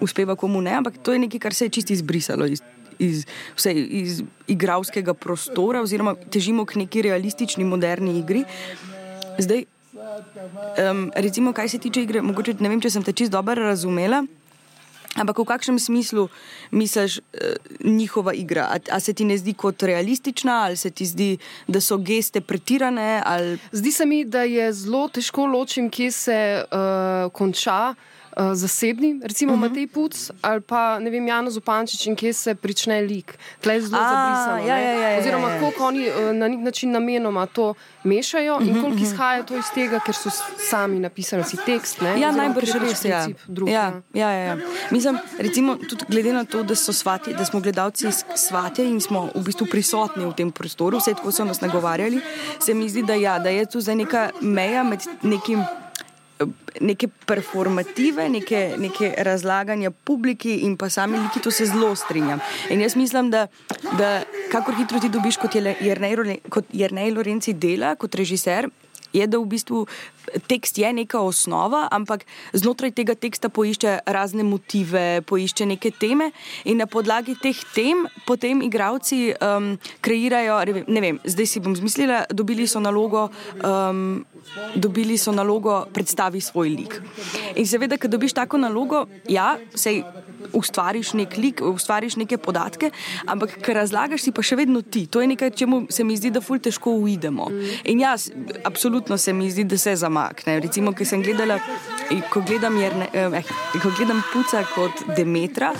uspeva, 0.00 0.36
komu 0.36 0.60
ne, 0.62 0.78
ampak 0.78 0.98
to 1.02 1.12
je 1.12 1.18
nekaj, 1.18 1.40
kar 1.40 1.54
se 1.54 1.64
je 1.64 1.76
čisto 1.78 1.92
izbrisalo. 1.92 2.46
Iz, 2.46 2.62
Iz, 2.98 3.26
vse, 3.52 3.74
iz 3.76 4.22
igralskega 4.48 5.12
prostora, 5.14 5.82
oziroma 5.84 6.14
težimo 6.32 6.64
k 6.64 6.78
neki 6.80 7.02
realistični, 7.04 7.64
moderni 7.64 8.14
igri. 8.22 8.46
Zdaj, 9.36 9.66
Um, 9.96 11.10
recimo, 11.14 11.52
kaj 11.52 11.68
se 11.68 11.78
tiče 11.78 12.02
igre, 12.02 12.22
mogoče 12.22 12.56
ne 12.60 12.68
vem, 12.68 12.80
če 12.80 12.90
sem 12.90 13.04
te 13.04 13.14
čist 13.16 13.32
dobro 13.32 13.64
razumela. 13.64 14.24
Ampak 15.16 15.38
v 15.40 15.46
kakšnem 15.48 15.78
smislu 15.80 16.26
misliš 16.76 17.18
uh, 17.18 17.56
njihova 17.80 18.34
igra? 18.36 18.66
A, 18.68 18.80
a 18.92 19.00
se 19.00 19.14
ti 19.16 19.24
ne 19.24 19.38
zdi 19.40 19.54
kot 19.56 19.82
realistična, 19.82 20.58
ali 20.66 20.76
se 20.76 20.90
ti 20.90 21.06
zdi, 21.08 21.30
da 21.68 21.80
so 21.80 21.96
geste 21.96 22.40
pretirane? 22.40 23.22
Ali... 23.24 23.56
Zdi 23.72 23.92
se 23.92 24.06
mi, 24.06 24.24
da 24.24 24.44
je 24.44 24.68
zelo 24.72 25.08
težko 25.08 25.46
ločiti, 25.46 25.88
kje 25.90 26.10
se 26.12 26.38
uh, 26.64 27.32
konča 27.32 27.94
uh, 27.96 28.15
zasebni, 28.36 29.20
recimo 29.22 29.52
uh 29.52 29.58
-huh. 29.58 29.68
Matej 29.68 29.86
Puc 29.86 30.30
ali 30.42 30.60
pa 30.60 30.98
ne 30.98 31.10
vem, 31.10 31.26
Jan 31.26 31.50
Zupančič 31.50 32.06
in 32.06 32.16
kje 32.16 32.32
se 32.32 32.54
prične 32.54 33.00
lik. 33.00 33.38
Tle 33.60 33.74
je 33.74 33.80
zelo 33.80 34.02
zabrisano. 34.02 34.58
ja, 34.68 34.76
ne. 34.76 34.82
ja, 34.82 34.92
ja, 34.92 35.10
ja, 35.10 35.18
Oziroma, 35.18 35.48
ja, 35.48 35.54
ja. 35.54 35.60
koliko 35.60 35.84
oni 35.84 36.08
uh, 36.08 36.36
na 36.36 36.48
nek 36.48 36.60
način 36.60 36.90
namenoma 36.90 37.46
to 37.46 37.74
mešajo 38.04 38.58
in 38.60 38.82
koliko 38.82 39.02
izhaja 39.02 39.42
to 39.42 39.56
iz 39.56 39.64
tega, 39.74 40.00
ker 40.06 40.14
so 40.14 40.30
sami 40.70 40.98
napisali 40.98 41.44
si 41.44 41.56
tekst. 41.66 42.00
Ne? 42.00 42.20
Ja, 42.20 42.32
najbrž 42.32 42.72
ker 42.72 42.82
je 42.82 42.88
pač 42.88 42.90
res. 42.90 43.04
Ja. 43.04 43.26
drug, 43.46 43.68
Ja, 43.68 44.02
ja, 44.14 44.30
ja, 44.30 44.44
ja. 44.44 44.56
Mislim, 44.90 45.18
recimo, 45.38 45.76
tudi 45.76 46.04
glede 46.08 46.32
na 46.32 46.44
to, 46.44 46.62
da, 46.62 46.74
so 46.74 46.92
svati, 46.92 47.34
da 47.34 47.44
smo 47.44 47.60
gledalci 47.60 48.08
iz 48.08 48.24
svatja 48.34 48.84
in 48.84 49.00
smo 49.00 49.30
v 49.34 49.42
bistvu 49.44 49.66
prisotni 49.70 50.26
v 50.26 50.34
tem 50.36 50.52
prostoru, 50.52 50.98
vse 50.98 51.14
tako 51.14 51.32
so 51.32 51.44
nas 51.44 51.60
nagovarjali, 51.60 52.20
se 52.60 52.74
mi 52.74 52.88
zdi, 52.88 53.02
da, 53.02 53.14
ja, 53.14 53.38
da 53.38 53.48
je 53.48 53.66
tu 53.66 53.80
zdaj 53.80 53.96
neka 53.96 54.30
meja 54.40 54.82
med 54.82 55.00
nekim 55.22 55.64
neke 56.80 57.08
performative, 57.08 58.28
neke, 58.28 58.60
neke 58.78 59.12
razlaganja 59.24 59.90
publiki 59.90 60.60
in 60.66 60.76
pa 60.76 60.90
sami 60.92 61.18
liki, 61.18 61.40
to 61.40 61.50
se 61.50 61.66
zelo 61.66 61.94
strinjam. 61.96 62.40
In 62.70 62.80
jaz 62.80 62.96
mislim, 62.96 63.30
da, 63.30 63.46
da 63.98 64.22
kakor 64.52 64.76
hitro 64.76 65.00
ti 65.00 65.08
dobiš 65.08 65.40
kot 65.40 65.56
Jrnej, 65.56 66.40
kot 66.50 66.68
Jrnej 66.72 67.14
Lorenci 67.14 67.54
dela, 67.54 67.94
kot 67.96 68.14
režiser, 68.14 68.68
je, 69.16 69.26
da 69.26 69.38
v 69.38 69.48
bistvu 69.48 69.86
tekst 70.50 70.78
je 70.78 70.92
neka 70.92 71.20
osnova, 71.22 71.86
ampak 71.92 72.26
znotraj 72.52 72.92
tega 72.96 73.14
teksta 73.14 73.48
poišče 73.48 73.98
razne 74.06 74.44
motive, 74.44 75.22
poišče 75.26 75.66
neke 75.66 75.92
teme 75.94 76.30
in 76.64 76.82
na 76.82 76.86
podlagi 76.90 77.36
teh 77.40 77.56
tem 77.74 78.06
potem 78.26 78.62
igravci 78.66 79.32
um, 79.32 79.76
kreirajo, 80.04 80.60
ne 80.88 81.00
vem, 81.00 81.20
zdaj 81.24 81.46
si 81.46 81.62
bom 81.62 81.76
zmislila, 81.76 82.26
dobili 82.30 82.66
so 82.66 82.82
nalogo. 82.82 83.30
Um, 83.62 84.26
dobili 84.74 85.18
so 85.18 85.32
nalogo, 85.32 85.84
predstavi 85.92 86.40
svoj 86.40 86.68
lik. 86.68 87.00
In 87.56 87.66
seveda, 87.66 87.96
ko 87.96 88.08
dobiš 88.08 88.32
tako 88.32 88.58
nalogo, 88.58 89.06
ja, 89.28 89.56
se 89.74 90.02
ustvariš 90.52 91.12
nek 91.12 91.36
lik, 91.36 91.60
ustvariš 91.64 92.16
neke 92.16 92.38
podatke, 92.38 92.90
ampak 93.26 93.58
kar 93.62 93.80
razlagaš, 93.80 94.22
si 94.26 94.32
pa 94.32 94.44
še 94.44 94.56
vedno 94.56 94.82
ti. 94.82 95.06
To 95.06 95.20
je 95.20 95.30
nekaj, 95.32 95.50
čemu 95.56 95.86
se 95.90 96.04
mi 96.04 96.16
zdi, 96.16 96.30
da 96.30 96.40
ful 96.44 96.60
težko 96.62 96.94
uidemo. 97.02 97.48
In 97.84 98.00
jaz, 98.00 98.30
absolutno 98.64 99.18
se 99.18 99.32
mi 99.32 99.50
zdi, 99.50 99.64
da 99.64 99.78
se 99.78 99.96
zamakne. 99.96 100.60
Recimo, 100.64 100.92
ki 100.96 101.04
sem 101.08 101.24
gledala, 101.24 101.58
ko 102.30 102.44
gledam, 102.46 102.78
jerne, 102.80 103.08
eh, 103.12 103.42
ko 103.82 103.92
gledam 103.96 104.22
puca 104.32 104.64
kot 104.74 105.04
Demetra, 105.16 105.72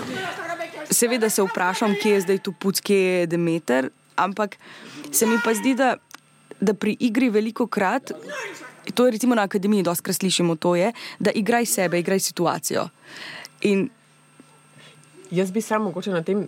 seveda 0.91 1.31
se 1.31 1.43
vprašam, 1.43 1.97
kje 2.03 2.13
je 2.13 2.21
zdaj 2.27 2.43
tu 2.43 2.53
puc, 2.53 2.81
kje 2.81 2.97
je 2.97 3.27
Demeter, 3.27 3.91
ampak 4.17 4.57
se 5.13 5.27
mi 5.27 5.39
pa 5.45 5.55
zdi, 5.55 5.75
da 5.75 5.97
da 6.61 6.75
pri 6.75 6.97
igri 7.01 7.31
veliko 7.31 7.67
krat, 7.67 8.13
to 8.95 9.07
je 9.07 9.11
recimo 9.11 9.35
na 9.35 9.43
akademiji, 9.43 9.83
doskrat 9.83 10.17
slišimo 10.17 10.57
to, 10.57 10.77
je, 10.77 10.93
da 11.19 11.31
igraj 11.31 11.67
sebe, 11.67 12.01
igraj 12.01 12.21
situacijo. 12.21 12.89
In 13.61 13.89
Jaz 15.31 15.51
bi 15.51 15.61
sam 15.61 15.83
mogoče 15.83 16.11
na 16.11 16.23
tem, 16.23 16.45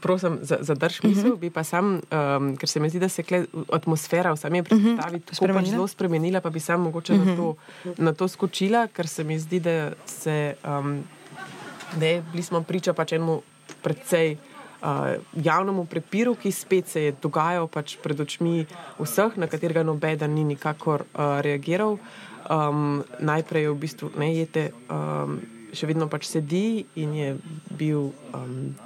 prosim, 0.00 0.38
zadrž 0.42 1.02
misel, 1.02 1.20
uh 1.20 1.24
mhm. 1.24 1.32
-huh. 1.32 1.38
bi 1.38 1.50
pa 1.50 1.64
sam, 1.64 2.00
um, 2.38 2.56
ker 2.56 2.68
se 2.68 2.80
mi 2.80 2.88
zdi, 2.88 2.98
da 2.98 3.08
se 3.08 3.24
je 3.30 3.46
atmosfera 3.72 4.32
v 4.32 4.36
sami 4.36 4.62
predstavi 4.62 5.16
uh 5.16 5.22
-huh. 5.28 5.54
pač 5.54 5.68
zelo 5.70 5.88
spremenila, 5.88 6.40
pa 6.40 6.50
bi 6.50 6.60
sam 6.60 6.80
mogoče 6.80 7.12
uh 7.12 7.18
-huh. 7.18 7.24
na, 7.24 7.32
mhm. 7.32 7.42
to, 7.42 7.56
na 8.02 8.12
to 8.12 8.28
skočila, 8.28 8.86
ker 8.86 9.06
se 9.06 9.24
mi 9.24 9.38
zdi, 9.38 9.60
da 9.60 9.92
se, 10.06 10.54
um, 10.64 11.04
da 11.96 12.22
bili 12.32 12.42
smo 12.42 12.62
priča 12.62 12.92
pač 12.92 13.12
enemu 13.12 13.42
predvsej 13.82 14.36
uh, 14.84 15.16
javnemu 15.32 15.86
prepiru, 15.88 16.34
ki 16.36 16.52
spet 16.52 16.88
se 16.88 17.00
je 17.08 17.16
dogajal 17.22 17.68
pač 17.68 17.96
pred 17.96 18.20
očmi 18.20 18.66
vseh, 19.00 19.36
na 19.40 19.48
katerega 19.48 19.82
noben 19.82 20.20
ni 20.34 20.44
nikakor 20.44 21.08
uh, 21.08 21.40
reagiral. 21.40 21.98
Um, 22.44 23.00
najprej 23.24 23.64
je 23.64 23.70
v 23.72 23.80
bistvu 23.80 24.06
nejete, 24.20 24.62
um, 24.92 25.40
še 25.72 25.88
vedno 25.88 26.12
pač 26.12 26.28
sedi 26.28 26.84
in 27.00 27.14
je 27.16 27.30
bil. 27.72 28.12
Um, 28.34 28.76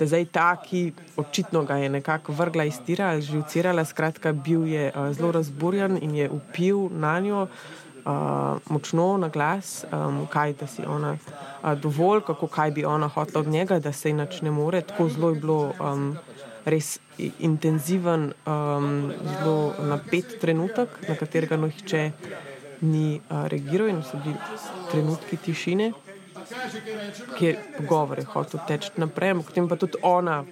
Da 0.00 0.06
zdaj 0.08 0.30
ta, 0.32 0.56
ki 0.56 0.94
očitno 1.20 1.60
ga 1.68 1.76
je 1.76 1.90
nekako 1.92 2.32
vrgla 2.32 2.64
iz 2.64 2.78
tira 2.80 3.10
ali 3.12 3.20
živcirala, 3.20 3.84
skratka, 3.84 4.32
bil 4.32 4.64
je 4.64 4.86
uh, 4.88 5.10
zelo 5.12 5.28
razburjen 5.36 5.98
in 6.00 6.14
je 6.16 6.30
upil 6.32 6.88
na 6.88 7.18
njo, 7.20 7.42
uh, 7.44 7.89
močno 8.68 9.16
na 9.16 9.28
glas, 9.28 9.84
um, 9.92 10.26
kaj 10.30 10.52
da 10.52 10.66
si 10.66 10.82
ona 10.86 11.12
uh, 11.12 11.72
dovolj, 11.78 12.20
kako 12.26 12.46
kaj 12.46 12.70
bi 12.70 12.84
ona 12.84 13.08
hotela 13.08 13.40
od 13.40 13.48
njega, 13.48 13.78
da 13.78 13.92
se 13.92 14.10
inače 14.10 14.44
ne 14.44 14.50
more. 14.50 14.80
Tako 14.80 15.08
zelo 15.08 15.30
je 15.30 15.40
bilo 15.40 15.72
um, 15.80 16.16
res 16.64 16.98
intenziven, 17.38 18.32
um, 18.46 19.12
zelo 19.38 19.74
napet 19.78 20.40
trenutek, 20.40 20.88
na 21.08 21.14
katerega 21.14 21.56
nohče 21.56 22.10
ni 22.80 23.20
uh, 23.20 23.46
reagiral 23.46 23.88
in 23.88 24.02
so 24.02 24.20
bili 24.24 24.36
trenutki 24.90 25.36
tišine. 25.36 25.92
Je 27.40 27.56
pogovor, 27.76 28.18
je 28.18 28.24
hotel 28.24 28.60
teči 28.68 28.90
naprej, 28.96 29.34
potem 29.46 29.68
pa 29.68 29.76
tudi 29.76 30.00
ona 30.02 30.44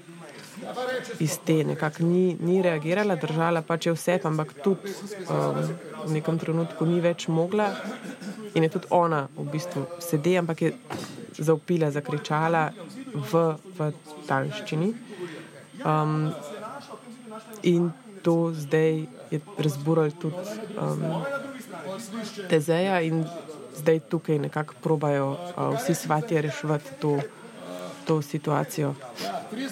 iz 1.19 1.39
te 1.45 1.65
nekako 1.65 2.03
ni, 2.03 2.37
ni 2.41 2.63
reagirala, 2.63 3.17
držala 3.17 3.63
pač 3.63 3.87
je 3.87 3.95
vse, 3.95 4.19
ampak 4.25 4.53
tudi 4.63 4.93
um, 5.29 5.61
v 6.07 6.11
nekem 6.17 6.39
trenutku 6.39 6.87
ni 6.87 7.01
več 7.01 7.29
mogla. 7.29 7.71
In 8.55 8.65
je 8.65 8.71
tudi 8.79 8.91
ona 8.91 9.27
v 9.37 9.47
bistvu 9.53 9.85
sedela, 10.03 10.43
ampak 10.43 10.63
je 10.63 10.73
zaupila, 11.39 11.91
zakričala 11.95 12.69
v, 13.15 13.43
v 13.79 13.91
tanščini. 14.27 14.93
Um, 15.85 16.31
in 17.63 17.91
to 18.23 18.51
zdaj 18.55 19.05
je 19.31 19.41
razburalo 19.59 20.11
tudi 20.11 20.43
um, 20.81 21.23
tezeja, 22.51 23.01
in 23.01 23.23
zdaj 23.79 24.01
tukaj 24.11 24.39
nekako 24.39 24.75
probajo 24.83 25.29
uh, 25.35 25.77
vsi 25.77 25.95
svati 25.95 26.41
reševati 26.41 26.99
to 27.01 27.19
to 28.09 28.23
situacijo, 28.23 28.95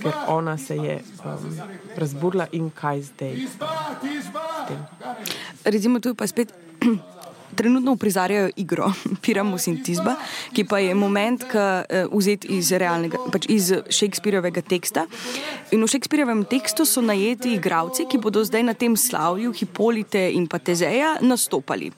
ker 0.03 0.13
ona 0.29 0.59
se 0.59 0.77
je 0.77 1.01
um, 1.25 1.59
razburila 1.97 2.47
in 2.53 2.71
kaj 2.71 3.03
zdaj. 3.03 3.35
Recimo, 5.65 6.01
tu 6.01 6.15
pa 6.15 6.27
spet. 6.27 6.53
Trenutno 7.57 7.93
uprizarjajo 7.93 8.51
igro 8.57 8.93
Piramus 9.23 9.67
in 9.67 9.83
Tizba, 9.83 10.17
ki 10.53 10.65
pa 10.65 10.79
je 10.79 10.95
moment, 10.95 11.45
ki 11.51 11.59
je 11.59 12.07
uh, 12.07 12.13
vzet 12.19 12.45
iz, 12.51 12.73
pač 13.33 13.49
iz 13.49 13.73
Shakespeareovega 13.91 14.63
teksta. 14.63 15.07
In 15.73 15.83
v 15.83 15.91
Shakespeareovem 15.91 16.45
tekstu 16.45 16.87
so 16.87 17.03
najeti 17.03 17.55
igravci, 17.57 18.07
ki 18.11 18.21
bodo 18.23 18.45
zdaj 18.45 18.63
na 18.69 18.75
tem 18.75 18.97
slavju 18.97 19.53
Hipolite 19.57 20.29
in 20.33 20.47
pa 20.47 20.59
Tezeja 20.59 21.17
nastopali. 21.21 21.91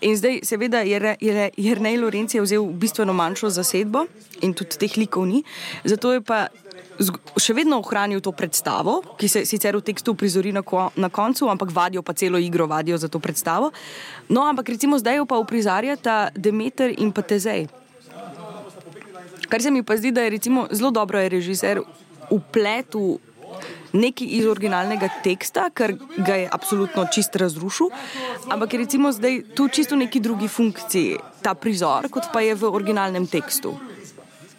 In 0.00 0.16
zdaj, 0.16 0.42
seveda, 0.44 0.82
Jrnej 0.84 1.98
Lorenci 2.00 2.38
je 2.38 2.44
vzel 2.44 2.66
bistveno 2.78 3.12
manjšo 3.16 3.50
zasedbo 3.50 4.06
in 4.42 4.54
tudi 4.54 4.78
teh 4.78 4.96
likov 4.98 5.26
ni. 5.26 5.42
Zato 5.84 6.12
je 6.12 6.20
pa 6.20 6.46
še 7.38 7.54
vedno 7.54 7.78
ohranil 7.78 8.20
to 8.20 8.32
predstavo, 8.34 8.98
ki 9.18 9.28
se 9.30 9.44
sicer 9.46 9.76
v 9.76 9.84
tekstu 9.86 10.14
prizori 10.18 10.52
na, 10.52 10.62
ko, 10.66 10.90
na 10.98 11.08
koncu, 11.08 11.46
ampak 11.50 11.70
vadijo 11.74 12.02
pa 12.02 12.12
celo 12.12 12.38
igro, 12.38 12.66
vadijo 12.66 12.98
za 12.98 13.08
to 13.08 13.22
predstavo. 13.22 13.70
No, 14.28 14.42
ampak 14.46 14.74
recimo 14.74 14.98
zdaj 14.98 15.22
jo 15.22 15.26
pa 15.26 15.38
uprizarjata 15.38 16.30
Demeter 16.34 16.94
in 16.98 17.12
pa 17.14 17.22
Tezej. 17.22 17.68
Kar 19.48 19.62
se 19.62 19.70
mi 19.70 19.82
pa 19.82 19.96
zdi, 19.96 20.12
da 20.12 20.26
je 20.26 20.40
zelo 20.72 20.90
dobro, 20.90 21.18
da 21.18 21.24
je 21.24 21.36
režiser 21.38 21.80
upletel 22.30 23.16
nekaj 23.92 24.26
iz 24.38 24.46
originalnega 24.46 25.08
teksta, 25.24 25.70
ker 25.74 25.94
ga 26.16 26.36
je 26.36 26.48
absolutno 26.52 27.06
čist 27.12 27.36
razrušil, 27.36 27.88
ampak 28.52 28.74
je 28.74 28.80
recimo 28.84 29.12
zdaj 29.12 29.40
tu 29.56 29.68
čisto 29.68 29.96
neki 29.96 30.20
drugi 30.20 30.48
funkciji, 30.48 31.16
ta 31.42 31.54
prizor, 31.54 32.10
kot 32.12 32.28
pa 32.32 32.44
je 32.44 32.54
v 32.54 32.68
originalnem 32.68 33.26
tekstu. 33.26 33.78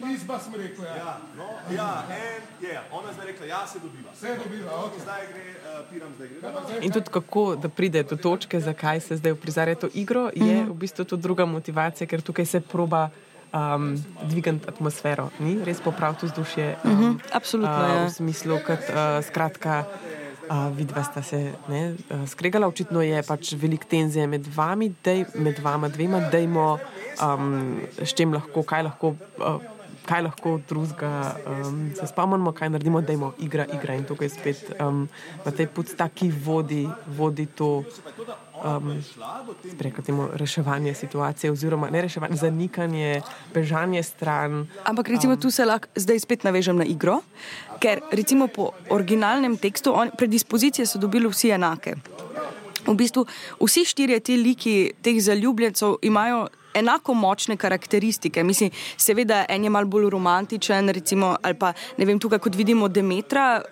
Izba 0.08 0.38
sem 0.40 0.54
rekel, 0.54 0.84
ja. 0.84 0.96
ja, 0.96 1.18
no, 1.36 1.46
ja 1.76 2.04
en, 2.08 2.42
je, 2.64 2.80
ona 2.92 3.08
je 3.08 3.14
zdaj 3.14 3.26
rekla, 3.26 3.46
ja, 3.46 3.66
se 3.66 3.78
dobiva. 3.78 4.14
Se 4.14 4.36
dobiva, 4.44 4.84
ok. 4.84 5.00
Zdaj 5.02 5.26
gre, 5.32 5.44
uh, 5.50 5.80
piram, 5.90 6.12
zdaj 6.16 6.28
gre. 6.28 6.78
In 6.86 6.92
tudi 6.92 7.10
kako, 7.12 7.56
da 7.56 7.68
pride 7.68 8.02
do 8.02 8.16
točke, 8.16 8.60
zakaj 8.60 9.00
se 9.00 9.16
zdaj 9.16 9.32
uprizarja 9.32 9.74
to 9.74 9.88
igro, 9.94 10.30
je 10.34 10.56
-hmm. 10.56 10.70
v 10.70 10.74
bistvu 10.74 11.04
tudi 11.04 11.22
druga 11.22 11.44
motivacija, 11.44 12.06
ker 12.06 12.20
tukaj 12.20 12.46
se 12.46 12.60
proba 12.60 13.10
um, 13.52 14.04
dvigati 14.22 14.68
atmosfero, 14.68 15.30
ni 15.38 15.64
res 15.64 15.80
popraviti 15.80 16.26
vzdušje. 16.26 16.76
Um, 16.84 16.90
mm 16.90 16.98
-hmm. 16.98 17.18
Absolutno. 17.32 18.02
Uh, 18.02 18.06
v 18.06 18.10
smislu, 18.10 18.58
kot 18.66 18.78
uh, 18.88 19.24
skratka. 19.24 19.84
Uh, 20.50 20.76
Vidva 20.76 21.04
sta 21.04 21.22
se 21.22 21.52
ne, 21.68 21.94
uh, 22.10 22.28
skregala, 22.28 22.66
očitno 22.66 23.02
je 23.02 23.22
pač 23.22 23.52
velik 23.52 23.84
tenzije 23.84 24.26
med 24.26 24.46
vami, 24.56 24.94
dej, 25.04 25.24
med 25.34 25.58
vama 25.58 25.88
dvema, 25.88 26.20
da 26.20 26.38
imamo 26.38 26.78
um, 27.22 27.80
s 28.02 28.14
čim 28.14 28.32
lahko, 28.32 28.62
kaj 28.62 28.82
lahko. 28.82 29.14
Uh, 29.38 29.79
kaj 30.10 30.22
lahko 30.26 30.58
drugega 30.68 31.36
um, 31.46 31.90
se 31.94 32.06
spomnimo, 32.06 32.52
kaj 32.52 32.70
naredimo, 32.70 33.00
da 33.00 33.12
imamo 33.12 33.32
igra, 33.38 33.66
igra 33.74 33.94
in 33.94 34.04
tukaj 34.04 34.28
spet 34.28 34.72
um, 34.80 35.06
na 35.44 35.52
tej 35.54 35.68
poti, 35.70 35.94
ki 36.14 36.32
vodi, 36.44 36.88
vodi 37.06 37.46
to. 37.46 37.82
Um, 38.60 38.98
temu 40.04 40.26
reševanja 40.36 40.92
situacije, 40.94 41.52
oziroma 41.52 41.88
ne 41.90 42.02
reševanje, 42.02 42.36
zanikanje, 42.36 43.22
bežanje 43.54 44.02
stran. 44.02 44.66
Ampak 44.84 45.08
recimo 45.08 45.32
um, 45.32 45.40
tu 45.40 45.50
se 45.50 45.64
lahko 45.64 45.88
zdaj 45.96 46.20
spet 46.20 46.44
navežem 46.44 46.76
na 46.76 46.84
igro, 46.84 47.22
ker 47.80 48.02
recimo 48.12 48.50
po 48.52 48.70
originalnem 48.90 49.56
tekstu 49.56 49.94
on, 49.96 50.12
predispozicije 50.12 50.86
so 50.86 51.00
dobili 51.00 51.30
vsi 51.30 51.54
enake. 51.56 51.96
V 52.84 52.94
bistvu 52.94 53.24
vsi 53.60 53.84
štirje 53.84 54.20
ti 54.20 54.36
liki 54.36 54.76
teh 55.02 55.16
zaljubljencev 55.22 55.96
imajo 56.02 56.48
enako 56.74 57.14
močne 57.14 57.56
karakteristike. 57.56 58.44
Mislim, 58.44 58.70
seveda, 58.96 59.44
en 59.48 59.64
je 59.64 59.70
malo 59.70 59.86
bolj 59.86 60.10
romantičen, 60.10 60.88
recimo, 60.88 61.36
ali 61.42 61.58
pa 61.58 61.72
ne 61.98 62.06
vem, 62.06 62.18
tukaj 62.18 62.38
kot 62.38 62.56
vidimo 62.56 62.88
Demetra, 62.88 63.62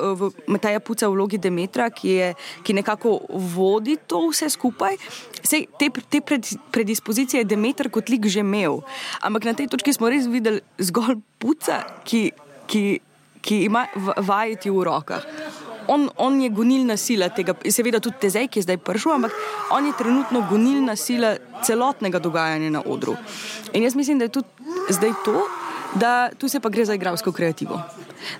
Metaja 0.46 0.80
Puca 0.80 1.08
v 1.08 1.14
vlogi 1.14 1.38
Demetra, 1.38 1.90
ki, 1.90 2.08
je, 2.08 2.32
ki 2.62 2.78
nekako 2.80 3.18
vodi 3.54 3.96
to 4.06 4.26
vse 4.28 4.50
skupaj. 4.50 4.98
Sej, 5.42 5.66
te 5.78 5.90
te 6.10 6.20
pred, 6.20 6.46
predispozicije 6.70 7.42
je 7.42 7.48
Demeter 7.48 7.90
kot 7.90 8.08
lik 8.08 8.26
že 8.26 8.40
imel. 8.40 8.82
Ampak 9.22 9.44
na 9.44 9.54
tej 9.54 9.68
točki 9.70 9.92
smo 9.92 10.10
res 10.10 10.26
videli 10.26 10.60
zgolj 10.78 11.20
Puca, 11.38 11.82
ki, 12.04 12.32
ki, 12.66 12.84
ki 13.40 13.64
ima 13.68 13.86
vajeti 14.16 14.70
v 14.70 14.84
rokah. 14.84 15.22
On, 15.88 16.08
on 16.16 16.40
je 16.40 16.48
gonilna 16.50 16.96
sila 16.96 17.28
tega, 17.28 17.54
seveda 17.70 18.00
tudi 18.00 18.20
Tezej, 18.20 18.48
ki 18.48 18.60
je 18.60 18.66
zdaj 18.68 18.80
prišel, 18.84 19.14
ampak 19.16 19.34
on 19.74 19.86
je 19.86 19.96
trenutno 19.98 20.44
gonilna 20.50 20.96
sila 20.96 21.36
celotnega 21.64 22.20
dogajanja 22.22 22.70
na 22.70 22.82
odru. 22.86 23.16
In 23.72 23.82
jaz 23.82 23.96
mislim, 23.96 24.18
da 24.18 24.28
je 24.28 24.36
tudi 24.38 24.48
zdaj 24.90 25.12
to, 25.24 25.46
da 25.94 26.30
tu 26.38 26.48
se 26.48 26.60
pa 26.60 26.68
gre 26.68 26.84
za 26.84 26.94
igralsko 26.94 27.32
kreativo. 27.32 27.80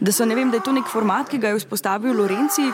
Da, 0.01 0.13
so, 0.13 0.27
vem, 0.27 0.51
da 0.51 0.57
je 0.57 0.67
to 0.67 0.73
nek 0.73 0.89
format, 0.91 1.29
ki 1.29 1.39
ga 1.39 1.53
je 1.53 1.63
vzpostavil 1.63 2.17
Lorenci, 2.17 2.69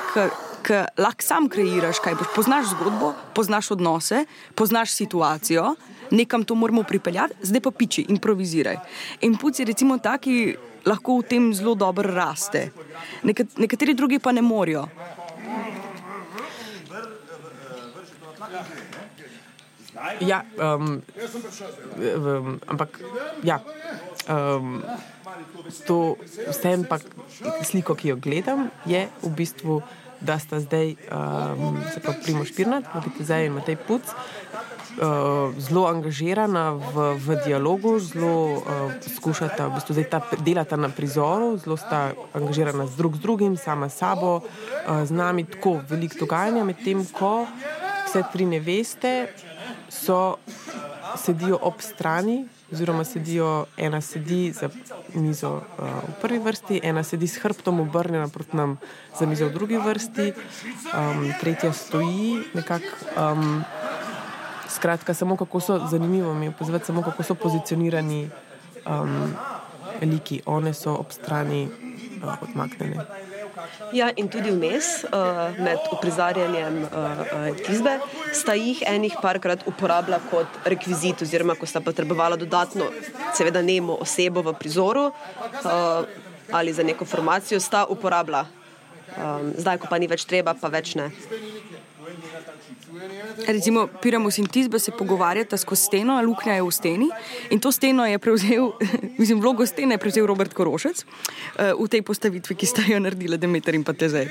ki 0.65 0.81
lahko 0.99 1.23
sam 1.23 1.49
kreiraš, 1.53 2.01
kaj 2.03 2.17
boš. 2.19 2.31
Poznaš 2.35 2.73
zgodbo, 2.73 3.13
poznaš 3.35 3.71
odnose, 3.77 4.25
poznaš 4.55 4.95
situacijo, 4.97 5.75
nekam 6.11 6.45
to 6.45 6.55
moramo 6.55 6.83
pripeljati, 6.83 7.35
zdaj 7.43 7.61
pa 7.61 7.71
piči, 7.71 8.07
improviziraj. 8.09 8.81
In 9.21 9.37
puci, 9.37 9.65
recimo, 9.65 9.99
taki 9.99 10.57
lahko 10.87 11.19
v 11.21 11.29
tem 11.29 11.45
zelo 11.55 11.75
dobro 11.75 12.09
raste. 12.09 12.71
Nekat, 13.23 13.59
nekateri 13.59 13.95
drugi 13.95 14.19
pa 14.19 14.33
ne 14.33 14.43
morajo. 14.43 14.89
Ja, 20.21 20.45
um, 20.59 21.03
um, 21.97 22.61
ampak 22.67 23.01
ja, 23.43 23.63
um, 24.29 24.83
to 25.87 26.17
vsem 26.51 26.85
pa 26.85 26.99
sliko, 27.63 27.95
ki 27.95 28.13
jo 28.13 28.17
gledam, 28.21 28.69
je 28.87 29.07
v 29.23 29.31
bistvu, 29.33 29.81
da 30.25 30.39
sta 30.39 30.61
zdaj 30.61 30.95
um, 31.13 31.81
se 31.93 32.01
pa 32.01 32.15
Primoš 32.17 32.55
Pirnat, 32.57 32.89
Matej 32.95 33.27
Zaj 33.27 33.47
in 33.47 33.57
Matej 33.59 33.77
Puc, 33.77 34.03
uh, 34.99 35.55
zelo 35.59 35.87
angažirana 35.87 36.75
v, 36.75 37.19
v 37.19 37.27
dialogu, 37.47 37.99
zelo 37.99 38.59
uh, 38.59 38.63
skušata, 39.01 39.69
v 39.69 39.75
bistvu 39.75 39.93
zdaj 39.95 40.09
ta 40.11 40.21
delata 40.41 40.77
na 40.77 40.89
prizoru, 40.89 41.57
zelo 41.59 41.77
sta 41.77 42.15
angažirana 42.35 42.87
z 42.87 42.95
drug 42.97 43.17
z 43.17 43.21
drugim, 43.21 43.55
sama 43.57 43.89
s 43.89 43.99
sabo, 43.99 44.43
uh, 44.43 45.05
z 45.05 45.11
nami 45.11 45.45
tako 45.45 45.81
veliko 45.89 46.27
dogajanja, 46.27 46.65
medtem 46.65 47.05
ko 47.07 47.47
vse 48.07 48.23
tri 48.33 48.47
neveste 48.47 49.33
so, 49.89 50.37
sedijo 51.17 51.59
ob 51.63 51.81
strani. 51.83 52.47
Oziroma, 52.73 53.05
sedijo, 53.05 53.67
ena 53.77 54.01
sedi 54.01 54.51
za 54.51 54.67
mizo 55.15 55.63
uh, 55.63 55.85
v 56.09 56.15
prvi 56.19 56.39
vrsti, 56.43 56.81
ena 56.83 57.05
sedi 57.07 57.29
s 57.31 57.39
hrbtom 57.39 57.81
obrnjena 57.81 58.27
proti 58.29 58.57
nam 58.57 58.81
za 59.15 59.27
mizo 59.31 59.47
v 59.47 59.55
drugi 59.55 59.79
vrsti, 59.79 60.33
um, 60.91 61.29
tretja 61.41 61.71
stoji 61.73 62.43
nekako. 62.55 62.91
Um, 63.15 63.63
Skratka, 64.69 65.15
samo 65.15 65.37
kako 65.37 65.61
so 65.61 65.79
zanimivo 65.91 66.35
mi 66.35 66.49
opazovati, 66.49 66.87
samo 66.87 67.03
kako 67.03 67.23
so 67.23 67.35
pozicionirani 67.35 68.31
um, 68.87 69.35
liki, 70.03 70.41
one 70.47 70.75
so 70.75 70.95
ob 70.95 71.13
strani 71.13 71.69
uh, 72.23 72.43
odmaknjene. 72.43 73.05
Ja, 73.93 74.11
in 74.17 74.29
tudi 74.29 74.51
vmes, 74.51 75.05
uh, 75.05 75.59
med 75.63 75.79
uprizarjanjem 75.93 76.83
uh, 76.83 76.89
uh, 76.91 77.57
tizbe, 77.67 77.99
sta 78.33 78.57
jih 78.59 78.83
enih 78.87 79.15
parkrat 79.23 79.63
uporabila 79.71 80.19
kot 80.31 80.59
rekvizit, 80.65 81.23
oziroma 81.23 81.55
ko 81.55 81.67
sta 81.67 81.81
potrebovala 81.81 82.37
dodatno, 82.37 82.91
seveda, 83.35 83.63
nemo 83.63 83.97
osebo 84.01 84.43
v 84.43 84.57
prizoru 84.59 85.07
uh, 85.11 86.05
ali 86.53 86.73
za 86.73 86.83
neko 86.83 87.05
formacijo, 87.05 87.61
sta 87.61 87.87
uporabila. 87.89 88.45
Um, 89.15 89.53
zdaj, 89.59 89.79
ko 89.79 89.87
pa 89.87 89.99
ni 90.03 90.09
več 90.11 90.25
treba, 90.27 90.57
pa 90.59 90.69
več 90.73 90.95
ne. 90.99 91.11
Recimo, 93.47 93.87
Piramus 94.03 94.39
in 94.39 94.47
Tizba 94.47 94.79
se 94.79 94.93
pogovarjata 94.93 95.57
skozi 95.57 95.83
steno, 95.83 96.21
luknja 96.23 96.55
je 96.55 96.63
v 96.63 96.71
steni 96.71 97.09
in 97.51 97.61
to 97.61 97.73
steno 97.73 98.07
je 98.07 98.19
prevzel, 98.19 98.73
mislim, 99.21 99.41
vlogo 99.41 99.67
stene 99.67 99.95
je 99.95 99.99
prevzel 99.99 100.27
Robert 100.27 100.55
Korošec 100.55 101.05
uh, 101.05 101.73
v 101.81 101.89
tej 101.89 102.03
postavitvi, 102.03 102.55
ki 102.55 102.67
sta 102.67 102.87
jo 102.87 103.01
naredila 103.01 103.37
Demeter 103.37 103.75
in 103.75 103.85
pa 103.85 103.93
Tezej. 103.93 104.31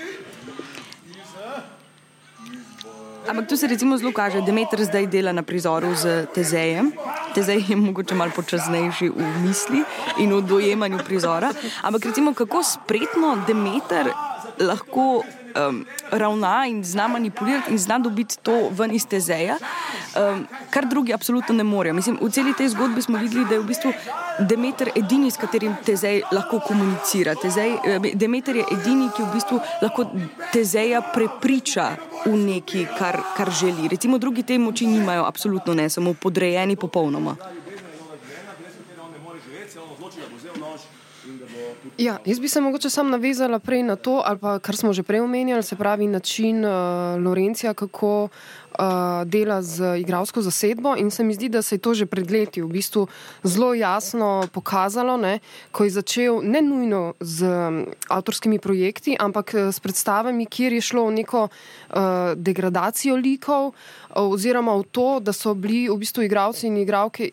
Ampak 3.28 3.48
tu 3.48 3.58
se 3.58 3.68
recimo 3.68 3.98
zelo 3.98 4.12
kaže, 4.12 4.40
da 4.40 4.46
Demeter 4.46 4.84
zdaj 4.84 5.08
dela 5.08 5.32
na 5.32 5.44
prizoru 5.44 5.96
z 5.96 6.28
Tezejem. 6.36 6.92
Tezej 7.36 7.64
je 7.70 7.76
mogoče 7.76 8.16
malo 8.16 8.32
počasnejši 8.36 9.10
v 9.10 9.30
misli 9.46 9.80
in 10.20 10.34
v 10.36 10.42
dojemanju 10.42 11.00
prizora. 11.08 11.54
Ampak 11.82 12.06
recimo, 12.06 12.34
kako 12.34 12.64
spretno 12.64 13.38
Demeter 13.48 14.12
lahko 14.60 15.24
um, 15.56 15.86
ravna 16.12 16.66
in 16.68 16.84
zna 16.84 17.08
manipulirati 17.08 17.72
in 17.72 17.78
zna 17.78 18.00
dobiti 18.00 18.38
to 18.42 18.70
ven 18.72 18.92
iz 18.92 19.06
tezeja, 19.06 19.58
um, 19.58 20.48
kar 20.70 20.86
drugi 20.86 21.14
absolutno 21.14 21.56
ne 21.56 21.64
morejo. 21.64 21.94
Mislim, 21.94 22.18
v 22.22 22.30
celi 22.30 22.54
tej 22.54 22.70
zgodbi 22.70 23.02
smo 23.02 23.18
videli, 23.18 23.46
da 23.46 23.56
je 23.56 23.60
v 23.60 23.68
bistvu 23.68 23.94
Demeter 24.40 24.90
edini, 24.96 25.32
s 25.32 25.38
katerim 25.38 25.76
tezej 25.86 26.24
lahko 26.32 26.60
komunicira. 26.60 27.36
Tezej, 27.36 27.74
eh, 27.86 28.00
Demeter 28.14 28.56
je 28.56 28.66
edini, 28.72 29.10
ki 29.16 29.24
v 29.24 29.34
bistvu 29.34 29.60
lahko 29.82 30.08
tezeja 30.52 31.02
prepriča 31.02 31.96
v 32.26 32.34
neki, 32.38 32.88
kar, 32.98 33.22
kar 33.38 33.52
želi. 33.52 33.88
Recimo 33.88 34.18
drugi 34.18 34.44
te 34.44 34.58
moči 34.58 34.88
nimajo, 34.88 35.26
absolutno 35.26 35.74
ne, 35.74 35.90
samo 35.90 36.14
podrejeni 36.14 36.76
popolnoma. 36.76 37.36
Ja, 41.98 42.18
jaz 42.26 42.40
bi 42.40 42.48
se 42.48 42.62
mogoče 42.62 42.90
sam 42.90 43.10
navezala 43.10 43.60
prej 43.60 43.84
na 43.84 43.96
to, 43.96 44.24
pa 44.42 44.60
kar 44.60 44.76
smo 44.76 44.94
že 44.94 45.04
prej 45.04 45.22
omenjali, 45.22 45.64
se 45.64 45.76
pravi 45.76 46.08
način 46.08 46.66
uh, 46.66 46.72
Lorencija, 47.26 47.74
kako 47.74 48.24
uh, 48.24 48.80
dela 49.26 49.62
z 49.62 50.00
igralsko 50.00 50.42
zasedbo. 50.42 50.96
In 50.98 51.12
se 51.12 51.24
mi 51.24 51.34
zdi, 51.34 51.50
da 51.50 51.62
se 51.62 51.76
je 51.76 51.80
to 51.80 51.94
že 51.94 52.06
pred 52.06 52.32
leti 52.32 52.62
v 52.62 52.68
bistvu 52.68 53.08
zelo 53.44 53.74
jasno 53.74 54.48
pokazalo, 54.54 55.18
ne, 55.18 55.40
ko 55.72 55.84
je 55.84 55.90
začel 55.90 56.42
ne 56.44 56.62
nujno 56.62 57.14
z 57.20 57.44
um, 57.44 57.86
avtorskimi 58.10 58.60
projekti, 58.60 59.16
ampak 59.20 59.54
s 59.54 59.80
predstavami, 59.80 60.46
kjer 60.46 60.74
je 60.74 60.82
šlo 60.82 61.08
v 61.08 61.14
neko 61.24 61.48
uh, 61.48 62.02
degradacijo 62.36 63.16
likov, 63.16 63.72
uh, 63.72 63.74
oziroma 64.16 64.76
v 64.76 64.84
to, 64.92 65.20
da 65.20 65.34
so 65.34 65.54
bili 65.54 65.88
v 65.90 65.98
bistvu 65.98 66.24
igralci 66.24 66.68
in 66.68 66.78
igralke 66.78 67.32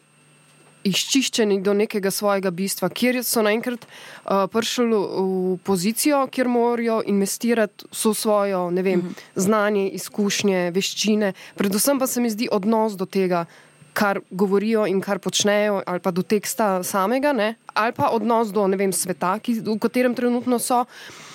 izčiščeni 0.84 1.60
do 1.62 1.74
nekega 1.76 2.10
svojega 2.10 2.50
bistva, 2.50 2.88
kjer 2.88 3.20
so 3.26 3.42
naenkrat 3.44 3.84
uh, 3.84 4.46
prišli 4.52 4.86
v 4.90 5.56
pozicijo, 5.64 6.22
kjer 6.32 6.48
morajo 6.48 7.00
investirati 7.06 7.88
vso 7.90 8.14
svojo 8.14 8.68
vem, 8.70 9.00
mhm. 9.00 9.16
znanje, 9.34 9.88
izkušnje, 10.00 10.70
veščine, 10.74 11.32
predvsem 11.56 11.98
pa 11.98 12.06
se 12.06 12.20
mi 12.20 12.30
zdi 12.30 12.48
odnos 12.52 12.96
do 12.96 13.06
tega. 13.06 13.46
Kar 13.92 14.20
govorijo 14.30 14.84
in 14.86 15.00
kar 15.02 15.18
počnejo, 15.18 15.80
ali 15.82 15.98
pa 16.00 16.12
do 16.14 16.22
teksta 16.22 16.84
samega, 16.86 17.32
ne? 17.34 17.56
ali 17.74 17.92
pa 17.92 18.12
odnos 18.14 18.52
do 18.54 18.62
vem, 18.78 18.92
sveta, 18.94 19.34
ki, 19.42 19.58
v 19.66 19.74
katerem 19.82 20.14
trenutno 20.14 20.60
so. 20.62 20.84
Uh, 20.84 21.29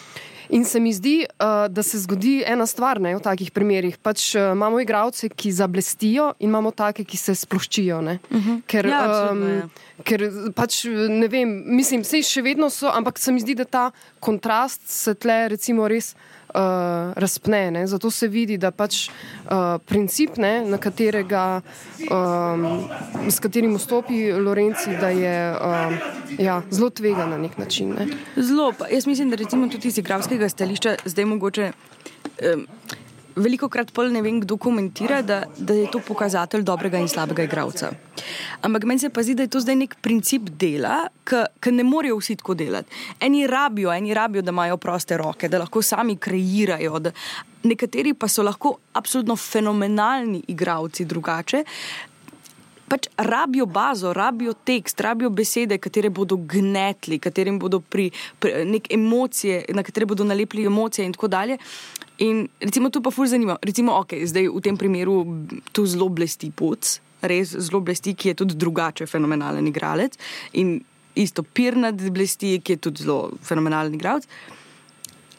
In 0.50 0.66
se 0.66 0.80
mi 0.80 0.94
zdi, 0.94 1.26
uh, 1.26 1.66
da 1.70 1.84
se 1.84 2.00
zgodi 2.00 2.44
ena 2.46 2.66
stvar 2.66 3.02
ne, 3.02 3.16
v 3.16 3.24
takih 3.24 3.52
primerih. 3.52 3.98
Pač, 3.98 4.36
uh, 4.36 4.52
imamo 4.54 4.80
igralce, 4.80 5.30
ki 5.30 5.52
zablestijo, 5.52 6.34
in 6.40 6.50
imamo 6.50 6.72
take, 6.72 7.04
ki 7.04 7.18
se 7.18 7.36
sploščijo. 7.36 8.00
Uh 8.00 8.04
mhm. 8.06 8.40
-huh. 8.40 8.62
Ker, 8.68 8.86
ja, 8.86 9.32
um, 9.32 9.72
ker 10.04 10.30
pač, 10.56 10.86
ne 11.10 11.28
vem, 11.28 11.64
mislim, 11.76 12.02
vse 12.02 12.22
še 12.24 12.42
vedno 12.42 12.70
so, 12.70 12.88
ampak 12.88 13.20
se 13.20 13.32
mi 13.32 13.42
zdi, 13.42 13.56
da 13.56 13.66
ta 13.66 13.92
kontrast 14.20 14.82
se 14.86 15.14
tle, 15.14 15.48
recimo, 15.50 15.88
res 15.88 16.16
uh, 16.56 17.14
razpne. 17.16 17.72
Ne? 17.72 17.88
Zato 17.88 18.12
se 18.12 18.28
vidi, 18.28 18.58
da 18.58 18.72
pač 18.72 19.10
uh, 19.10 19.78
princip, 19.86 20.38
ne, 20.38 20.66
na 20.66 20.78
katerega, 20.78 21.62
um, 22.08 22.68
s 23.30 23.40
katerim 23.44 23.76
vstopi 23.76 24.32
Lorenci, 24.32 24.96
da 25.02 25.10
je 25.10 25.36
uh, 25.52 25.94
ja, 26.40 26.62
zelo 26.72 26.90
tvega 26.90 27.28
na 27.28 27.38
nek 27.38 27.58
način. 27.58 27.96
Ne? 28.00 28.08
Zelo. 28.36 28.72
Jaz 28.92 29.08
mislim, 29.08 29.30
da 29.30 29.36
recimo 29.36 29.68
tudi 29.68 29.88
iz 29.88 29.98
igravskega 29.98 30.50
stališča 30.50 30.96
zdaj 31.06 31.26
mogoče. 31.26 31.72
Um, 32.54 32.68
veliko 33.36 33.70
krat 33.70 33.92
pol 33.92 34.12
ne 34.14 34.22
vem, 34.24 34.40
kdo 34.44 34.58
komentira, 34.58 35.22
da, 35.22 35.44
da 35.58 35.76
je 35.76 35.90
to 35.92 36.00
pokazatelj 36.00 36.64
dobrega 36.64 37.00
in 37.02 37.10
slabega 37.12 37.44
igralca. 37.44 37.92
Ampak 38.64 38.88
meni 38.88 39.00
se 39.00 39.10
pa 39.10 39.24
zdi, 39.24 39.36
da 39.36 39.46
je 39.46 39.52
to 39.54 39.62
zdaj 39.64 39.76
nek 39.76 39.98
princip 40.02 40.50
dela, 40.60 41.06
ki 41.26 41.74
ne 41.76 41.84
morejo 41.84 42.18
vsi 42.22 42.38
tako 42.40 42.56
delati. 42.56 43.04
Eni 43.20 43.46
rabijo, 43.48 43.92
eni 43.94 44.14
rabijo, 44.14 44.42
da 44.46 44.56
imajo 44.56 44.78
proste 44.78 45.18
roke, 45.18 45.50
da 45.52 45.60
lahko 45.62 45.84
sami 45.84 46.18
kreirajo. 46.18 47.00
Da, 47.00 47.12
nekateri 47.64 48.14
pa 48.14 48.30
so 48.32 48.44
lahko 48.44 48.78
absolutno 48.94 49.36
fenomenalni 49.36 50.44
igralci 50.48 51.06
drugače. 51.06 51.64
Pač 52.86 53.08
rabijo 53.18 53.66
bazo, 53.66 54.14
rabijo 54.14 54.54
tekst, 54.54 55.02
rabijo 55.02 55.32
besede, 55.34 55.80
katere 55.82 56.10
bodo 56.14 56.38
gnetli, 56.38 57.18
katerim 57.20 57.58
bodo 57.60 57.80
pri, 57.82 58.12
pri 58.40 58.62
nek 58.70 58.92
emocije, 58.94 59.64
na 59.74 59.84
katere 59.84 60.06
bodo 60.06 60.24
nalepili 60.24 60.68
emocije 60.70 61.06
in 61.06 61.14
tako 61.18 61.28
dalje. 61.28 61.58
In 62.18 62.48
recimo 62.60 62.90
to 62.90 63.02
pa 63.02 63.12
fur 63.12 63.28
zanima. 63.28 63.58
Recimo, 63.62 64.00
ok, 64.00 64.16
zdaj 64.24 64.48
v 64.48 64.62
tem 64.64 64.78
primeru 64.78 65.26
tu 65.76 65.86
zelo 65.86 66.08
blesti 66.10 66.52
puc, 66.52 67.00
res 67.22 67.52
zelo 67.52 67.82
blesti, 67.84 68.16
ki 68.16 68.32
je 68.32 68.36
tudi 68.44 68.56
drugače 68.56 69.08
fenomenalen 69.08 69.68
igralec. 69.68 70.16
In 70.54 70.80
isto 71.16 71.44
Pirnat 71.44 72.00
blesti, 72.12 72.60
ki 72.64 72.78
je 72.78 72.84
tudi 72.88 73.04
zelo 73.04 73.36
fenomenalen 73.44 73.94
igralec. 73.94 74.28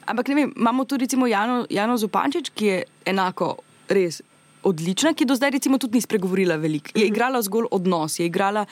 Ampak 0.06 0.28
ne 0.28 0.34
vem, 0.34 0.52
imamo 0.56 0.84
tudi 0.84 1.04
recimo 1.04 1.26
Jano, 1.26 1.64
Jano 1.70 1.96
Zupančič, 1.96 2.52
ki 2.54 2.66
je 2.66 2.84
enako 3.08 3.56
res 3.88 4.20
odlična, 4.66 5.14
ki 5.14 5.26
do 5.26 5.34
zdaj 5.34 5.56
recimo 5.56 5.78
tudi 5.78 5.98
ni 5.98 6.04
spregovorila 6.04 6.56
veliko. 6.60 6.92
Je 6.94 7.06
mhm. 7.06 7.12
igrala 7.14 7.42
zgolj 7.42 7.70
odnos, 7.70 8.20
je 8.20 8.26
igrala 8.26 8.66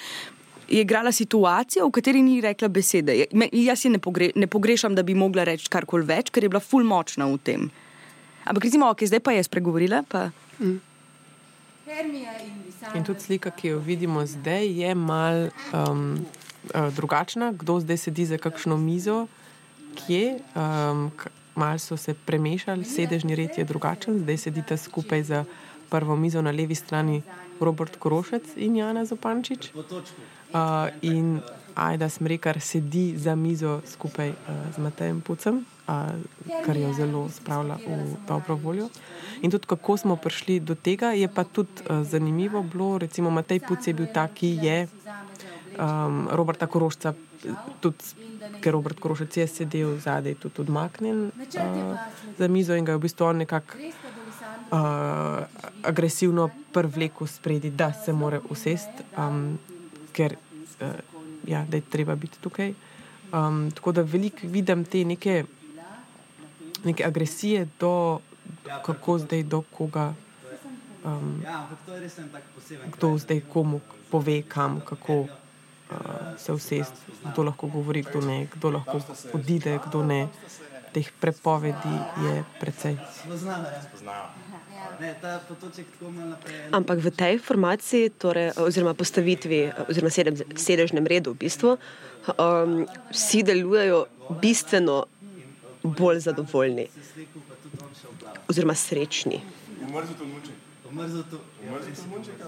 je 0.68 0.80
igrala 0.80 1.12
situacijo, 1.12 1.86
v 1.86 1.92
kateri 1.92 2.22
ni 2.22 2.40
rekla 2.40 2.68
besede. 2.68 3.12
Je- 3.12 3.26
Me, 3.32 3.48
jaz 3.52 3.84
je 3.84 3.90
ne, 3.90 3.98
pogre, 3.98 4.30
ne 4.34 4.46
pogrešam, 4.46 4.94
da 4.94 5.02
bi 5.02 5.14
mogla 5.14 5.44
reči 5.44 5.68
karkoli 5.68 6.06
več, 6.06 6.30
ker 6.30 6.42
je 6.42 6.48
bila 6.48 6.60
ful 6.60 6.84
močna 6.84 7.26
v 7.26 7.38
tem. 7.38 7.70
Ampak 8.44 8.64
recimo, 8.64 8.90
ok, 8.90 9.04
zdaj 9.08 9.20
pa 9.20 9.32
je 9.32 9.44
spregovorila. 9.44 10.04
Pa... 10.08 10.30
In 12.94 13.04
tudi 13.04 13.20
slika, 13.20 13.50
ki 13.50 13.74
jo 13.74 13.78
vidimo 13.78 14.24
zdaj, 14.26 14.68
je 14.68 14.94
mal 14.94 15.48
um, 15.72 16.24
uh, 16.74 16.88
drugačna. 16.94 17.52
Kdo 17.52 17.80
zdaj 17.80 17.96
sedi 18.08 18.24
za 18.28 18.38
kakšno 18.38 18.76
mizo, 18.76 19.26
kje. 19.94 20.40
Um, 20.54 21.10
mal 21.54 21.78
so 21.78 21.96
se 21.96 22.14
premešali, 22.14 22.84
sedežni 22.84 23.34
red 23.34 23.58
je 23.58 23.64
drugačen, 23.64 24.18
zdaj 24.18 24.36
sedite 24.36 24.76
skupaj 24.76 25.22
za 25.22 25.44
prvo 25.90 26.16
mizo 26.16 26.42
na 26.42 26.50
levi 26.50 26.74
strani 26.74 27.22
Robert 27.60 27.96
Korošec 27.96 28.56
in 28.56 28.76
Jana 28.76 29.04
Zopančič. 29.04 29.70
Uh, 29.74 30.90
in 31.02 31.40
Ajda 31.74 32.08
Smrekar 32.08 32.60
sedi 32.60 33.18
za 33.18 33.34
mizo 33.34 33.80
skupaj 33.86 34.28
uh, 34.30 34.36
z 34.74 34.78
Matejem 34.78 35.20
Pucem, 35.20 35.64
uh, 35.86 35.94
kar 36.66 36.76
jo 36.76 36.92
zelo 36.92 37.28
spravlja 37.28 37.76
v 37.86 38.16
dobro 38.28 38.54
voljo. 38.56 38.88
In 39.42 39.50
tudi 39.50 39.66
kako 39.66 39.96
smo 39.96 40.16
prišli 40.16 40.60
do 40.60 40.74
tega, 40.74 41.12
je 41.12 41.28
pa 41.28 41.44
tudi 41.44 41.82
uh, 41.90 42.02
zanimivo 42.06 42.62
bilo. 42.62 42.98
Recimo 42.98 43.30
Matej 43.30 43.60
Puc 43.60 43.86
je 43.86 43.94
bil 43.94 44.06
ta, 44.14 44.28
ki 44.28 44.58
je 44.62 44.88
um, 45.78 46.28
Roberta 46.30 46.66
Korošca, 46.66 47.14
tudi, 47.80 48.04
ker 48.60 48.72
Robert 48.72 49.00
Korošec 49.00 49.36
je 49.36 49.46
sedel 49.46 49.98
zadaj, 49.98 50.34
tudi 50.34 50.62
odmaknjen 50.62 51.30
uh, 51.34 51.98
za 52.38 52.48
mizo 52.48 52.74
in 52.74 52.84
ga 52.84 52.92
je 52.92 52.98
v 52.98 53.06
bistvu 53.06 53.26
on 53.26 53.42
nekako 53.42 53.78
uh, 53.78 55.44
agresivno 55.82 56.50
prvlekel 56.72 57.26
spredi, 57.26 57.70
da 57.70 57.92
se 57.92 58.12
more 58.12 58.40
usesti, 58.50 59.02
um, 59.18 59.58
ker 60.12 60.36
uh, 60.80 61.13
ja, 61.46 61.64
da 61.68 61.76
je 61.76 61.80
treba 61.80 62.14
biti 62.14 62.38
tukaj. 62.40 62.74
Um, 63.32 63.70
tako 63.74 63.92
da 63.92 64.02
veliko 64.02 64.38
vidim 64.42 64.84
te 64.84 65.04
neke, 65.04 65.44
neke 66.84 67.04
agresije 67.04 67.68
do 67.80 68.20
kako 68.82 69.18
zdaj, 69.18 69.42
do 69.42 69.62
koga. 69.62 70.14
Um, 71.04 71.42
kdo 72.96 73.18
zdaj 73.18 73.40
komu 73.52 73.80
pove, 74.10 74.42
kam, 74.42 74.80
kako 74.80 75.20
uh, 75.20 75.28
se 76.38 76.52
usesti, 76.52 77.00
kdo 77.32 77.42
lahko 77.42 77.66
govori, 77.66 78.02
kdo 78.02 78.20
ne, 78.20 78.46
kdo 78.54 78.70
lahko 78.70 79.00
odide, 79.32 79.78
kdo 79.86 80.02
ne. 80.02 80.28
Teh 80.94 81.08
prepovedi 81.20 81.96
je 82.22 82.34
precej. 82.62 82.94
Ampak 86.70 86.98
v 87.02 87.10
tej 87.10 87.34
formaciji, 87.42 88.14
torej, 88.14 88.54
oziroma 88.62 88.94
postavitvi, 88.94 89.90
oziroma 89.90 90.10
sedem, 90.14 90.38
sedežnem 90.54 91.02
redu, 91.02 91.34
v 91.34 91.50
bistvu, 91.50 91.74
um, 92.38 92.86
vsi 93.10 93.42
delujejo 93.42 94.06
bistveno 94.38 95.10
bolj 95.82 96.22
zadovoljni, 96.30 96.86
oziroma 98.46 98.78
srečni. 98.78 99.42
Umrzel 99.82 100.26
munček. 100.30 100.58
Umrzel 100.90 101.24
to. 101.30 101.42
Umrzel 101.66 102.06
munček. 102.06 102.38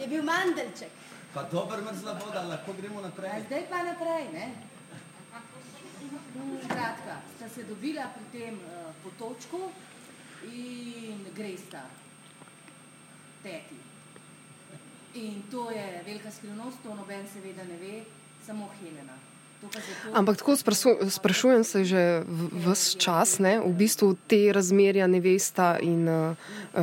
Je 0.00 0.06
bil 0.06 0.22
mandelček. 0.22 0.92
Pa 1.34 1.42
dober 1.48 1.80
mrzla 1.80 2.12
voda, 2.20 2.44
lahko 2.44 2.76
gremo 2.76 3.00
naprej. 3.00 3.48
Zdaj 3.48 3.64
pa 3.70 3.82
naprej. 3.88 4.24
Ne? 4.36 4.46
Skratka, 6.64 7.20
sta 7.36 7.48
se 7.48 7.64
dobila 7.64 8.06
pri 8.14 8.24
tem 8.32 8.54
uh, 8.54 8.94
potočku 9.02 9.70
in 10.52 11.26
gresta 11.34 11.82
teti. 13.42 13.76
In 15.14 15.42
to 15.50 15.70
je 15.70 16.02
velika 16.06 16.30
skrivnost, 16.30 16.82
to 16.82 16.94
noben 16.94 17.28
seveda 17.28 17.64
ne 17.64 17.76
ve, 17.76 18.04
samo 18.46 18.70
Helena. 18.80 19.31
Ampak 20.12 20.36
tako 20.36 20.56
sprasu, 20.56 20.96
sprašujem 21.08 21.64
se 21.64 21.84
že 21.84 22.22
vse 22.52 22.98
čas, 22.98 23.38
ne, 23.38 23.60
v 23.60 23.72
bistvu 23.72 24.16
te 24.26 24.52
razmerja 24.52 25.06
nevesta 25.06 25.78
in 25.78 26.08
uh, 26.08 26.34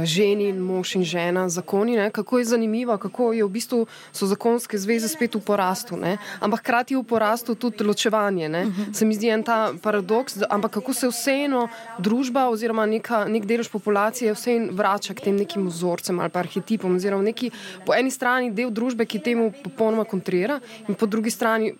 ženi 0.03 0.49
in 0.49 0.59
mož 0.63 0.95
in 0.95 1.03
žena, 1.03 1.49
zakoni, 1.49 1.97
ne, 1.97 2.09
kako 2.11 2.39
je 2.39 2.45
zanimivo, 2.45 2.97
kako 2.97 3.33
je 3.33 3.43
v 3.43 3.49
bistvu 3.49 3.87
so 4.11 4.27
zakonske 4.27 4.77
zveze 4.77 5.07
spet 5.07 5.35
v 5.35 5.41
porastu, 5.43 5.97
ne, 5.97 6.17
ampak 6.39 6.63
hkrati 6.63 6.93
je 6.93 7.01
v 7.01 7.03
porastu 7.03 7.55
tudi 7.55 7.83
ločevanje. 7.83 8.49
Ne. 8.49 8.65
Se 8.93 9.05
mi 9.05 9.15
zdi 9.15 9.29
en 9.29 9.43
ta 9.43 9.73
paradoks, 9.81 10.39
ampak 10.49 10.79
kako 10.79 10.93
se 10.93 11.07
vseeno 11.11 11.67
družba 11.99 12.47
oziroma 12.49 12.85
neka, 12.85 13.25
nek 13.27 13.45
delež 13.45 13.69
populacije 13.69 14.33
vseeno 14.33 14.73
vrača 14.73 15.13
k 15.13 15.29
tem 15.29 15.35
nekim 15.35 15.67
vzorcem 15.67 16.19
ali 16.19 16.29
pa 16.29 16.39
arhetipom, 16.39 16.95
oziroma 16.95 17.23
neki 17.23 17.51
po 17.85 17.93
eni 17.93 18.11
strani 18.11 18.51
del 18.55 18.71
družbe, 18.71 19.05
ki 19.05 19.19
temu 19.19 19.51
popolnoma 19.51 20.07
kontrira 20.07 20.59
in 20.87 20.95
po 20.95 21.05
drugi 21.05 21.31
strani 21.31 21.73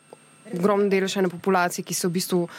ogromen 0.57 0.89
delež 0.89 1.17
ene 1.17 1.29
populacije, 1.29 1.85
ki 1.85 1.93
se 1.93 2.07
v 2.07 2.11
bistvu 2.17 2.41
uh, 2.43 2.49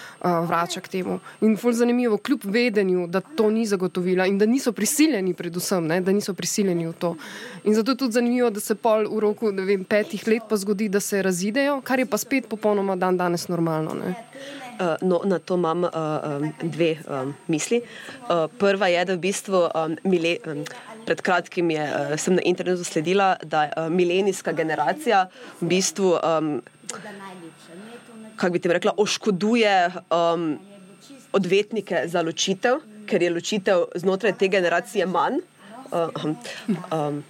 vrača 0.47 0.81
k 0.81 0.89
temu. 0.89 1.19
In 1.41 1.57
ful 1.57 1.73
zanimivo, 1.73 2.19
kljub 2.19 2.45
vedenju, 2.45 3.07
da 3.07 3.21
to 3.21 3.51
ni 3.51 3.67
zagotovila 3.67 4.27
in 4.27 4.39
da 4.39 4.47
niso 4.47 4.73
prisiljeni, 4.73 5.35
predvsem, 5.35 5.87
ne, 5.87 6.01
da 6.01 6.13
niso 6.13 6.35
prisiljeni 6.35 6.87
v 6.87 6.93
to. 6.93 7.15
In 7.65 7.75
zato 7.75 7.91
je 7.91 7.97
tudi 7.97 8.13
zanimivo, 8.13 8.51
da 8.51 8.61
se 8.61 8.75
pol 8.75 9.09
v 9.11 9.21
roku 9.21 9.53
vem, 9.53 9.85
petih 9.85 10.27
let 10.29 10.49
pa 10.49 10.57
zgodi, 10.57 10.89
da 10.89 11.01
se 11.01 11.23
razidejo, 11.23 11.81
kar 11.85 11.99
je 11.99 12.07
pa 12.07 12.19
spet 12.19 12.49
popolnoma 12.49 12.97
dan 12.97 13.17
danes 13.17 13.49
normalno. 13.49 13.95
Ne. 13.95 14.15
Uh, 14.81 14.97
no, 15.03 15.21
na 15.25 15.39
to 15.39 15.55
imam 15.55 15.85
uh, 15.85 15.91
um, 15.93 16.53
dve 16.63 16.97
um, 17.05 17.35
misli. 17.49 17.83
Uh, 18.23 18.47
prva 18.59 18.89
je, 18.89 19.05
da 19.05 19.15
v 19.15 19.21
bistvu 19.21 19.67
um, 19.69 19.97
mile, 20.09 20.39
um, 20.49 20.63
pred 21.05 21.21
kratkim 21.21 21.71
je, 21.71 21.85
uh, 21.85 22.15
sem 22.17 22.39
na 22.39 22.45
internetu 22.49 22.85
sledila, 22.85 23.35
da 23.45 23.67
uh, 23.69 23.91
milenijska 23.93 24.53
generacija 24.57 25.27
v 25.61 25.69
bistvu, 25.69 26.15
um, 26.17 26.63
kako 28.37 28.53
bi 28.53 28.59
ti 28.59 28.69
rekla, 28.69 28.93
oškoduje 28.97 29.91
um, 30.11 30.59
odvetnike 31.33 32.03
za 32.07 32.23
ločitev, 32.23 32.81
ker 33.07 33.23
je 33.23 33.31
ločitev 33.31 33.85
znotraj 33.95 34.39
te 34.39 34.49
generacije 34.49 35.07
manj. 35.07 35.43
Uh, 35.91 36.35
um, 36.93 37.25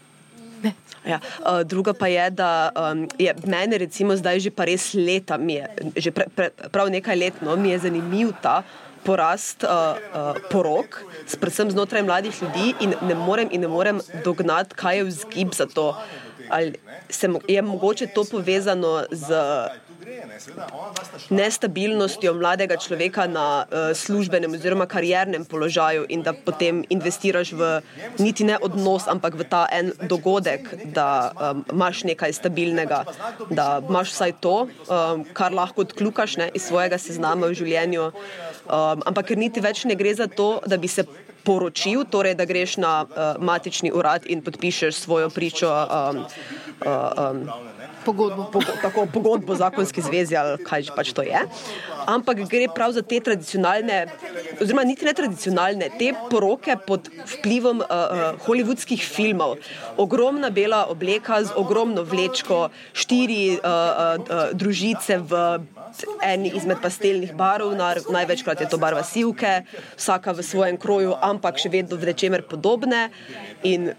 Ja, 1.01 1.17
uh, 1.17 1.63
druga 1.65 1.95
pa 1.97 2.11
je, 2.13 2.31
da 2.31 2.69
um, 2.77 3.09
je 3.19 3.33
meni, 3.49 3.79
recimo, 3.79 4.13
zdaj 4.17 4.41
že 4.45 4.51
pa 4.53 4.69
res 4.69 4.93
leta, 4.93 5.39
je, 5.41 5.65
že 5.97 6.11
pre, 6.13 6.27
pre, 6.29 6.51
prav 6.69 6.93
nekaj 6.93 7.17
let, 7.17 7.41
no, 7.41 7.57
mi 7.57 7.73
je 7.73 7.79
zanimiv 7.89 8.35
ta 8.45 8.61
porast 9.01 9.65
uh, 9.65 9.97
uh, 9.97 10.37
porok, 10.53 11.01
predvsem 11.41 11.73
znotraj 11.73 12.05
mladih 12.05 12.43
ljudi, 12.43 12.75
in 12.85 12.93
ne 13.09 13.17
morem, 13.17 13.49
in 13.49 13.65
ne 13.65 13.71
morem 13.73 14.05
dognati, 14.25 14.77
kaj 14.77 15.01
je 15.01 15.05
vzgib 15.09 15.57
za 15.57 15.65
to. 15.67 15.97
Ali 16.51 16.73
se, 17.11 17.29
je 17.49 17.63
mogoče 17.63 18.07
to 18.07 18.25
povezano 18.25 19.05
z 19.11 19.35
nestabilnostjo 21.31 22.35
mladega 22.35 22.77
človeka 22.77 23.27
na 23.27 23.65
uh, 23.65 23.91
službenem 23.97 24.53
oziroma 24.53 24.87
kariernem 24.87 25.45
položaju 25.45 26.07
in 26.09 26.23
da 26.23 26.33
potem 26.33 26.85
investiraš 26.89 27.53
v 27.53 27.81
niti 28.19 28.45
ne 28.45 28.59
odnos, 28.61 29.09
ampak 29.09 29.35
v 29.35 29.45
ta 29.45 29.67
en 29.73 29.93
dogodek, 30.03 30.75
da 30.95 31.33
um, 31.33 31.65
imaš 31.73 32.05
nekaj 32.05 32.33
stabilnega, 32.33 33.05
da 33.51 33.81
imaš 33.89 34.15
vsaj 34.15 34.33
to, 34.41 34.57
um, 34.67 35.25
kar 35.33 35.53
lahko 35.53 35.87
odkljukaš 35.87 36.37
ne, 36.37 36.51
iz 36.55 36.69
svojega 36.69 36.99
seznama 36.99 37.51
v 37.51 37.59
življenju. 37.61 38.11
Um, 38.11 39.03
ampak 39.07 39.33
ker 39.33 39.39
niti 39.39 39.61
več 39.61 39.85
ne 39.85 39.97
gre 39.99 40.15
za 40.15 40.27
to, 40.27 40.61
da 40.67 40.77
bi 40.77 40.89
se 40.89 41.05
poročil, 41.45 42.05
torej 42.05 42.35
da 42.37 42.45
greš 42.45 42.77
na 42.77 43.05
uh, 43.05 43.41
matični 43.41 43.93
urad 43.93 44.27
in 44.27 44.45
podpišeš 44.45 44.95
svojo 44.95 45.31
pričo. 45.31 45.71
Um, 45.71 46.25
uh, 46.85 47.31
um, 47.31 47.71
Pogodbo. 48.05 48.49
Pogo, 48.53 48.73
tako 48.83 49.07
pogodbo 49.13 49.55
zakonski 49.55 50.03
zvezi 50.03 50.37
ali 50.37 50.59
kaj 50.65 50.83
že 50.89 50.93
pač 50.97 51.13
to 51.13 51.23
je. 51.23 51.41
Ampak 52.07 52.45
gre 52.49 52.69
prav 52.75 52.93
za 52.97 53.03
te 53.03 53.21
tradicionalne, 53.21 54.07
oziroma 54.61 54.85
niti 54.89 55.05
ne 55.05 55.13
tradicionalne, 55.13 55.91
te 56.01 56.13
poroke 56.31 56.77
pod 56.87 57.11
vplivom 57.37 57.85
uh, 57.85 57.87
uh, 57.87 58.41
hollywoodskih 58.47 59.05
filmov. 59.05 59.61
Ogromna 60.01 60.51
bela 60.51 60.87
obleka 60.89 61.43
z 61.45 61.53
ogromno 61.57 62.03
vlečko, 62.03 62.71
štiri 62.97 63.59
uh, 63.59 63.61
uh, 63.61 64.17
uh, 64.17 64.43
družice 64.57 65.21
v 65.21 65.61
eni 66.25 66.53
izmed 66.57 66.81
pastelnih 66.83 67.35
barv, 67.37 67.73
nar- 67.77 68.05
največkrat 68.11 68.61
je 68.61 68.69
to 68.71 68.79
barva 68.79 69.03
sivke, 69.05 69.63
vsaka 69.97 70.33
v 70.33 70.47
svojem 70.47 70.77
kroju, 70.81 71.17
ampak 71.21 71.59
še 71.61 71.69
vedno 71.73 71.99
v 72.01 72.13
nečemer 72.13 72.47
podobne. 72.47 73.11
In 73.63 73.93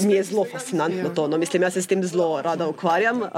mi 0.00 0.12
je 0.12 0.22
zelo 0.22 0.44
fascinantno 0.52 1.08
to. 1.08 1.28
No. 1.28 1.38
Mislim, 1.38 1.62
jaz 1.62 1.72
se 1.72 1.82
s 1.82 1.86
tem 1.86 2.02
zelo 2.04 2.42
rada 2.42 2.68
ukvarjam, 2.68 3.22
uh, 3.22 3.30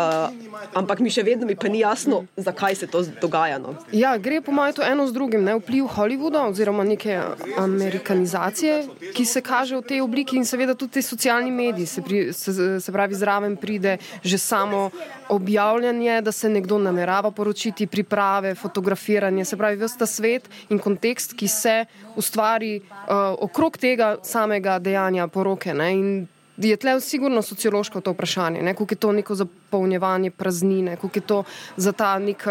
ampak 0.74 1.00
mi 1.00 1.10
še 1.10 1.22
vedno 1.22 1.46
mi 1.46 1.56
pa 1.56 1.68
ni 1.68 1.80
jasno, 1.80 2.24
zakaj 2.36 2.74
se 2.74 2.86
to 2.86 3.02
dogaja. 3.20 3.58
No. 3.58 3.74
Ja, 3.92 4.16
gre 4.18 4.40
po 4.40 4.52
mojem 4.52 4.74
to 4.74 4.82
eno 4.86 5.06
z 5.06 5.12
drugim, 5.12 5.44
ne 5.44 5.56
vpliv 5.58 5.88
Hollywooda 5.96 6.46
oziroma 6.48 6.84
neke 6.84 7.20
amerikanizacije, 7.58 8.82
ki 9.14 9.24
se 9.24 9.40
kaže 9.40 9.76
v 9.76 9.82
tej 9.82 10.00
obliki 10.04 10.36
in 10.36 10.46
seveda 10.46 10.74
tudi 10.74 10.98
te 10.98 11.02
socialni 11.02 11.50
mediji. 11.50 11.86
Se, 11.86 12.02
pri, 12.02 12.32
se, 12.32 12.80
se 12.80 12.92
pravi, 12.92 13.14
zraven 13.14 13.56
pride 13.56 13.98
že 14.22 14.38
samo 14.38 14.90
objavljanje, 15.28 16.20
da 16.22 16.32
se 16.32 16.48
nekdo 16.48 16.78
namerava 16.78 17.30
poročiti, 17.30 17.86
priprave, 17.86 18.54
fotografiranje, 18.54 19.44
se 19.44 19.56
pravi, 19.56 19.78
vsta 19.84 20.06
svet 20.06 20.48
in 20.68 20.78
kontekst, 20.78 21.34
ki 21.36 21.48
se 21.48 21.84
ustvari 22.16 22.80
uh, 22.80 23.34
okrog 23.38 23.78
tega 23.78 24.16
samega 24.22 24.78
dejanja 24.78 25.28
poroke. 25.28 25.74
Ne? 25.74 25.92
In 25.92 26.26
je 26.56 26.76
tle 26.76 27.00
sigurno 27.00 27.42
sociološko 27.42 28.00
to 28.00 28.12
vprašanje, 28.12 28.62
ne, 28.62 28.74
koliko 28.74 28.92
je 28.92 28.98
to 28.98 29.12
neko 29.12 29.34
zapolnjevanje 29.34 30.30
praznine, 30.30 30.96
koliko 30.96 31.18
je 31.18 31.26
to 31.26 31.44
za 31.76 31.92
ta 31.92 32.18
nek, 32.18 32.46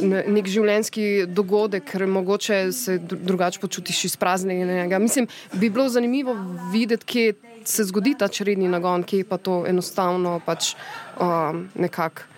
ne, 0.00 0.24
nek 0.26 0.46
življenjski 0.46 1.26
dogodek, 1.26 1.84
ker 1.90 2.06
mogoče 2.06 2.72
se 2.72 2.98
dru- 2.98 3.18
drugače 3.20 3.60
počutiš 3.60 4.04
izpraznjenega. 4.04 4.98
Mislim, 4.98 5.28
bi 5.52 5.70
bilo 5.70 5.88
zanimivo 5.88 6.36
videti, 6.72 7.06
kje 7.06 7.34
se 7.64 7.84
zgodi 7.84 8.14
ta 8.18 8.28
čredni 8.28 8.68
nagon, 8.68 9.02
kje 9.02 9.24
pa 9.24 9.38
to 9.38 9.64
enostavno 9.68 10.40
pač 10.46 10.74
um, 11.20 11.68
nekako. 11.74 12.30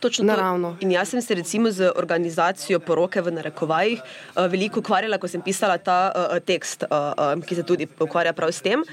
Točno 0.00 0.24
Naravno. 0.24 0.76
To. 0.76 0.84
In 0.84 0.90
jaz 0.92 1.08
sem 1.08 1.22
se 1.22 1.34
recimo 1.34 1.70
z 1.70 1.90
organizacijo 1.96 2.80
poroke 2.80 3.20
v 3.20 3.32
narekovajih 3.32 4.00
uh, 4.00 4.44
veliko 4.52 4.80
ukvarjala, 4.80 5.18
ko 5.18 5.28
sem 5.28 5.42
pisala 5.42 5.78
ta 5.78 6.12
uh, 6.12 6.36
tekst, 6.44 6.84
uh, 6.84 7.14
uh, 7.16 7.44
ki 7.46 7.54
se 7.54 7.62
tudi 7.62 7.88
ukvarja 8.00 8.32
prav 8.36 8.52
s 8.52 8.60
tem. 8.60 8.84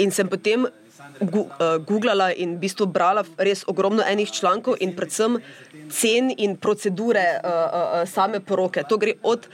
In 0.00 0.10
sem 0.14 0.28
potem 0.28 0.66
gu, 1.20 1.44
uh, 1.44 1.76
googlala 1.84 2.30
in 2.32 2.56
v 2.56 2.64
bistvu 2.64 2.88
brala 2.88 3.24
res 3.36 3.64
ogromno 3.68 4.04
enih 4.06 4.32
člankov 4.32 4.80
in 4.80 4.96
predvsem 4.96 5.38
cen 5.92 6.32
in 6.36 6.56
procedure 6.56 7.40
uh, 7.40 7.44
uh, 7.44 8.08
same 8.08 8.40
poroke. 8.40 8.84
To 8.88 8.98
gre 8.98 9.18
od. 9.22 9.48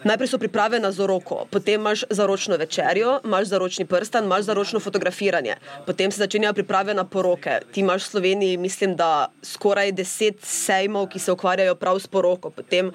Najprej 0.00 0.28
so 0.32 0.38
priprave 0.40 0.78
na 0.80 0.88
zaroko, 0.96 1.44
potem 1.52 1.76
imaš 1.76 2.06
zaročno 2.08 2.56
večerjo, 2.56 3.18
imaš 3.24 3.50
zaročni 3.50 3.84
prstan, 3.84 4.24
imaš 4.24 4.46
zaročno 4.48 4.80
fotografiranje, 4.80 5.58
potem 5.86 6.08
se 6.10 6.22
začenjajo 6.22 6.54
priprave 6.56 6.94
na 6.94 7.04
poroke. 7.04 7.58
Ti 7.72 7.80
imaš 7.84 8.06
v 8.06 8.10
Sloveniji, 8.10 8.56
mislim, 8.56 8.96
da 8.96 9.28
skoraj 9.44 9.92
deset 9.92 10.40
sejmov, 10.40 11.10
ki 11.12 11.18
se 11.18 11.32
ukvarjajo 11.32 11.74
prav 11.74 12.00
s 12.00 12.08
poroko. 12.08 12.48
Potem 12.50 12.88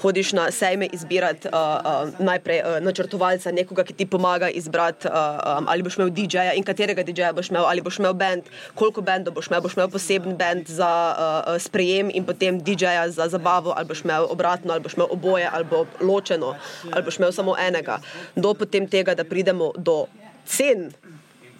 hodiš 0.00 0.32
na 0.32 0.50
sejme 0.50 0.88
izbirati 0.92 1.48
uh, 1.48 1.54
uh, 1.54 2.20
najprej 2.20 2.60
uh, 2.60 2.78
načrtovalca, 2.84 3.52
nekoga, 3.52 3.84
ki 3.84 3.94
ti 3.94 4.06
pomaga 4.06 4.48
izbrati, 4.48 5.08
uh, 5.08 5.14
um, 5.14 5.66
ali 5.68 5.82
boš 5.82 5.98
imel 5.98 6.10
DJ-ja 6.10 6.54
in 6.54 6.64
katerega 6.64 7.02
DJ-ja 7.02 7.32
boš 7.32 7.50
imel, 7.50 7.66
ali 7.66 7.82
boš 7.82 7.98
imel 7.98 8.14
bend, 8.14 8.50
koliko 8.74 9.02
bendov 9.02 9.34
boš 9.34 9.50
imel, 9.50 9.60
boš 9.60 9.76
imel 9.76 9.90
poseben 9.90 10.36
bend 10.36 10.70
za 10.70 10.88
uh, 10.88 11.54
uh, 11.54 11.60
sprejem 11.62 12.10
in 12.14 12.26
potem 12.26 12.60
DJ-ja 12.60 13.08
za 13.10 13.28
zabavo, 13.28 13.74
ali 13.76 13.86
boš 13.86 14.04
imel 14.04 14.26
obratno, 14.30 14.72
ali 14.72 14.82
boš 14.82 14.94
imel 14.94 15.08
oboje, 15.10 15.50
ali 15.52 15.64
bo 15.64 15.84
ločeno, 16.00 16.54
ali 16.92 17.04
boš 17.04 17.18
imel 17.18 17.32
samo 17.32 17.56
enega. 17.58 17.98
Do 18.36 18.54
potem 18.54 18.88
tega, 18.88 19.14
da 19.14 19.24
pridemo 19.24 19.72
do 19.76 20.06
cen 20.46 20.92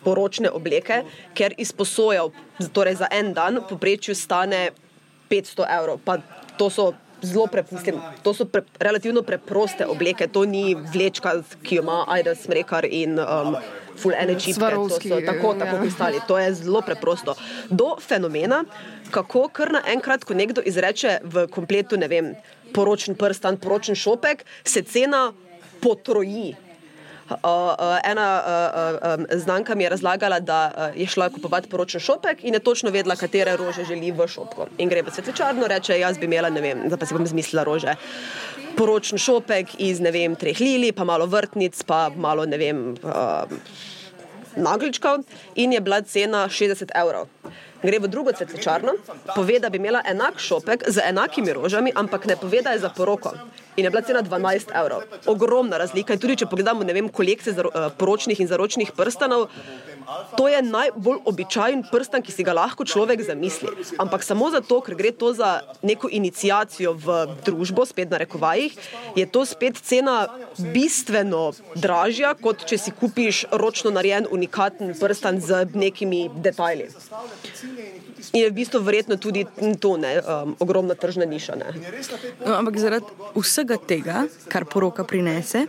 poročne 0.05 0.51
obleke, 0.51 1.03
ker 1.35 1.55
izposoja 1.59 2.29
torej 2.73 3.01
za 3.03 3.09
en 3.11 3.35
dan 3.35 3.61
poprečju 3.69 4.15
stane 4.15 4.71
500 5.31 5.67
evrov. 5.79 5.99
Pa 6.05 6.19
to 6.57 6.71
so 6.71 6.93
zelo 7.23 7.47
pre, 7.47 7.65
mislim, 7.71 8.01
to 8.23 8.35
so 8.35 8.45
pre, 8.45 8.63
relativno 8.81 9.23
preproste 9.23 9.87
obleke, 9.87 10.29
to 10.29 10.45
ni 10.45 10.75
vlečka, 10.75 11.43
ki 11.63 11.81
jo 11.81 11.83
ima 11.83 12.05
Aida 12.09 12.35
Smrekar 12.35 12.87
in 12.91 13.19
um, 13.19 13.57
full 13.97 14.15
energy. 14.15 14.55
Swarovski, 14.55 15.11
Tako, 15.27 15.55
tako 15.55 15.77
ja. 15.77 15.81
kristali. 15.81 16.21
To 16.29 16.39
je 16.39 16.55
zelo 16.55 16.81
preprosto. 16.81 17.35
Do 17.71 17.97
fenomena, 18.01 18.65
kako 19.11 19.49
kar 19.49 19.73
naenkrat, 19.73 20.25
ko 20.25 20.35
nekdo 20.35 20.63
izreče 20.65 21.19
v 21.25 21.47
kompletu, 21.51 21.97
ne 21.97 22.09
vem, 22.09 22.33
poročen 22.75 23.15
prstan, 23.15 23.57
poročen 23.57 23.95
šopek, 23.95 24.45
se 24.65 24.83
cena 24.83 25.33
potroji. 25.81 26.55
Ena 28.05 28.29
znanka 29.31 29.75
mi 29.75 29.85
je 29.85 29.91
razlagala, 29.91 30.41
da 30.41 30.71
uh, 30.71 31.01
je 31.01 31.07
šla 31.07 31.29
kupovati 31.31 31.69
poročen 31.69 32.01
šopek 32.01 32.45
in 32.45 32.55
je 32.55 32.61
točno 32.61 32.91
vedela, 32.91 33.17
katere 33.17 33.57
rože 33.57 33.85
želi 33.85 34.11
v 34.13 34.27
šopku. 34.29 34.67
In 34.79 34.89
gre 34.89 35.03
v 35.03 35.13
svetlečarno, 35.13 35.67
reče: 35.67 35.99
Jaz 35.99 36.19
bi 36.19 36.25
imela, 36.25 36.51
ne 36.51 36.61
vem, 36.61 36.87
zdaj 36.87 36.99
pa 36.99 37.07
si 37.07 37.15
bom 37.15 37.27
zmislila 37.27 37.65
rože. 37.65 37.95
Poročen 38.77 39.19
šopek 39.19 39.77
iz 39.79 40.01
ne 40.01 40.11
vem, 40.11 40.37
treh 40.37 40.61
lili, 40.61 40.93
pa 40.93 41.05
malo 41.05 41.27
vrtnic, 41.27 41.83
pa 41.83 42.09
malo 42.17 42.47
ne 42.47 42.59
vem. 42.59 42.97
Uh, 43.03 43.45
nagličkov 44.59 45.23
in 45.55 45.73
je 45.73 45.81
bila 45.81 46.03
cena 46.03 46.49
60 46.49 46.91
evrov. 46.95 47.29
Gre 47.83 47.99
v 47.99 48.09
drugo 48.11 48.33
cvetličarno, 48.33 48.93
pove, 49.35 49.61
da 49.63 49.71
bi 49.71 49.79
imela 49.79 50.03
enak 50.07 50.39
šopek 50.43 50.89
z 50.91 51.03
enakimi 51.07 51.53
rožami, 51.53 51.93
ampak 51.95 52.27
ne 52.27 52.37
pove, 52.37 52.63
da 52.63 52.75
je 52.75 52.83
za 52.83 52.91
poroko. 52.91 53.33
In 53.79 53.87
je 53.87 53.91
bila 53.91 54.03
cena 54.03 54.23
12 54.23 54.73
evrov. 54.75 55.05
Ogromna 55.31 55.79
razlika. 55.79 56.17
In 56.17 56.19
tudi, 56.19 56.41
če 56.43 56.49
pogledamo, 56.51 56.83
vem, 56.83 57.09
kolekcije 57.09 57.55
zaro, 57.55 57.71
eh, 57.71 57.91
poročnih 57.99 58.41
in 58.43 58.49
zaročnih 58.51 58.91
prstanov, 58.97 59.47
to 60.37 60.49
je 60.49 60.63
najbolj 60.63 61.21
običajen 61.25 61.85
prstan, 61.93 62.23
ki 62.23 62.33
si 62.33 62.43
ga 62.43 62.53
lahko 62.57 62.85
človek 62.85 63.23
zamisli. 63.23 63.69
Ampak 64.01 64.25
samo 64.25 64.51
zato, 64.51 64.81
ker 64.81 64.97
gre 64.97 65.13
to 65.13 65.33
za 65.33 65.61
neko 65.83 66.09
inicijacijo 66.11 66.95
v 66.97 67.19
družbo, 67.47 67.87
spet 67.87 68.11
na 68.11 68.19
rekovajih, 68.19 68.75
je 69.15 69.27
to 69.27 69.45
spet 69.47 69.79
cena 69.79 70.27
bistveno 70.59 71.53
dražja, 71.77 72.35
kot 72.35 72.65
če 72.67 72.79
si 72.79 72.91
kupiš 72.91 73.45
ročno 73.53 73.93
narejen 73.95 74.27
unikaten 74.31 74.95
prstan 74.99 75.41
z 75.41 75.69
nekimi 75.75 76.29
detajli. 76.35 76.89
In 78.33 78.43
je 78.43 78.51
v 78.51 78.55
bistvu 78.55 78.81
verjetno 78.83 79.17
tudi 79.17 79.47
to 79.81 79.97
ne, 79.97 80.19
um, 80.21 80.57
ogromna 80.59 80.95
tržna 80.95 81.25
niša. 81.25 81.57
No, 82.45 82.55
ampak 82.59 82.79
zaradi 82.79 83.07
vsega 83.37 83.79
tega, 83.79 84.27
kar 84.51 84.67
poroka 84.69 85.05
prinese, 85.05 85.67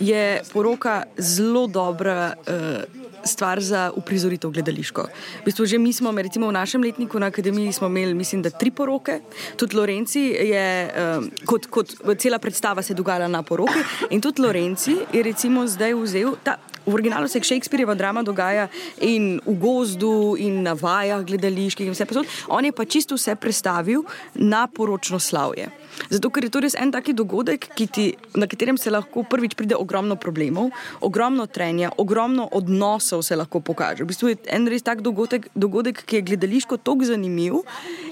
je 0.00 0.42
poroka 0.52 1.02
zelo 1.18 1.66
dobra. 1.66 2.34
Uh, 2.46 3.00
Stvar 3.22 3.60
za 3.62 3.92
uprizoritev 3.94 4.50
gledališko. 4.50 5.02
V 5.06 5.44
bistvu 5.46 5.62
že 5.70 5.78
mi 5.78 5.92
smo, 5.94 6.10
recimo 6.10 6.48
v 6.50 6.58
našem 6.58 6.82
letniku 6.82 7.20
na 7.22 7.30
akademiji, 7.30 7.70
imeli, 7.78 8.14
mislim, 8.18 8.42
da 8.42 8.50
tri 8.50 8.74
poroke. 8.74 9.20
Tudi 9.54 9.78
Lorenci 9.78 10.20
je, 10.50 10.90
um, 10.90 11.30
kot, 11.46 11.70
kot 11.70 11.94
cela 12.18 12.42
predstava 12.42 12.82
se 12.82 12.98
dogajala 12.98 13.30
na 13.30 13.46
poroki. 13.46 13.78
In 14.10 14.20
tudi 14.20 14.42
Lorenci 14.42 14.96
je 15.12 15.22
recimo 15.22 15.62
zdaj 15.70 15.94
vzel 15.94 16.34
ta. 16.42 16.58
V 16.86 16.94
originalu 16.94 17.28
se 17.28 17.40
Shakespeareova 17.40 17.94
drama 17.94 18.22
dogaja 18.22 18.68
in 19.00 19.40
v 19.46 19.54
gozdu, 19.60 20.36
in 20.38 20.62
na 20.62 20.72
vajah 20.74 21.22
gledaliških, 21.24 21.86
in 21.86 21.94
vse 21.94 22.06
posod. 22.06 22.26
On 22.48 22.64
je 22.64 22.72
pa 22.72 22.84
čisto 22.84 23.14
vse 23.14 23.36
predstavil 23.36 24.02
na 24.34 24.66
poročno 24.66 25.20
slavje. 25.20 25.70
Zato, 26.10 26.30
ker 26.32 26.46
je 26.46 26.50
to 26.50 26.62
res 26.64 26.74
en 26.78 26.90
taki 26.92 27.12
dogodek, 27.12 27.68
ti, 27.76 28.12
na 28.34 28.48
katerem 28.48 28.78
se 28.80 28.90
lahko 28.90 29.22
prvič 29.28 29.54
pride 29.54 29.76
ogromno 29.76 30.16
problemov, 30.16 30.72
ogromno 31.00 31.46
trenja, 31.46 31.92
ogromno 31.98 32.48
odnosov 32.52 33.22
se 33.22 33.36
lahko 33.36 33.60
pokaže. 33.60 34.02
V 34.02 34.10
bistvu 34.10 34.32
je 34.32 34.40
en 34.56 34.66
res 34.66 34.82
tak 34.82 35.04
dogodek, 35.04 35.50
dogodek 35.54 36.02
ki 36.08 36.18
je 36.18 36.26
gledališko 36.32 36.80
tako 36.80 37.06
zanimiv 37.06 37.60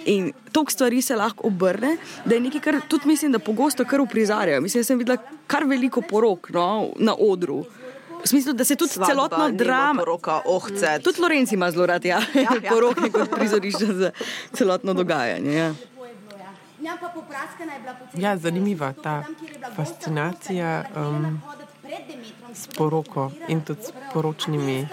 in 0.04 0.30
toliko 0.52 0.76
stvari 0.76 1.02
se 1.02 1.16
lahko 1.16 1.48
obrne, 1.48 1.96
da 2.24 2.36
je 2.36 2.44
nekaj, 2.46 2.60
kar 2.60 2.80
tudi 2.88 3.08
mislim, 3.08 3.32
da 3.32 3.38
pogosto 3.38 3.84
kar 3.84 4.00
uprizarjajo. 4.00 4.60
Mislim, 4.60 4.84
da 4.84 4.86
sem 4.92 4.98
videla 4.98 5.18
kar 5.46 5.64
veliko 5.64 6.02
porok 6.02 6.50
no, 6.54 6.90
na 6.98 7.16
odru. 7.18 7.64
V 8.24 8.28
smislu, 8.28 8.52
da 8.52 8.64
se 8.64 8.76
tudi 8.76 8.92
Svadba, 8.92 9.12
celotno 9.12 9.50
drama. 9.50 10.02
poroka, 10.02 10.40
ohce. 10.44 10.98
Tudi 11.04 11.20
Lorenci 11.20 11.54
ima 11.54 11.70
zelo 11.70 11.86
rad, 11.86 12.04
ja. 12.04 12.20
ja, 12.34 12.42
ja. 12.62 12.70
porok 12.70 12.98
kot 13.12 13.30
prizorišče 13.30 13.86
za 13.86 14.10
celotno 14.52 14.94
dogajanje. 14.94 15.52
Ja. 15.52 15.66
Je 15.66 15.74
poceni. 17.98 18.22
Ja, 18.24 18.36
zanimiva 18.36 18.92
ta 19.02 19.24
fascinacija 19.76 20.84
um, 20.96 21.40
s 22.54 22.66
poroko 22.76 23.30
in 23.48 23.60
tudi 23.60 23.82
s 23.82 23.92
poročnimi 24.12 24.88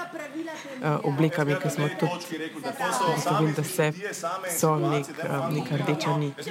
uh, 0.81 0.99
oblekami, 1.03 1.55
ki 1.61 1.69
smo 1.69 1.89
tudi 1.99 2.51
ugotovili, 2.57 3.53
da 3.53 3.63
se 3.63 3.91
so 4.59 4.75
nek, 4.79 5.05
neka 5.51 5.77
rdeča 5.77 6.17
nit. 6.17 6.35
Da 6.37 6.43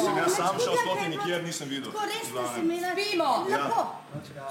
sem 0.00 0.16
jaz 0.16 0.36
sam 0.36 0.54
šel 0.64 0.74
sploh 0.82 1.08
nikjer 1.08 1.44
nisem 1.44 1.68
videl. 1.68 1.92
Spimo! 2.24 3.46
Lepo! 3.50 3.82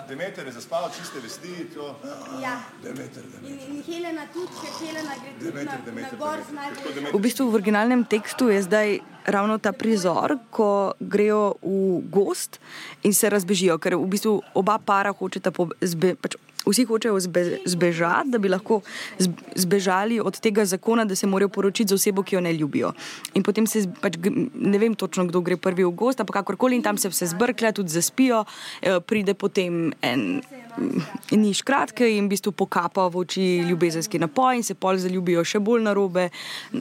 Demeter 0.09 0.45
je 0.45 0.51
zaspal 0.51 0.89
čiste 0.97 1.19
vesti, 1.19 1.65
to. 1.73 1.95
Ja. 2.41 2.59
Demeter, 2.83 3.23
In, 3.43 3.59
in 3.67 3.83
Helena 3.83 4.27
tudi, 4.33 4.53
ker 4.61 4.73
Helena 4.81 5.13
gre 5.21 5.31
tudi 5.33 5.51
Demeter, 5.51 5.79
na, 5.79 5.85
Demeter, 5.85 6.13
na 6.13 6.17
gor 6.19 6.39
z 6.41 6.49
Demeter. 6.51 6.81
najbolj. 6.93 7.13
V 7.13 7.21
bistvu 7.21 7.49
v 7.49 7.53
originalnem 7.59 8.05
tekstu 8.05 8.49
je 8.53 8.61
zdaj 8.61 8.99
ravno 9.27 9.57
ta 9.57 9.73
prizor, 9.73 10.37
ko 10.51 10.93
grejo 10.99 11.57
v 11.61 12.01
gost 12.09 12.59
in 13.03 13.13
se 13.13 13.29
razbežijo, 13.29 13.77
ker 13.77 13.97
v 13.97 14.07
bistvu 14.07 14.39
oba 14.55 14.77
para 14.79 15.11
hočeta 15.11 15.51
po, 15.57 15.69
zbe, 15.81 16.13
pač 16.21 16.37
Vsi 16.67 16.83
hočejo 16.85 17.19
zbe, 17.19 17.59
zbežati, 17.65 18.29
da 18.29 18.37
bi 18.37 18.49
lahko 18.49 18.81
zb- 19.19 19.43
zbežali 19.55 20.19
od 20.19 20.39
tega 20.39 20.65
zakona, 20.65 21.05
da 21.05 21.15
se 21.15 21.27
morajo 21.27 21.49
poročiti 21.49 21.89
z 21.89 21.93
osebo, 21.93 22.23
ki 22.23 22.35
jo 22.35 22.41
ne 22.41 22.53
ljubijo. 22.53 22.91
In 23.33 23.43
potem 23.43 23.67
se, 23.67 23.85
pač, 24.01 24.17
ne 24.53 24.77
vem 24.77 24.95
točno, 24.95 25.25
kdo 25.25 25.41
gre 25.41 25.57
prvi 25.57 25.85
v 25.85 25.93
gost, 25.95 26.19
ampak 26.19 26.41
kakorkoli 26.41 26.75
in 26.75 26.83
tam 26.83 26.97
se 26.97 27.09
vse 27.09 27.31
zbrklja, 27.31 27.71
tudi 27.71 27.89
zaspijo, 27.89 28.43
eh, 28.81 28.99
pride 28.99 29.33
potem 29.33 29.93
en 30.01 30.41
mm, 30.77 31.01
niš 31.31 31.61
kratke 31.61 32.09
in 32.17 32.25
v 32.25 32.35
bistvu 32.35 32.51
pokapa 32.51 33.07
v 33.07 33.23
oči 33.23 33.45
ljubezenski 33.69 34.19
napoj 34.19 34.57
in 34.57 34.63
se 34.63 34.75
pol 34.75 34.97
zaljubijo 34.97 35.43
še 35.43 35.59
bolj 35.59 35.83
na 35.83 35.93
robe 35.93 36.29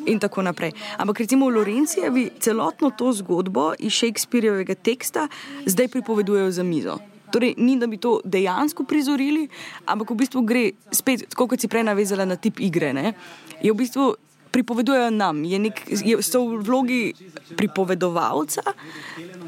in 0.06 0.18
tako 0.18 0.42
naprej. 0.42 0.74
Ampak 0.98 1.20
recimo 1.20 1.46
v 1.46 1.60
Lorencijevi 1.60 2.30
celotno 2.40 2.90
to 2.90 3.12
zgodbo 3.12 3.72
iz 3.78 3.92
Shakespeareovega 3.92 4.74
teksta 4.74 5.28
zdaj 5.66 5.88
pripovedujejo 5.88 6.50
za 6.50 6.62
mizo. 6.62 6.98
Torej, 7.32 7.54
ni 7.58 7.76
da 7.78 7.86
bi 7.90 7.98
to 7.98 8.20
dejansko 8.24 8.84
prizorili, 8.84 9.48
ampak 9.86 10.10
v 10.10 10.20
bistvu 10.22 10.42
gre 10.46 10.70
spet, 10.94 11.26
tako 11.32 11.48
kot 11.52 11.60
si 11.60 11.68
prej 11.68 11.86
navezala 11.86 12.24
na 12.28 12.36
tip 12.36 12.60
igre. 12.62 12.92
Ne? 12.96 13.14
Je 13.62 13.72
v 13.72 13.78
bistvu 13.78 14.14
pripovedujejo 14.56 15.10
nam, 15.10 15.44
je 15.44 15.58
nek, 15.58 15.82
je, 15.90 16.16
so 16.24 16.40
v 16.48 16.62
vlogi 16.64 17.00
pripovedovalca, 17.58 18.62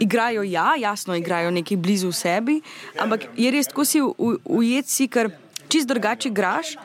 igrajo 0.04 0.42
ja, 0.44 0.74
jasno, 0.76 1.16
igrajo 1.16 1.50
nekaj 1.54 1.80
blizu 1.80 2.12
sebi, 2.12 2.58
ampak 3.00 3.30
je 3.38 3.52
res, 3.54 3.70
ko 3.72 3.86
si 3.88 4.02
ujet, 4.04 4.90
si 4.90 5.08
kar 5.08 5.32
čist 5.72 5.88
drugače 5.88 6.28
igraš. 6.28 6.76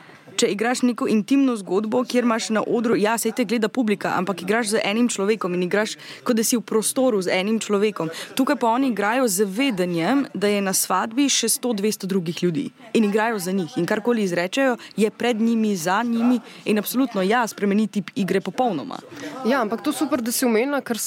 Če 0.44 0.50
igraš 0.52 0.82
neko 0.84 1.06
intimno 1.08 1.54
zgodbo, 1.56 2.02
kjer 2.04 2.26
imaš 2.26 2.50
na 2.52 2.60
odru, 2.60 2.98
ja, 3.00 3.14
se 3.16 3.30
te 3.32 3.46
gleda 3.48 3.70
publika, 3.72 4.10
ampak 4.18 4.42
igraš 4.44 4.74
z 4.74 4.80
enim 4.84 5.06
človekom 5.08 5.54
in 5.56 5.62
igraš, 5.64 5.94
kot 6.20 6.36
da 6.36 6.44
si 6.44 6.58
v 6.58 6.60
prostoru 6.60 7.22
z 7.24 7.32
enim 7.32 7.56
človekom. 7.64 8.10
Tukaj 8.36 8.58
pa 8.60 8.68
oni 8.76 8.90
igrajo 8.92 9.24
z 9.24 9.46
vedenjem, 9.48 10.26
da 10.36 10.50
je 10.52 10.58
na 10.60 10.74
svadbi 10.76 11.30
še 11.32 11.48
100-200 11.48 12.10
drugih 12.10 12.42
ljudi 12.44 12.64
in 12.92 13.06
igrajo 13.08 13.38
za 13.40 13.54
njih. 13.56 13.72
In 13.80 13.88
karkoli 13.88 14.26
izrečejo, 14.28 14.74
je 15.00 15.08
pred 15.08 15.40
njimi, 15.40 15.70
za 15.80 16.02
njimi 16.04 16.36
in 16.68 16.82
absolutno 16.82 17.24
ja, 17.24 17.46
spremeniti 17.48 18.02
igre 18.20 18.42
popolnoma. 18.44 19.00
Ja, 19.48 19.62
ampak 19.62 19.80
to 19.80 19.94
je 19.94 20.00
super, 20.02 20.20
da 20.20 20.34
si 20.34 20.44
umenila, 20.44 20.82
ker 20.84 21.00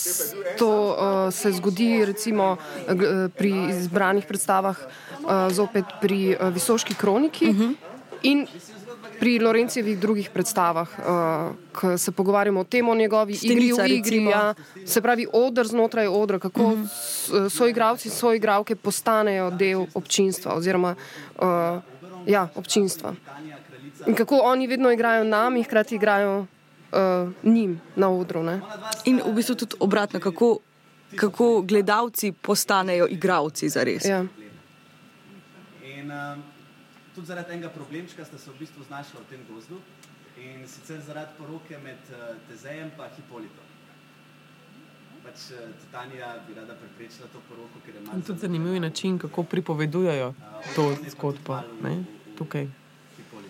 to 0.57 0.71
uh, 0.71 1.19
se 1.29 1.51
zgodi 1.59 1.91
recimo 2.09 2.55
pri 3.37 3.53
izbranih 3.75 4.25
predstavah, 4.25 4.81
uh, 4.81 5.53
zopet 5.53 5.93
pri 6.01 6.33
uh, 6.33 6.49
Visoški 6.57 6.97
kroniki. 6.97 7.53
Uh 7.53 7.61
-huh 7.61 8.76
pri 9.19 9.39
Lorencijevih 9.39 9.99
drugih 9.99 10.29
predstavah, 10.29 10.89
uh, 10.99 11.55
ko 11.73 11.97
se 11.97 12.11
pogovarjamo 12.11 12.59
o 12.59 12.63
tem, 12.63 12.89
o 12.89 12.95
njegovi 12.95 13.35
Stenica, 13.35 13.85
igri 13.85 13.95
igri, 13.95 14.25
ja, 14.25 14.53
se 14.85 15.01
pravi 15.01 15.27
odr 15.33 15.67
znotraj 15.67 16.07
odra, 16.07 16.39
kako 16.39 16.63
uh 16.63 16.79
-huh. 16.79 17.49
soigravci, 17.49 18.09
soigravke 18.09 18.75
postanejo 18.75 19.49
del 19.51 19.85
občinstva 19.93 20.53
oziroma 20.53 20.95
uh, 21.41 21.45
ja, 22.25 22.47
občinstva. 22.55 23.15
In 24.07 24.15
kako 24.15 24.39
oni 24.43 24.67
vedno 24.67 24.91
igrajo 24.91 25.23
nam 25.23 25.57
in 25.57 25.63
hkrati 25.63 25.95
igrajo 25.95 26.39
uh, 26.39 27.33
njim 27.43 27.81
na 27.95 28.09
odru. 28.09 28.43
Ne? 28.43 28.61
In 29.05 29.21
v 29.25 29.33
bistvu 29.33 29.55
tudi 29.55 29.75
obratno, 29.79 30.19
kako, 30.19 30.57
kako 31.15 31.61
gledalci 31.61 32.31
postanejo 32.31 33.07
igravci 33.09 33.69
za 33.69 33.83
res. 33.83 34.05
Ja. 34.05 34.25
In, 35.83 36.11
um 36.11 36.56
tudi 37.17 37.27
zaradi 37.27 37.53
enega 37.53 37.69
problemčka 37.69 38.25
sta 38.25 38.37
se 38.37 38.51
v 38.51 38.59
bistvu 38.59 38.83
znašla 38.83 39.19
v 39.21 39.25
tem 39.29 39.41
gozdu 39.49 39.77
in 40.37 40.67
sicer 40.69 41.01
zaradi 41.01 41.33
poroke 41.37 41.77
med 41.81 41.97
uh, 42.13 42.37
Tezejem 42.49 42.91
in 42.93 43.15
Hipolitom. 43.15 43.65
Pač 45.25 45.49
uh, 45.49 45.63
Titanija 45.81 46.35
bi 46.47 46.53
rada 46.53 46.75
preprečila 46.77 47.25
to 47.33 47.41
poroko, 47.49 47.81
ker 47.85 47.95
je 47.95 48.01
malo. 48.05 48.21
Tudi 48.21 48.39
zanimiv 48.39 48.73
je 48.73 48.79
način, 48.79 49.17
kako 49.17 49.43
pripovedujejo 49.43 50.33
to 50.75 50.95
zgodbo. 51.09 51.57
Tukaj. 52.37 52.69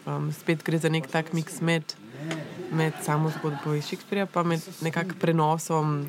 Um, 0.05 0.31
spet 0.31 0.63
gre 0.63 0.79
za 0.79 0.89
nek 0.89 1.11
tak 1.11 1.33
miks 1.33 1.59
med, 1.61 1.83
med 2.71 2.93
samo 3.03 3.29
zgodbo 3.35 3.75
iz 3.75 3.83
Shakespearea, 3.83 4.25
pa 4.25 4.47
med 4.47 4.63
nekakšnim 4.81 5.19
prenosom 5.19 6.07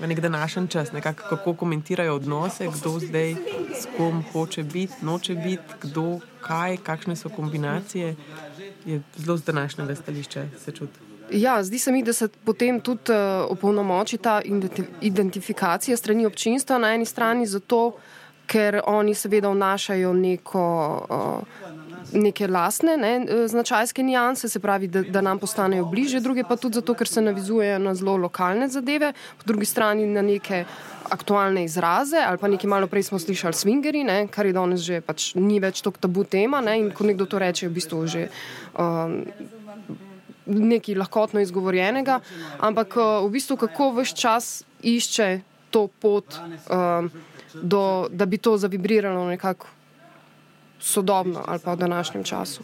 v 0.00 0.06
nek 0.06 0.20
današnji 0.20 0.68
čas, 0.68 0.92
nekako 0.92 1.22
kako 1.28 1.54
komentirajo 1.54 2.14
odnose, 2.14 2.68
kdo 2.78 2.98
zdaj 2.98 3.34
s 3.74 3.86
kom 3.96 4.24
hoče 4.32 4.62
biti, 4.62 4.92
noče 5.02 5.34
biti, 5.34 5.62
kdo, 5.80 6.18
kaj, 6.40 6.76
kakšne 6.76 7.16
so 7.16 7.28
kombinacije, 7.28 8.16
je 8.84 9.02
zelo 9.16 9.36
z 9.36 9.44
današnjega 9.44 9.94
stališča 9.94 10.44
se 10.64 10.72
čuti. 10.72 10.98
Ja, 11.30 11.64
zdi 11.64 11.78
se 11.78 11.92
mi, 11.92 12.02
da 12.02 12.12
se 12.12 12.28
potem 12.28 12.80
tudi 12.80 13.12
uh, 13.12 13.50
opolnomoči 13.50 14.18
ta 14.18 14.42
identifikacija 15.00 15.96
strani 15.96 16.26
občinstva 16.26 16.78
na 16.78 16.94
eni 16.94 17.04
strani, 17.04 17.46
zato 17.46 17.96
ker 18.46 18.80
oni 18.86 19.14
seveda 19.14 19.48
vnašajo 19.48 20.12
neko. 20.12 20.62
Uh, 21.10 21.65
neke 22.12 22.46
lastne 22.46 22.96
ne, 22.96 23.12
e, 23.28 23.48
značajske 23.48 24.02
nijanse, 24.02 24.48
se 24.48 24.60
pravi, 24.60 24.88
da, 24.88 25.02
da 25.02 25.20
nam 25.20 25.38
postanejo 25.38 25.84
bliže, 25.84 26.20
druge 26.20 26.44
pa 26.44 26.56
tudi 26.56 26.80
zato, 26.80 26.94
ker 26.94 27.08
se 27.08 27.22
navizujejo 27.22 27.78
na 27.78 27.94
zelo 27.94 28.16
lokalne 28.16 28.68
zadeve, 28.68 29.12
po 29.38 29.44
drugi 29.46 29.66
strani 29.66 30.06
na 30.06 30.22
neke 30.22 30.64
aktualne 31.10 31.64
izraze 31.64 32.18
ali 32.26 32.38
pa 32.38 32.48
nekaj 32.48 32.68
malo 32.70 32.86
prej 32.86 33.02
smo 33.10 33.18
slišali 33.18 33.54
swingeri, 33.54 34.04
ne, 34.04 34.26
kar 34.30 34.46
je 34.46 34.52
danes 34.52 34.80
že 34.80 35.00
pač 35.00 35.34
ni 35.34 35.60
več 35.62 35.82
tako 35.82 36.02
tabu 36.02 36.24
tema 36.24 36.60
ne, 36.60 36.78
in 36.80 36.90
ko 36.90 37.06
nekdo 37.06 37.26
to 37.26 37.38
reče, 37.38 37.66
je 37.66 37.70
v 37.70 37.74
bistvu 37.74 38.06
že. 38.06 38.28
Um, 38.78 39.22
Nekaj 40.46 40.94
lahkotno 40.94 41.40
izgovorjenega, 41.42 42.20
ampak 42.62 42.94
uh, 42.94 43.24
v 43.26 43.32
bistvu 43.34 43.56
kako 43.58 43.88
vse 43.96 44.14
čas 44.14 44.44
išče 44.78 45.40
to 45.74 45.88
pot, 45.90 46.38
um, 46.70 47.10
do, 47.62 48.06
da 48.14 48.30
bi 48.30 48.38
to 48.38 48.54
zavibriralo 48.54 49.24
nekako 49.26 49.66
sodobno 50.86 51.42
ali 51.46 51.58
pa 51.58 51.72
v 51.72 51.76
današnjem 51.76 52.24
času. 52.24 52.62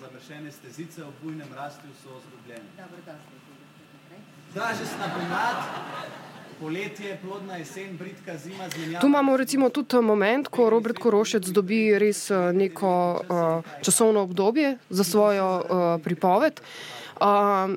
Tu 9.00 9.06
imamo 9.06 9.36
recimo 9.36 9.68
tudi 9.68 9.96
moment, 9.96 10.48
ko 10.48 10.70
Robert 10.70 10.98
Korošec 10.98 11.48
dobi 11.48 11.98
res 11.98 12.30
eh, 12.30 12.52
neko 12.52 13.22
uh, 13.28 13.72
časovno 13.82 14.20
obdobje 14.20 14.76
za 14.90 15.04
svojo 15.04 15.48
uh, 15.58 16.02
pripoved. 16.02 16.60
Uh, 17.20 17.74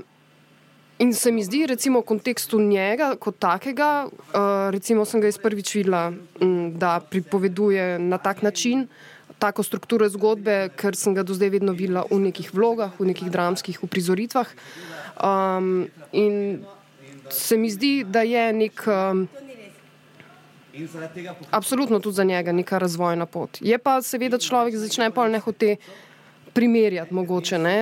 in 0.99 1.13
se 1.13 1.31
mi 1.31 1.43
zdi, 1.43 1.65
recimo, 1.65 1.99
v 1.99 2.05
kontekstu 2.05 2.59
njega 2.59 3.15
kot 3.19 3.39
takega, 3.39 4.05
uh, 4.05 4.69
recimo, 4.69 5.05
sem 5.05 5.21
ga 5.21 5.27
izprvič 5.27 5.75
videla, 5.75 6.13
m, 6.41 6.77
da 6.77 6.99
pripoveduje 7.09 7.99
na 7.99 8.17
tak 8.17 8.41
način, 8.41 8.85
uh, 8.85 9.14
tako 9.39 9.63
strukturo 9.63 10.07
zgodbe, 10.09 10.69
ker 10.79 10.95
sem 10.95 11.15
ga 11.15 11.23
do 11.23 11.36
zdaj 11.36 11.49
vedno 11.57 11.75
videla 11.75 12.05
v 12.09 12.19
nekih 12.29 12.53
vlogah, 12.53 12.93
v 12.99 13.11
nekih 13.11 13.29
dramskih 13.31 13.83
uprizoritvah. 13.83 14.47
Um, 15.19 15.88
in 16.11 16.65
se 17.29 17.57
mi 17.57 17.69
zdi, 17.69 18.03
da 18.03 18.21
je 18.21 18.53
nek. 18.53 18.88
Um, 18.88 19.27
Absolutno 21.55 21.99
tudi 21.99 22.15
za 22.15 22.23
njega 22.23 22.51
neka 22.51 22.77
razvojna 22.77 23.25
pot. 23.25 23.57
Je 23.61 23.77
pa 23.79 24.01
seveda 24.03 24.38
človek 24.38 24.75
začne 24.75 25.07
pa 25.11 25.27
nehote 25.31 25.77
primerjati, 26.56 27.14
mogoče. 27.14 27.60
Ne? 27.60 27.78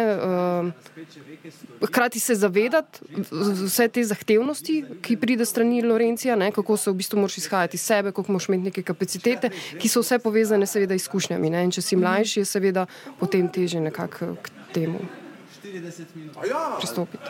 Uh, 1.79 1.87
hkrati 1.87 2.19
se 2.19 2.35
zavedati 2.35 2.99
vse 3.63 3.87
te 3.87 4.03
zahtevnosti, 4.03 4.79
ki 5.01 5.17
pride 5.21 5.45
strani 5.45 5.81
Lorencija, 5.85 6.35
ne? 6.35 6.51
kako 6.51 6.77
se 6.77 6.91
v 6.91 6.97
bistvu 7.01 7.21
moraš 7.21 7.37
izhajati 7.37 7.77
iz 7.77 7.81
sebe, 7.81 8.11
kako 8.11 8.31
moraš 8.31 8.49
imeti 8.49 8.63
neke 8.63 8.83
kapacitete, 8.83 9.51
ki 9.79 9.89
so 9.89 10.01
vse 10.01 10.19
povezane 10.19 10.65
seveda 10.65 10.97
izkušnjami. 10.97 11.53
Ne? 11.53 11.63
In 11.67 11.75
če 11.75 11.85
si 11.85 11.99
mlajši, 11.99 12.39
je 12.41 12.49
seveda 12.49 12.87
potem 13.19 13.49
teže 13.49 13.79
nekako 13.79 14.35
k 14.41 14.49
temu 14.73 15.05
pristopiti. 16.79 17.29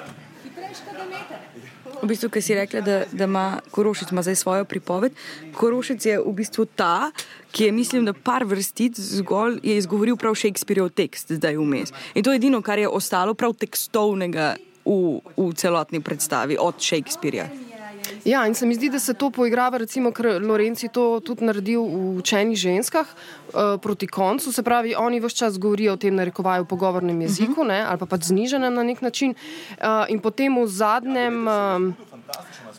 V 2.04 2.08
bistvu, 2.12 2.28
ki 2.36 2.42
si 2.44 2.56
rekla, 2.56 2.82
da, 2.84 2.96
da 3.12 3.24
ima 3.24 3.60
Korošic 3.72 4.12
ima 4.12 4.22
zdaj 4.22 4.36
svojo 4.36 4.66
pripoved. 4.66 5.14
Korošic 5.56 6.06
je 6.06 6.18
v 6.20 6.34
bistvu 6.36 6.66
ta, 6.66 7.12
ki 7.52 7.70
je, 7.70 7.72
mislim, 7.72 8.06
da 8.06 8.14
par 8.14 8.44
vrstic 8.44 9.00
zgolj 9.00 9.62
je 9.64 9.78
izgovoril 9.78 10.20
prav 10.20 10.36
Shakespeareov 10.36 10.92
tekst 10.92 11.32
zdaj 11.32 11.56
vmes. 11.56 11.96
In 12.14 12.24
to 12.24 12.36
je 12.36 12.42
edino, 12.42 12.62
kar 12.62 12.80
je 12.80 12.92
ostalo 12.92 13.34
prav 13.34 13.56
tekstovnega 13.56 14.56
v, 14.84 15.22
v 15.38 15.54
celotni 15.56 16.04
predstavi 16.04 16.60
od 16.60 16.76
Shakespearea. 16.84 17.48
Ja, 18.26 18.48
in 18.48 18.56
se 18.56 18.66
mi 18.66 18.76
zdi, 18.76 18.90
da 18.90 19.00
se 19.00 19.14
to 19.14 19.30
poigrava, 19.32 19.78
recimo, 19.78 20.12
ker 20.12 20.40
Lorenci 20.42 20.88
to 20.94 21.20
tudi 21.26 21.46
naredil 21.46 21.84
v 21.84 22.18
učenih 22.22 22.58
ženskah 22.58 23.08
uh, 23.08 23.76
proti 23.82 24.08
koncu. 24.08 24.52
Se 24.52 24.64
pravi, 24.64 24.96
oni 24.96 25.20
vse 25.20 25.38
čas 25.38 25.60
govorijo 25.60 25.94
o 25.94 25.98
tem, 26.00 26.16
narekovajo 26.16 26.66
pogovornem 26.66 27.22
jeziku 27.22 27.62
uh 27.62 27.68
-huh. 27.68 27.68
ne, 27.68 27.82
ali 27.84 28.00
pa 28.00 28.06
pač 28.06 28.24
znižene 28.32 28.70
na 28.70 28.84
nek 28.84 29.02
način. 29.02 29.36
Uh, 29.78 30.06
in 30.10 30.20
potem 30.20 30.58
v 30.64 30.68
zadnjem. 30.68 31.48
Uh, 31.48 31.94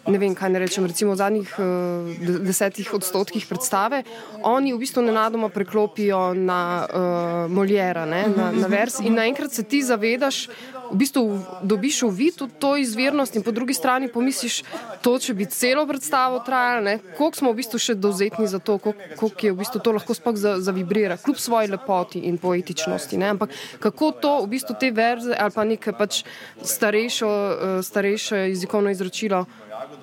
Ne 0.04 0.18
vem, 0.20 0.34
kaj 0.36 0.50
ne 0.52 0.60
rečem, 0.60 0.84
recimo 0.84 1.14
v 1.14 1.16
zadnjih 1.16 1.50
uh, 1.56 2.36
desetih 2.44 2.90
odstotkih 2.92 3.46
predstave, 3.48 4.02
oni 4.44 4.74
v 4.74 4.80
bistvu 4.82 5.00
nenadoma 5.00 5.48
preklopijo 5.48 6.34
na 6.36 6.60
uh, 6.84 7.48
Moljera, 7.48 8.04
ne, 8.04 8.26
na, 8.28 8.50
na 8.52 8.68
vers 8.68 9.00
in 9.00 9.16
naenkrat 9.16 9.56
se 9.56 9.64
ti 9.64 9.80
zavedaš, 9.80 10.48
v 10.90 10.96
bistvu 11.00 11.22
dobiš 11.64 12.02
uvid 12.02 12.40
v 12.40 12.48
to 12.60 12.76
izvirnost 12.76 13.36
in 13.36 13.42
po 13.42 13.50
drugi 13.50 13.74
strani 13.74 14.10
pomisliš, 14.12 14.60
to 15.02 15.16
če 15.18 15.34
bi 15.34 15.48
celo 15.48 15.86
predstavo 15.88 16.42
trajalo, 16.44 16.98
koliko 17.16 17.40
smo 17.40 17.52
v 17.52 17.60
bistvu 17.62 17.80
še 17.80 17.96
dovzetni 17.96 18.46
za 18.50 18.60
to, 18.60 18.76
koliko 18.78 19.40
je 19.40 19.52
v 19.52 19.58
bistvu 19.58 19.80
to 19.80 19.96
lahko 19.96 20.14
spok 20.14 20.36
zavibrira, 20.38 21.16
kljub 21.16 21.40
svoji 21.40 21.72
lepoti 21.72 22.24
in 22.28 22.38
poetičnosti. 22.38 23.16
Ne? 23.16 23.32
Ampak 23.34 23.56
kako 23.80 24.12
to 24.20 24.32
v 24.44 24.52
bistvu 24.56 24.76
te 24.76 24.92
verze 24.94 25.32
ali 25.32 25.54
pa 25.54 25.64
neke 25.64 25.96
pač 25.96 26.22
starejšo, 26.60 27.28
uh, 27.28 27.78
starejše 27.84 28.50
jezikovno 28.52 28.92
izročilo 28.92 29.46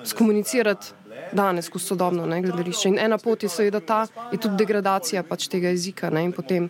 skomunicirati 0.06 0.94
danes, 1.34 1.70
ko 1.70 1.80
sodobno 1.80 2.26
ne, 2.26 2.42
gledališče. 2.42 2.90
In 2.90 3.00
ena 3.00 3.18
pot 3.18 3.44
je 3.44 3.50
seveda 3.50 3.80
ta, 3.80 4.04
je 4.32 4.40
tudi 4.42 4.60
degradacija 4.60 5.24
pač 5.24 5.48
tega 5.52 5.72
jezika 5.72 6.10
ne, 6.10 6.26
in 6.28 6.36
potem, 6.36 6.70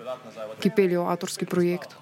ki 0.62 0.74
peljejo 0.76 1.08
avtorski 1.10 1.46
projekt 1.50 1.98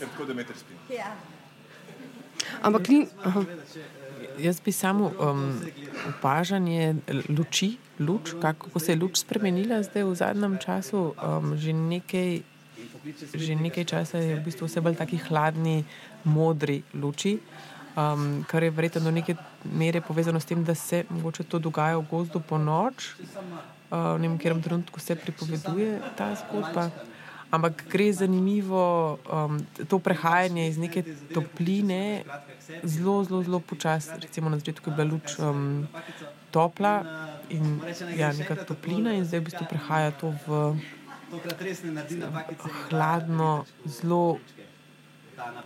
tako 0.00 0.24
da 0.24 0.34
meter 0.34 0.56
spi. 0.56 0.94
Ja. 0.94 1.16
Ampak 2.62 2.88
ni. 2.88 3.06
Jaz 4.38 4.60
bi 4.60 4.72
samo 4.72 5.12
um, 5.20 5.60
opažanje 6.08 6.94
luči, 7.28 7.76
luč, 7.98 8.34
kako 8.42 8.78
se 8.78 8.92
je 8.92 8.96
luč 8.98 9.20
spremenila 9.22 9.82
zdaj 9.82 10.02
v 10.04 10.14
zadnjem 10.14 10.58
času, 10.58 11.14
um, 11.14 11.54
že 11.56 11.72
nekaj 11.72 12.42
že 13.34 13.54
nekaj 13.54 13.84
časa 13.84 14.18
je 14.18 14.36
v 14.40 14.44
bistvu 14.44 14.66
vse 14.66 14.80
bolj 14.80 14.96
taki 14.96 15.20
hladni, 15.28 15.84
modri 16.24 16.82
luči, 16.96 17.36
um, 17.96 18.44
kar 18.48 18.62
je 18.62 18.70
verjetno 18.70 19.00
do 19.00 19.10
neke 19.10 19.36
mere 19.64 20.00
povezano 20.00 20.40
s 20.40 20.44
tem, 20.44 20.64
da 20.64 20.74
se 20.74 21.04
mogoče 21.10 21.44
to 21.44 21.58
dogaja 21.58 21.98
v 21.98 22.06
gozdu 22.10 22.40
po 22.40 22.58
noč. 22.58 23.14
Uh, 23.90 24.16
v 24.16 24.18
nekem 24.18 24.62
trenutku 24.62 25.00
se 25.00 25.16
pripoveduje 25.16 26.00
ta 26.16 26.34
zgodba. 26.34 26.90
Ampak 27.54 27.84
gre 27.86 28.12
zanimivo 28.12 29.18
um, 29.30 29.60
to 29.88 29.98
prehajanje 29.98 30.68
iz 30.68 30.78
neke 30.78 31.04
topline, 31.30 32.24
zelo, 32.82 33.22
zelo, 33.24 33.42
zelo 33.42 33.60
počasi. 33.60 34.10
Recimo 34.18 34.50
na 34.50 34.58
začetku 34.58 34.90
je 34.90 34.94
bila 34.96 35.06
luč 35.06 35.38
um, 35.38 35.86
topla 36.50 37.04
in 37.48 37.80
ja, 38.16 38.32
neka 38.32 38.56
toplina, 38.66 39.14
in 39.14 39.24
zdaj 39.24 39.40
v 39.40 39.46
bistvu 39.50 39.64
prehaja 39.70 40.10
to 40.18 40.34
v 40.46 40.74
hladno, 42.90 43.64
zelo 43.86 44.38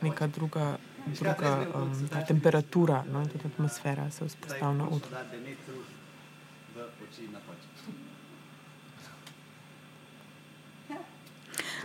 neka 0.02 0.26
druga, 0.26 0.76
druga 1.06 1.66
um, 1.74 2.08
temperatura, 2.26 3.04
no, 3.12 3.26
tudi 3.26 3.46
atmosfera 3.46 4.10
se 4.10 4.24
vzpostavlja 4.24 4.72
na 4.72 4.84
odru. 4.84 5.10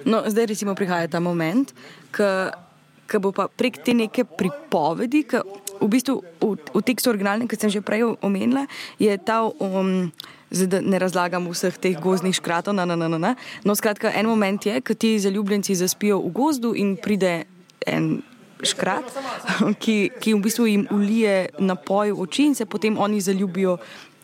No, 0.06 0.24
zdaj 0.28 0.46
recimo 0.46 0.76
prihaja 0.76 1.08
ta 1.08 1.20
moment, 1.20 1.74
ki 2.12 3.20
bo 3.22 3.32
pa 3.32 3.48
prek 3.48 3.80
te 3.86 3.94
neke 3.94 4.26
pripovedi, 4.26 5.24
ki 5.24 5.44
v 5.80 5.88
bistvu 5.88 6.16
v, 6.42 6.56
v 6.58 6.82
tekstu 6.82 7.12
originalnem, 7.14 7.48
ki 7.48 7.60
sem 7.60 7.72
že 7.72 7.84
prej 7.84 8.16
omenila, 8.24 8.66
je 9.00 9.14
ta, 9.18 9.44
um, 9.46 10.12
zdaj 10.52 10.68
da 10.68 10.80
ne 10.82 10.98
razlagam 11.00 11.48
vseh 11.52 11.78
teh 11.78 11.96
gozdnih 12.00 12.36
škratov, 12.36 12.76
na, 12.76 12.86
na, 12.86 12.98
na, 13.00 13.08
na, 13.08 13.20
na. 13.20 13.32
no 13.64 13.76
skratka, 13.76 14.12
en 14.12 14.28
moment 14.28 14.60
je, 14.60 14.82
ko 14.82 14.98
ti 14.98 15.16
zaljubljenci 15.20 15.76
zaspijo 15.76 16.20
v 16.20 16.32
gozdu 16.34 16.74
in 16.76 16.96
pride 16.98 17.46
en 17.88 18.24
škrat, 18.62 19.10
ki, 19.84 20.12
ki 20.20 20.34
v 20.34 20.42
bistvu 20.44 20.66
jim 20.70 20.88
ulije 20.92 21.50
napoj 21.60 22.14
v 22.14 22.26
oči 22.28 22.50
in 22.52 22.56
se 22.56 22.66
potem 22.66 22.98
oni 22.98 23.22
zaljubijo 23.22 23.78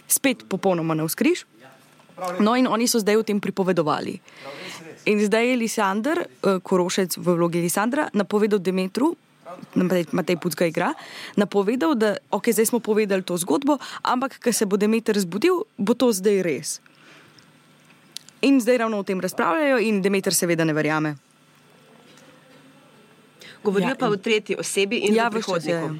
spet 0.07 0.45
popolnoma 0.49 0.93
na 0.93 1.07
vzkriž. 1.07 1.45
No, 2.39 2.55
in 2.55 2.67
oni 2.67 2.87
so 2.87 2.99
zdaj 2.99 3.15
o 3.15 3.23
tem 3.23 3.39
pripovedovali. 3.39 4.19
In 5.07 5.21
zdaj 5.23 5.47
je 5.47 5.55
Lisandr, 5.55 6.17
Korošec 6.63 7.15
v 7.17 7.35
vlogi 7.39 7.61
Lisandra, 7.63 8.09
napovedal 8.13 8.59
Demetru, 8.59 9.15
Matej 10.11 10.37
Pucka 10.37 10.67
igra, 10.67 10.93
napovedal, 11.35 11.95
da 11.95 12.17
okay, 12.31 12.53
zdaj 12.53 12.69
smo 12.69 12.79
povedali 12.79 13.23
to 13.23 13.37
zgodbo, 13.37 13.79
ampak 14.03 14.37
ko 14.37 14.53
se 14.53 14.65
bo 14.65 14.77
Demeter 14.77 15.17
zbudil, 15.19 15.65
bo 15.77 15.93
to 15.93 16.11
zdaj 16.13 16.43
res. 16.43 16.69
In 18.41 18.61
zdaj 18.61 18.77
ravno 18.85 18.99
o 18.99 19.03
tem 19.03 19.19
razpravljajo, 19.19 19.79
in 19.79 20.01
Demeter 20.01 20.35
seveda 20.35 20.63
ne 20.63 20.73
verjame. 20.73 21.15
Govorijo 23.63 23.89
ja, 23.89 23.95
pa 23.99 24.09
v 24.09 24.17
tretji 24.17 24.55
osebi 24.59 25.03
in 25.07 25.15
ja, 25.15 25.27
v 25.27 25.39
prihodniku. 25.39 25.99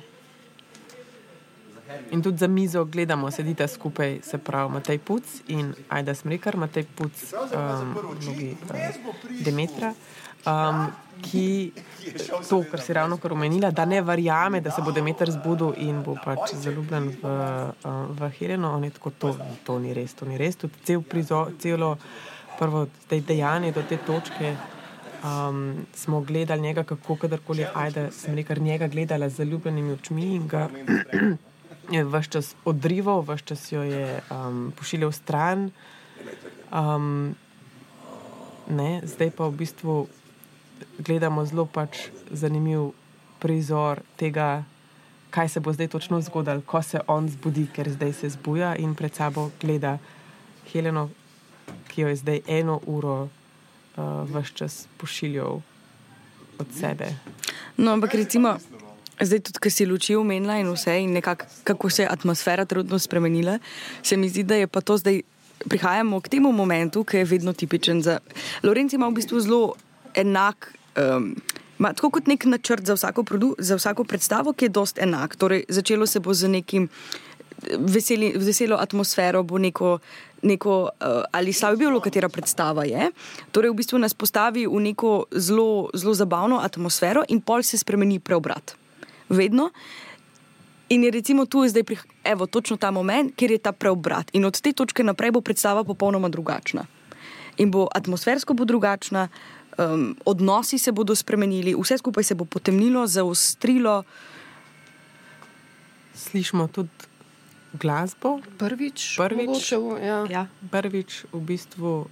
In 2.12 2.22
tudi 2.22 2.38
za 2.38 2.48
mizo 2.48 2.86
gledamo, 2.86 3.32
sedite 3.32 3.68
skupaj, 3.68 4.20
se 4.24 4.38
pravi 4.38 4.74
Matej 4.74 4.98
Puc 4.98 5.24
in 5.48 5.74
Aida 5.90 6.14
Smrekar, 6.14 6.58
Matej 6.58 6.86
Puc, 6.96 7.12
um, 7.34 7.96
mnogi, 8.22 8.56
uh, 8.70 9.42
Demetra, 9.46 9.94
um, 10.46 10.86
ki 11.22 11.72
to, 12.50 12.64
kar 12.72 12.82
si 12.82 12.94
ravno 12.94 13.18
kar 13.18 13.34
omenila, 13.34 13.72
da 13.72 13.86
ne 13.86 14.02
verjame, 14.02 14.62
da 14.62 14.72
se 14.72 14.82
bo 14.86 14.92
Demeter 14.92 15.32
zbudil 15.32 15.74
in 15.78 16.04
bo 16.06 16.16
pač 16.26 16.54
zaljubljen 16.62 17.10
v, 17.22 17.36
uh, 17.84 17.96
v 18.20 18.32
Heleno, 18.40 18.76
on 18.78 18.84
je 18.84 18.92
tako, 18.92 19.12
to, 19.18 19.36
to 19.66 19.80
ni 19.80 19.94
res, 19.94 20.14
to 20.14 20.30
ni 20.30 20.38
res, 20.38 20.62
tudi 20.62 20.86
cel 20.86 21.02
prizor, 21.02 21.56
celo 21.60 21.98
prvo 22.60 22.88
dejanje 23.10 23.72
do 23.72 23.84
te 23.90 23.98
točke. 23.98 24.56
Um, 25.20 25.86
smo 25.94 26.22
gledali 26.22 26.62
njega, 26.62 26.84
kako 26.84 27.16
kadarkoli 27.16 27.66
ajde, 27.74 28.12
sem 28.12 28.36
rekel, 28.36 28.58
njega 28.58 28.88
gledala 28.88 29.30
z 29.30 29.36
zaljubljenimi 29.36 29.94
očmi 29.94 30.36
in 30.36 30.48
ga 30.48 30.70
je 31.92 32.04
vse 32.06 32.30
čas 32.30 32.56
odrival, 32.66 33.22
vse 33.22 33.44
čas 33.46 33.72
jo 33.72 33.84
je 33.84 34.22
um, 34.32 34.72
pošiljal 34.78 35.12
stran. 35.12 35.72
Um, 36.72 37.36
ne, 38.70 39.02
zdaj 39.04 39.32
pa 39.32 39.48
v 39.48 39.52
bistvu 39.52 40.08
gledamo 41.00 41.46
zelo 41.46 41.66
pač 41.66 42.08
zanimiv 42.32 42.92
prizor 43.40 44.00
tega, 44.16 44.64
kaj 45.30 45.50
se 45.50 45.60
bo 45.60 45.74
zdaj 45.74 45.88
točno 45.88 46.22
zgodilo, 46.22 46.62
ko 46.62 46.82
se 46.82 47.00
on 47.08 47.30
zbudi, 47.30 47.68
ker 47.74 47.90
zdaj 47.90 48.14
se 48.14 48.30
zbuja 48.30 48.76
in 48.76 48.96
pred 48.96 49.16
sabo 49.16 49.50
gleda 49.62 49.98
Heleno, 50.72 51.10
ki 51.88 52.02
jo 52.02 52.08
je 52.08 52.16
zdaj 52.16 52.42
eno 52.48 52.80
uro 52.86 53.28
uh, 53.98 54.26
vse 54.30 54.54
čas 54.54 54.88
pošiljal 54.98 55.62
od 56.60 56.68
sebe. 56.80 57.14
No, 57.78 57.92
ampak 57.92 58.14
recimo. 58.14 58.58
Zdaj, 59.20 59.40
tudi, 59.40 59.60
ki 59.60 59.70
si 59.70 59.86
luči 59.86 60.16
umenila 60.16 60.56
in 60.60 60.70
vse, 60.72 60.96
in 61.04 61.12
nekako, 61.12 61.46
kako 61.68 61.90
se 61.90 62.06
je 62.06 62.08
atmosfera 62.12 62.66
trenutno 62.66 63.00
spremenila, 63.00 63.58
se 64.04 64.18
mi 64.18 64.30
zdi, 64.30 64.44
da 64.44 64.56
je 64.56 64.68
pa 64.68 64.82
to 64.82 64.98
zdaj. 64.98 65.22
Prihajamo 65.60 66.22
k 66.24 66.30
temu 66.32 66.54
momentu, 66.56 67.04
ki 67.04 67.18
je 67.18 67.26
vedno 67.28 67.52
tipičen 67.54 68.00
za. 68.02 68.20
Lorenz 68.64 68.94
ima 68.96 69.10
v 69.12 69.18
bistvu 69.20 69.42
zelo 69.44 69.74
enak, 70.16 70.72
um, 70.96 71.36
tako 71.84 72.10
kot 72.16 72.32
nek 72.32 72.46
načrt 72.48 72.88
za 72.88 72.96
vsako, 72.96 73.24
produ, 73.28 73.56
za 73.60 73.76
vsako 73.76 74.04
predstavo, 74.08 74.54
ki 74.54 74.70
je 74.70 74.70
dost 74.70 75.04
enak. 75.04 75.36
Torej, 75.36 75.66
začelo 75.68 76.08
se 76.08 76.24
bo 76.24 76.34
z 76.34 76.48
nekim 76.48 76.88
veseli, 77.80 78.34
veselo 78.38 78.78
atmosfero, 78.80 79.44
bo 79.44 79.58
neko, 79.58 80.00
neko 80.44 80.82
uh, 80.84 81.24
ali 81.32 81.54
slabo 81.54 81.78
bilo, 81.78 82.00
katera 82.00 82.30
predstava 82.30 82.86
je. 82.86 83.12
Torej, 83.52 83.72
v 83.72 83.80
bistvu 83.82 84.00
nas 84.00 84.14
postavi 84.14 84.68
v 84.68 84.82
neko 84.92 85.26
zelo, 85.32 85.90
zelo 85.94 86.14
zabavno 86.14 86.60
atmosfero 86.64 87.24
in 87.30 87.42
pol 87.42 87.64
se 87.64 87.78
spremeni 87.78 88.20
preobrat 88.20 88.76
vedno. 89.30 89.70
In 90.90 91.04
je 91.04 91.12
recimo 91.12 91.46
tu 91.46 91.68
zdaj, 91.68 91.84
evo, 92.24 92.46
točno 92.46 92.78
ta 92.78 92.92
moment, 92.92 93.36
kjer 93.36 93.52
je 93.52 93.58
ta 93.58 93.72
preobrat. 93.72 94.30
In 94.34 94.46
od 94.46 94.62
te 94.62 94.74
točke 94.74 95.04
naprej 95.04 95.32
bo 95.32 95.42
predstava 95.42 95.84
popolnoma 95.84 96.30
drugačna. 96.30 96.86
In 97.58 97.72
bo 97.72 97.88
atmosfersko 97.96 98.54
bo 98.54 98.66
drugačna, 98.66 99.28
um, 99.78 100.16
odnosi 100.26 100.78
se 100.78 100.92
bodo 100.92 101.16
spremenili, 101.16 101.76
vse 101.78 101.98
skupaj 101.98 102.24
se 102.24 102.36
bo 102.36 102.46
potemnilo, 102.46 103.08
zaostrilo. 103.08 104.04
Slišimo 106.16 106.68
tudi 106.68 107.09
glasbo. 107.74 108.40
Prvič, 108.58 109.18
prvič, 109.18 109.72
mogoče, 109.72 110.06
ja. 110.06 110.26
Ja, 110.30 110.44
prvič 110.72 111.26
v 111.34 111.42
bistvu 111.42 112.08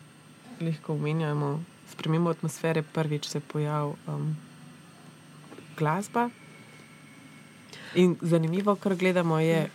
lahko 0.62 0.94
omenjamo 0.94 1.64
spremembo 1.92 2.30
atmosfere, 2.30 2.84
prvič 2.84 3.28
se 3.28 3.40
pojavi 3.40 3.94
um, 4.08 4.36
glasba. 5.78 6.30
In 7.96 8.16
zanimivo, 8.22 8.76
kar 8.76 8.96
gledamo, 8.96 9.40
je. 9.40 9.70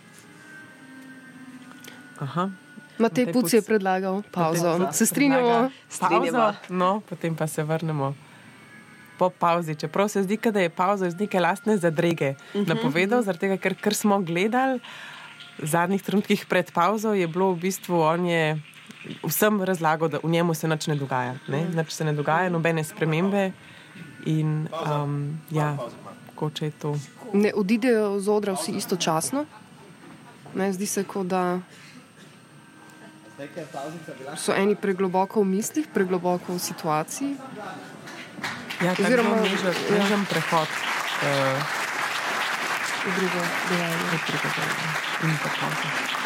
Aha. 2.19 2.49
Matej 2.97 3.33
Puc 3.33 3.53
je 3.53 3.61
predlagal 3.61 4.21
pauzo. 4.31 4.91
Se 4.91 5.05
strinjamo? 5.05 5.71
Strinjamo. 5.89 6.53
No, 6.69 7.01
potem 7.09 7.35
pa 7.35 7.47
se 7.47 7.63
vrnemo 7.63 8.13
po 9.17 9.29
pauzi. 9.29 9.75
Čeprav 9.75 10.07
se 10.07 10.23
zdi, 10.23 10.37
da 10.37 10.59
je 10.59 10.69
pauza 10.69 11.07
iz 11.07 11.15
neke 11.19 11.39
lastne 11.39 11.77
zadrege 11.77 12.29
uh 12.29 12.37
mhm. 12.55 12.63
-huh. 12.63 12.67
napovedal, 12.67 13.21
zaradi 13.21 13.39
tega, 13.39 13.57
ker, 13.57 13.75
ker 13.75 13.93
smo 13.93 14.19
gledali 14.19 14.79
zadnjih 15.61 16.01
trenutkih 16.01 16.45
pred 16.49 16.71
pauzo, 16.71 17.13
je 17.13 17.27
bilo 17.27 17.53
v 17.53 17.67
bistvu 17.67 17.99
on 18.01 18.25
je 18.25 18.59
vsem 19.27 19.61
razlagal, 19.61 20.09
da 20.09 20.23
v 20.23 20.31
njemu 20.31 20.53
se 20.53 20.67
nič 20.67 20.87
ne 20.87 20.95
dogaja. 20.95 21.35
Ne? 21.47 21.65
Nič 21.75 21.91
se 21.91 22.05
ne 22.05 22.13
dogaja, 22.13 22.49
nobene 22.49 22.83
spremembe. 22.83 23.51
In 24.25 24.69
um, 24.71 25.37
ja, 25.51 25.75
koče 26.35 26.65
je 26.65 26.71
to 26.71 26.95
ne 27.33 27.51
odidejo 27.55 28.19
z 28.19 28.29
odra 28.29 28.53
vsi 28.53 28.71
istočasno. 28.71 29.45
Ne, 30.55 30.73
zdi 30.73 30.85
se, 30.85 31.03
kot 31.03 31.27
da 31.27 31.59
so 34.37 34.53
eni 34.53 34.75
pregloboko 34.75 35.41
v 35.41 35.57
mislih, 35.57 35.87
pregloboko 35.93 36.53
v 36.53 36.59
situaciji. 36.59 37.33
Ja, 38.83 38.93
Oziroma, 38.93 39.41
nežen, 39.41 39.73
ja. 39.73 39.97
nežen 39.97 40.25
prehod 40.29 40.69
uh, 40.69 41.73
v 43.01 43.15
drugo 43.17 43.41
dejanje. 43.69 45.12
V 45.23 45.25
drugo 45.25 45.67
dejanje. 45.81 46.22